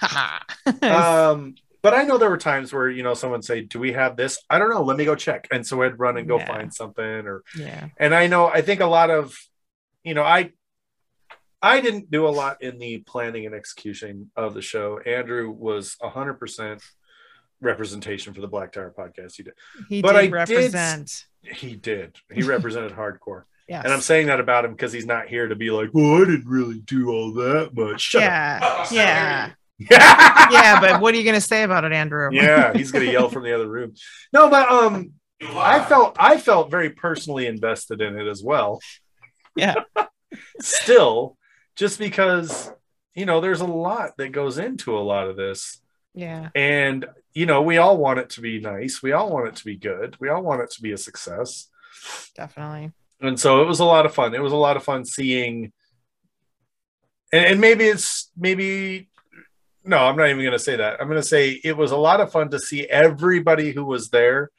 [0.82, 4.16] um but i know there were times where you know someone say do we have
[4.16, 6.46] this i don't know let me go check and so i'd run and go Yeah.
[6.46, 9.34] find something or yeah and I know I think a lot of
[10.02, 10.50] you know I
[11.62, 14.98] I didn't do a lot in the planning and execution of the show.
[14.98, 16.82] Andrew was hundred percent
[17.62, 19.36] representation for the Black Tower podcast.
[19.36, 19.54] He did.
[19.88, 22.16] he But did I did- represent He did.
[22.30, 23.44] He represented hardcore.
[23.68, 26.22] Yes And I'm saying that about him because he's not here to be like, well,
[26.22, 28.00] I didn't really do all that much.
[28.00, 28.86] Shut yeah.
[28.90, 29.50] Yeah.
[29.50, 29.58] Up.
[29.90, 32.30] yeah but what are you going to say about it andrew?
[32.32, 33.94] Yeah, he's gonna yell from the other room.
[34.32, 35.12] No, but um
[35.42, 38.80] I felt I felt very personally invested in it as well.
[39.56, 39.74] yeah.
[40.60, 41.36] Still
[41.76, 42.70] just because
[43.14, 45.80] you know there's a lot that goes into a lot of this.
[46.14, 46.50] Yeah.
[46.54, 49.02] And you know we all want it to be nice.
[49.02, 50.16] We all want it to be good.
[50.20, 51.68] We all want it to be a success.
[52.34, 54.34] Definitely and so it was a lot of fun.
[54.34, 55.72] It was a lot of fun seeing
[57.34, 59.08] and, and maybe it's maybe
[59.84, 61.00] no i'm not even going to say that.
[61.00, 64.10] I'm going to say it was a lot of fun to see everybody who was
[64.10, 64.50] there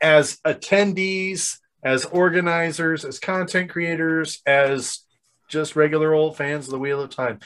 [0.00, 5.00] as attendees as organizers as content creators as
[5.48, 7.40] just regular old fans of the wheel of time.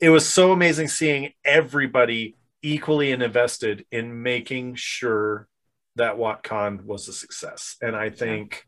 [0.00, 5.46] It was so amazing seeing everybody equally invested in making sure
[5.94, 7.76] that WoTCon was a success.
[7.80, 8.65] And I think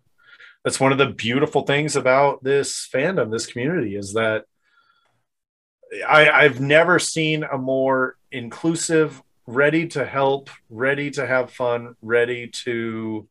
[0.68, 4.44] that's one of the beautiful things about this fandom, this community, is that
[6.06, 12.48] I, I've never seen a more inclusive, ready to help, ready to have fun, ready
[12.64, 13.26] to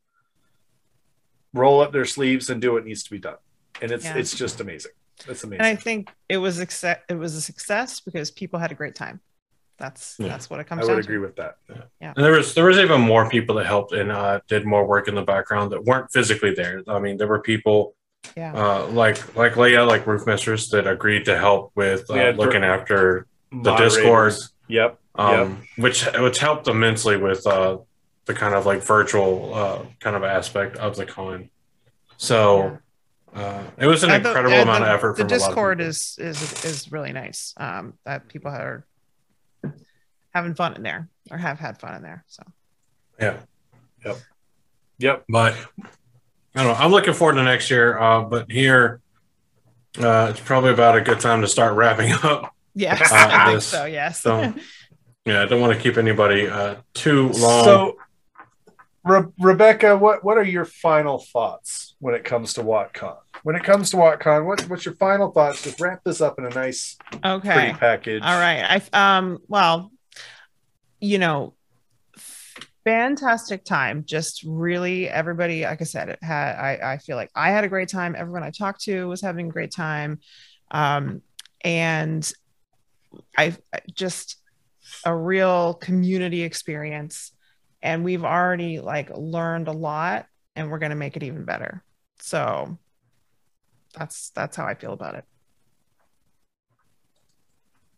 [1.53, 3.37] roll up their sleeves and do what needs to be done.
[3.83, 4.17] And it's Yeah.
[4.17, 4.93] it's just amazing.
[5.27, 5.61] It's amazing.
[5.63, 8.93] and i think it was accept it was a success because people had a great
[8.95, 9.19] time
[9.77, 10.29] that's Yeah.
[10.29, 10.79] that's what it comes.
[10.79, 11.55] I comes would down agree to with that.
[12.01, 12.13] Yeah.
[12.15, 15.07] And there was there was even more people that helped and uh, did more work
[15.07, 16.81] in the background that weren't physically there.
[16.87, 17.93] I mean, there were people
[18.35, 22.31] yeah uh, like like Leia, like Roof Mistress, that agreed to help with uh, Yeah,
[22.31, 23.95] dir- looking after the Moderators.
[23.95, 24.33] Discord,
[24.67, 24.99] Yep.
[25.15, 27.77] um, which which helped immensely with uh,
[28.25, 31.49] the kind of like virtual uh, kind of aspect of the con.
[32.17, 32.79] So
[33.33, 35.17] uh, it was an And incredible and amount the, of effort.
[35.17, 37.53] The from a lot of Discord is is is really nice.
[37.57, 38.85] Um, that people are
[40.37, 42.23] having fun in there or have had fun in there.
[42.27, 42.43] So
[43.19, 43.37] Yeah.
[44.05, 44.17] Yep.
[44.99, 45.23] Yep.
[45.27, 45.53] But
[46.55, 46.73] I don't know.
[46.73, 47.97] I'm looking forward to next year.
[47.97, 49.01] Uh, but here,
[49.99, 52.53] uh, it's probably about a good time to start wrapping up.
[52.75, 53.85] yes, Uh, I think so.
[53.85, 54.21] Yes.
[54.21, 54.53] so-
[55.25, 57.65] Yeah, I don't want to keep anybody uh, too long.
[57.65, 57.97] So,
[59.03, 63.17] Re- Rebecca, what what are your final thoughts when it comes to WoTCon?
[63.43, 65.63] When it comes to WoTCon, what, what's your final thoughts?
[65.63, 66.95] Just wrap this up in a nice,
[67.25, 67.53] okay.
[67.53, 68.21] pretty package.
[68.23, 68.81] All right.
[68.93, 69.91] I um well,
[70.99, 71.53] you know,
[72.83, 74.03] fantastic time.
[74.05, 77.67] Just really everybody, like I said, it had I, I feel like I had a
[77.67, 78.15] great time.
[78.17, 80.19] Everyone I talked to was having a great time.
[80.71, 81.21] Um
[81.63, 82.31] and
[83.37, 84.37] I I just
[85.05, 87.33] a real community experience.
[87.81, 91.83] And we've already like learned a lot and we're gonna make it even better.
[92.19, 92.77] So
[93.97, 95.25] that's that's how I feel about it.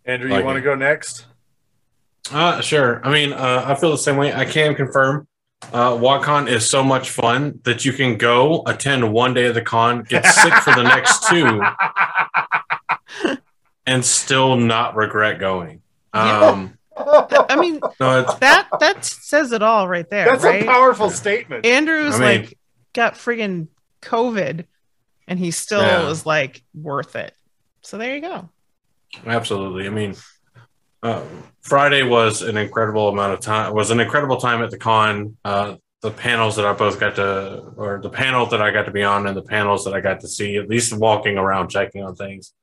[0.06, 1.28] Andrew, Like you want to go next?
[2.32, 3.02] Uh, sure.
[3.06, 4.34] I mean, uh, I feel the same way.
[4.34, 5.28] I can confirm.
[5.74, 9.62] Uh, WoTCon is so much fun that you can go attend one day of the
[9.62, 11.62] con, get sick for the next two,
[13.86, 15.82] and still not regret going.
[16.14, 20.64] Um, I mean, no, it's, that that says it all right there, That's right?
[20.64, 21.66] a powerful statement.
[21.66, 22.58] Andrew's I mean- like
[22.94, 23.68] got friggin'
[24.02, 24.66] COVID,
[25.28, 26.10] and he still Yeah.
[26.10, 27.34] is like worth it.
[27.82, 28.50] So there you go.
[29.26, 29.88] absolutely.
[29.88, 30.16] I mean,
[31.02, 31.24] uh,
[31.62, 33.74] Friday was an incredible amount of time.
[33.74, 35.38] Was an incredible time at the con.
[35.44, 38.92] Uh, the panels that I both got to, or the panel that I got to
[38.92, 42.04] be on, and the panels that I got to see, at least walking around checking
[42.04, 42.54] on things,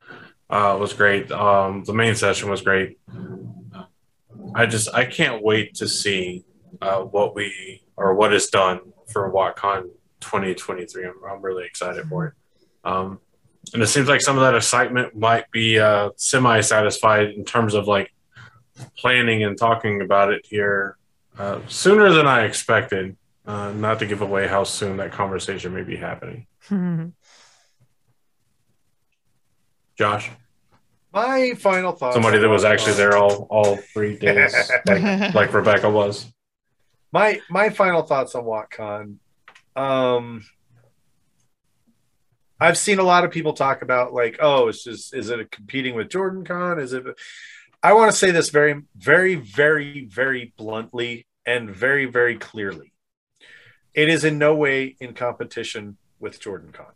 [0.48, 1.30] uh, was great.
[1.30, 2.98] Um, the main session was great.
[4.54, 6.44] I just I can't wait to see
[6.80, 9.90] uh, what we or what is done for WoTCon
[10.20, 11.04] 2023.
[11.04, 12.34] I'm, I'm really excited for it.
[12.84, 13.20] Um,
[13.74, 17.74] and it seems like some of that excitement might be uh, semi satisfied in terms
[17.74, 18.12] of like
[18.98, 20.97] planning and talking about it here
[21.39, 23.16] uh, sooner than I expected.
[23.47, 26.47] Uh, not to give away how soon that conversation may be happening.
[29.97, 30.31] Josh,
[31.12, 32.15] My final thoughts.
[32.15, 34.55] somebody that was actually there all all three days,
[34.86, 36.27] like, like Rebecca was.
[37.12, 39.16] my my final thoughts on WoTCon.
[39.74, 40.44] Um,
[42.61, 45.94] I've seen a lot of people talk about like, oh, it's just is it competing
[45.94, 46.78] with Jordan Con?
[46.78, 47.05] Is it?
[47.86, 52.92] I want to say this very, very, very, very bluntly and very, very clearly.
[53.94, 56.94] It is in no way in competition with Jordan Con.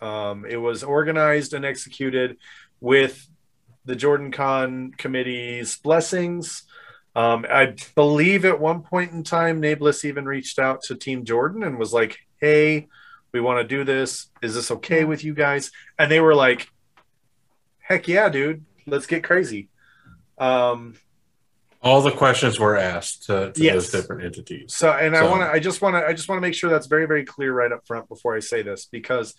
[0.00, 2.38] Um, it was organized and executed
[2.80, 3.28] with
[3.84, 6.62] the Jordan Con committee's blessings.
[7.14, 11.64] Um, I believe at one point in time, Nablus even reached out to Team Jordan
[11.64, 12.88] and was like, "Hey,
[13.30, 14.30] we want to do this.
[14.40, 16.66] Is this okay with you guys?" And they were like,
[17.80, 18.64] "Heck yeah, dude!
[18.86, 19.68] Let's get crazy."
[20.40, 20.96] Um,
[21.82, 23.74] All the questions were asked to, to Yes.
[23.74, 24.74] those different entities.
[24.74, 26.68] so, and I want to, I just want to, I just want to make sure
[26.70, 29.34] that's very, very clear right up front before I say this because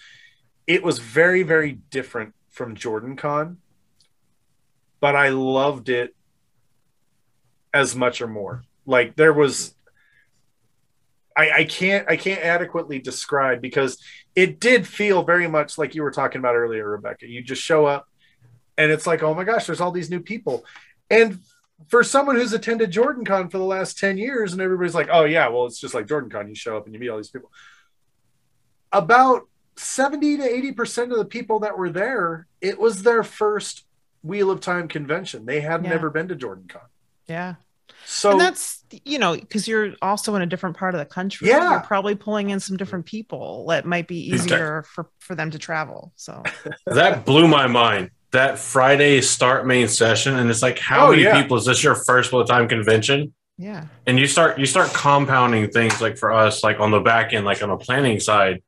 [0.67, 3.57] it was very, very different from Jordan Con,
[4.99, 6.15] but I loved it
[7.73, 8.63] as much or more.
[8.85, 9.75] Like there was,
[11.35, 13.97] I, I can't, I can't adequately describe because
[14.35, 17.27] it did feel very much like you were talking about earlier, Rebecca.
[17.27, 18.07] You just show up,
[18.77, 20.65] and it's like, oh my gosh, there's all these new people,
[21.11, 21.39] and
[21.89, 25.25] for someone who's attended Jordan Con for the last 10 years, and everybody's like, oh,
[25.25, 26.47] yeah, well, it's just like Jordan Con.
[26.47, 27.51] You show up and you meet all these people.
[28.91, 29.47] About
[29.77, 33.85] 70 to 80% of the people that were there, it was their first
[34.23, 35.45] Wheel of Time convention.
[35.45, 35.89] They had Yeah.
[35.89, 36.81] never been to Jordan Con.
[37.27, 37.55] yeah.
[38.05, 41.47] So and that's you know because you're also in a different part of the country
[41.49, 41.71] Yeah.
[41.71, 45.35] you're probably pulling in some different people that might be These guys- easier for for
[45.35, 46.41] them to travel so
[46.87, 48.09] that blew my mind.
[48.31, 51.41] That Friday start main session, and it's like, how Oh, many yeah.
[51.41, 53.33] people is this your first full time convention?
[53.57, 57.33] yeah And you start you start compounding things like for us, like on the back
[57.33, 58.63] end, like on the planning side,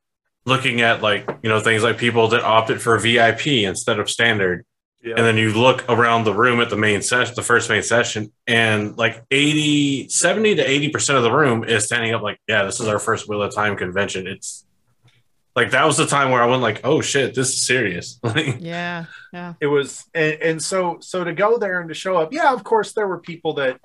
[0.45, 4.65] looking at like you know things like people that opted for VIP instead of standard,
[5.01, 5.15] yeah.
[5.15, 8.31] and then you look around the room at the main session, the first main session,
[8.45, 12.63] and like 80, 70 to eighty percent of the room is standing up like, yeah,
[12.65, 14.27] this is our first Wheel of Time convention.
[14.27, 14.65] It's
[15.55, 18.19] like that was the time where I went like, oh shit, this is serious.
[18.23, 19.53] Like, yeah yeah.
[19.59, 22.63] it was and, and so so to go there and to show up yeah of
[22.63, 23.81] course there were people that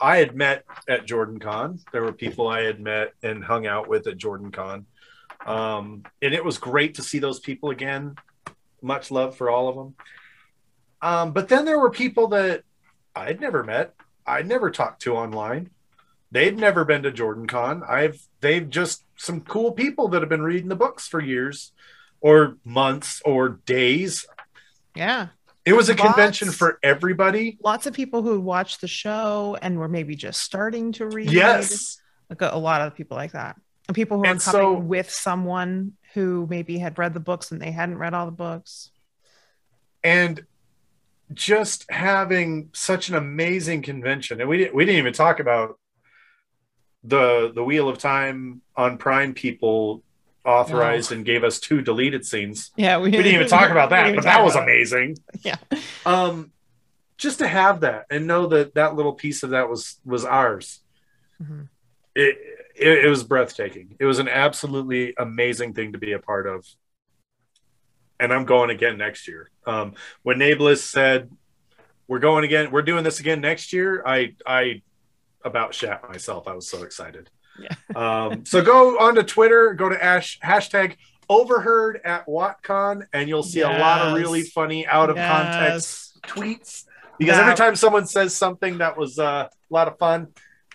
[0.00, 1.80] i had met at jordan con.
[1.92, 4.86] There were people i had met and hung out with at jordan con.
[5.46, 8.16] Um, and it was great to see those people again.
[8.82, 9.94] Much love for all of them.
[11.00, 12.62] Um, but then there were people that
[13.16, 13.94] i'd never met
[14.26, 15.70] i'd never talked to online
[16.30, 20.42] they'd never been to jordan con i've they've just some cool people that have been
[20.42, 21.72] reading the books for years
[22.20, 24.26] or months or days
[24.94, 25.28] yeah
[25.64, 27.58] It was a convention for everybody.
[27.62, 31.30] lots of people who watched the show and were maybe just starting to read.
[31.30, 32.00] Yes.
[32.30, 33.56] like a, a lot of people like that,
[33.86, 37.60] and people who are coming so- with someone who maybe had read the books and
[37.60, 38.90] they hadn't read all the books.
[40.02, 40.44] and
[41.34, 45.78] just having such an amazing convention and we didn't we didn't even talk about
[47.08, 50.02] the the wheel of time on prime people
[50.44, 52.70] authorized and gave us two deleted scenes.
[52.76, 54.62] Yeah, we didn't even talk about that but that was it.
[54.62, 55.16] amazing.
[55.42, 55.56] Yeah.
[56.06, 56.52] um
[57.16, 60.80] just to have that and know that that little piece of that was was ours.
[61.42, 61.68] Mhm.
[62.14, 62.36] it,
[62.74, 63.96] it it was breathtaking.
[63.98, 66.64] It was an absolutely amazing thing to be a part of.
[68.20, 69.50] And i'm going again next year.
[69.66, 71.30] Um when Nablus said
[72.06, 74.80] we're going again we're doing this again next year i i
[75.44, 76.48] about shat myself.
[76.48, 77.30] I was so excited.
[77.60, 77.74] Yeah.
[77.96, 80.94] um so go on to twitter go to ash hashtag
[81.28, 86.84] overheard at WoTCon and you'll see a lot of really funny out of context tweets.
[87.18, 90.28] Because every time someone says something that was uh, a lot of fun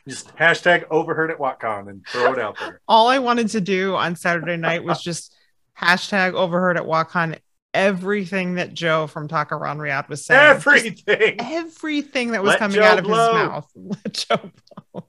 [0.08, 2.82] just hashtag overheard at WoTCon and throw it out there.
[2.88, 5.34] All I wanted to do on Saturday night was just
[5.80, 7.40] hashtag overheard at WoTCon
[7.74, 10.56] everything that Joe from Takaran Riyadh was saying.
[10.56, 13.34] Just everything everything that was Let coming Joe out of blow.
[13.34, 13.72] his mouth.
[13.76, 14.52] Let Joe
[14.94, 15.06] blow.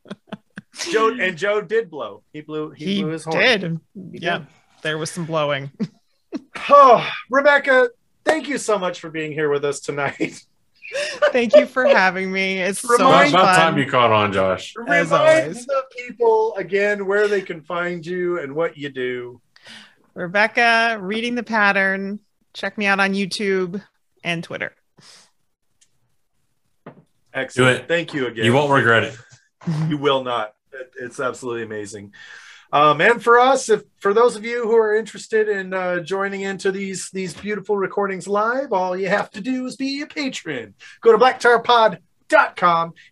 [0.91, 3.63] joe and joe did blow he blew he, He, blew his horn did.
[3.95, 4.47] He yeah, did.
[4.83, 5.71] there was some blowing.
[6.69, 7.91] oh rebecca
[8.25, 10.41] thank you so much for being here with us tonight
[11.33, 12.61] Thank you for having me.
[12.61, 14.75] It's so Remind- much About, about time you caught on, Josh.
[14.87, 15.67] As remind always.
[15.67, 19.41] the people again where they can find you and what you do
[20.15, 22.21] Rebecca, reading the pattern.
[22.55, 23.83] Check me out on YouTube
[24.23, 24.75] and Twitter.
[27.35, 27.79] excellent.
[27.79, 27.89] Do it.
[27.89, 28.45] thank you again.
[28.45, 29.19] You won't regret it.
[29.89, 30.55] you will not.
[31.01, 32.13] It's absolutely amazing.
[32.73, 36.41] Um, and for us if for those of you who are interested in uh, joining
[36.41, 40.75] into these these beautiful recordings live all you have to do is be a patron.
[41.01, 42.01] Go to blacktowerpod.com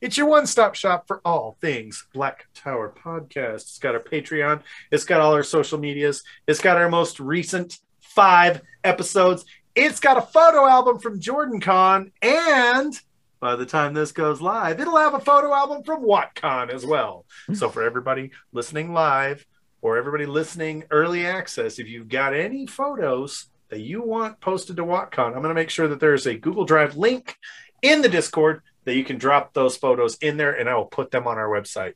[0.00, 3.54] it's your one-stop shop for all things black tower podcast.
[3.54, 4.62] It's got our patreon.
[4.90, 6.24] It's got all our social medias.
[6.48, 7.78] It's got our most recent
[8.14, 9.44] five episodes
[9.74, 13.00] it's got a photo album from jordan con and
[13.42, 17.26] by the time this goes live, it'll have a photo album from WoTCon as well.
[17.54, 19.44] So for everybody listening live
[19.80, 24.84] or everybody listening early access, if you've got any photos that you want posted to
[24.84, 27.36] WoTCon, I'm going to make sure that there's a Google Drive link
[27.82, 31.10] in the Discord that you can drop those photos in there, and I will put
[31.10, 31.94] them on our website.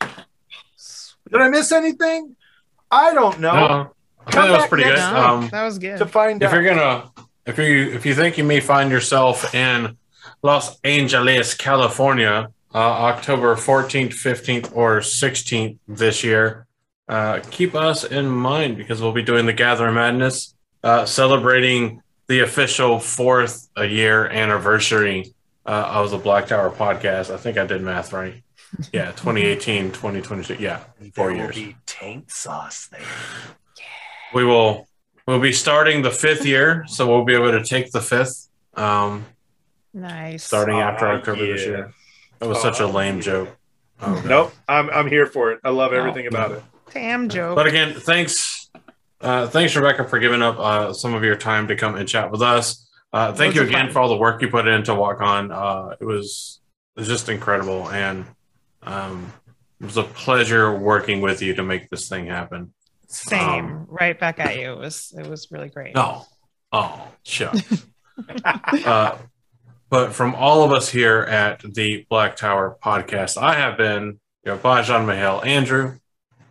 [0.00, 2.36] Did I miss anything?
[2.92, 3.54] I don't know.
[3.54, 3.94] No,
[4.32, 4.98] that was pretty good.
[4.98, 5.98] Um, that was good.
[5.98, 7.10] To find if out, you're gonna,
[7.46, 9.96] if you if you think you may find yourself in
[10.42, 16.66] Los Angeles, California, uh, October 14th, 15th, or 16th this year,
[17.08, 22.40] uh, keep us in mind because we'll be doing the Gathering Madness, uh, celebrating the
[22.40, 25.34] official fourth a year anniversary
[25.66, 27.34] uh, of the Black Tower podcast.
[27.34, 28.42] I think I did math right.
[28.92, 30.54] Yeah, 2018, 2022.
[30.60, 31.56] Yeah, four there will years.
[31.56, 33.00] be taint sauce there.
[34.34, 34.88] We will
[35.26, 38.48] we'll be starting the fifth year, so we'll be able to take the fifth.
[38.74, 39.26] Um,
[39.92, 40.44] nice.
[40.44, 41.92] starting after Aw, October this year.
[42.38, 43.22] That was such a lame yeah.
[43.22, 43.56] joke.
[44.02, 44.24] Oh, God.
[44.24, 45.60] Nope, I'm I'm here for it.
[45.64, 45.98] I love No.
[45.98, 46.62] everything about it.
[46.92, 47.54] Damn joke.
[47.54, 48.70] But again, thanks,
[49.20, 52.30] uh, thanks Rebecca for giving up uh, some of your time to come and chat
[52.30, 52.88] with us.
[53.12, 53.92] Uh, thank you again fun.
[53.92, 55.52] for all the work you put into WoTCon.
[55.52, 56.60] Uh, it was
[56.96, 58.24] it was just incredible, and
[58.82, 59.32] um,
[59.80, 62.72] it was a pleasure working with you to make this thing happen.
[63.10, 63.64] Same.
[63.64, 64.72] Um, right back at you.
[64.72, 65.92] It was it was really great.
[65.96, 66.24] Oh,
[66.70, 67.52] oh, sure.
[68.86, 69.18] uh,
[69.88, 74.56] but from all of us here at the Black Tower podcast, I have been your
[74.56, 75.98] Bajan Mahal, Andrew.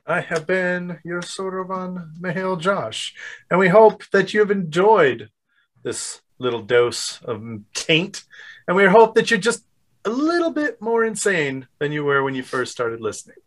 [0.05, 3.15] I have been your Sorovan Mahale Josh,
[3.49, 5.29] and we hope that you have enjoyed
[5.83, 7.41] this little dose of
[7.73, 8.25] taint,
[8.67, 9.63] and we hope that you're just
[10.03, 13.37] a little bit more insane than you were when you first started listening.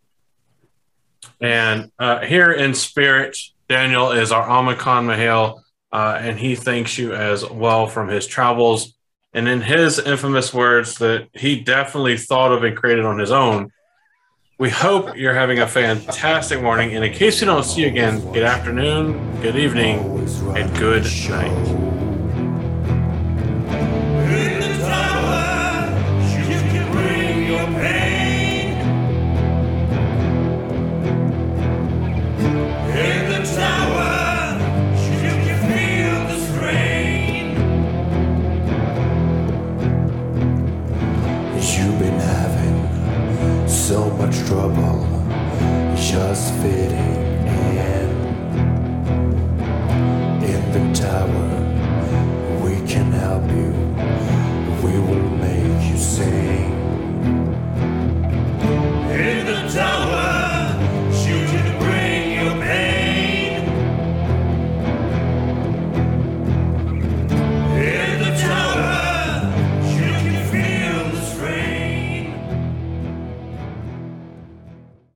[1.41, 3.37] And uh, here in spirit,
[3.67, 5.61] Daniel is our Amakan Mahale,
[5.91, 8.93] uh, and he thanks you as well from his travels.
[9.33, 13.71] And in his infamous words that he definitely thought of and created on his own,
[14.59, 16.95] we hope you're having a fantastic morning.
[16.95, 19.99] And in case we don't see you again, good afternoon, good evening,
[20.55, 22.02] and good night.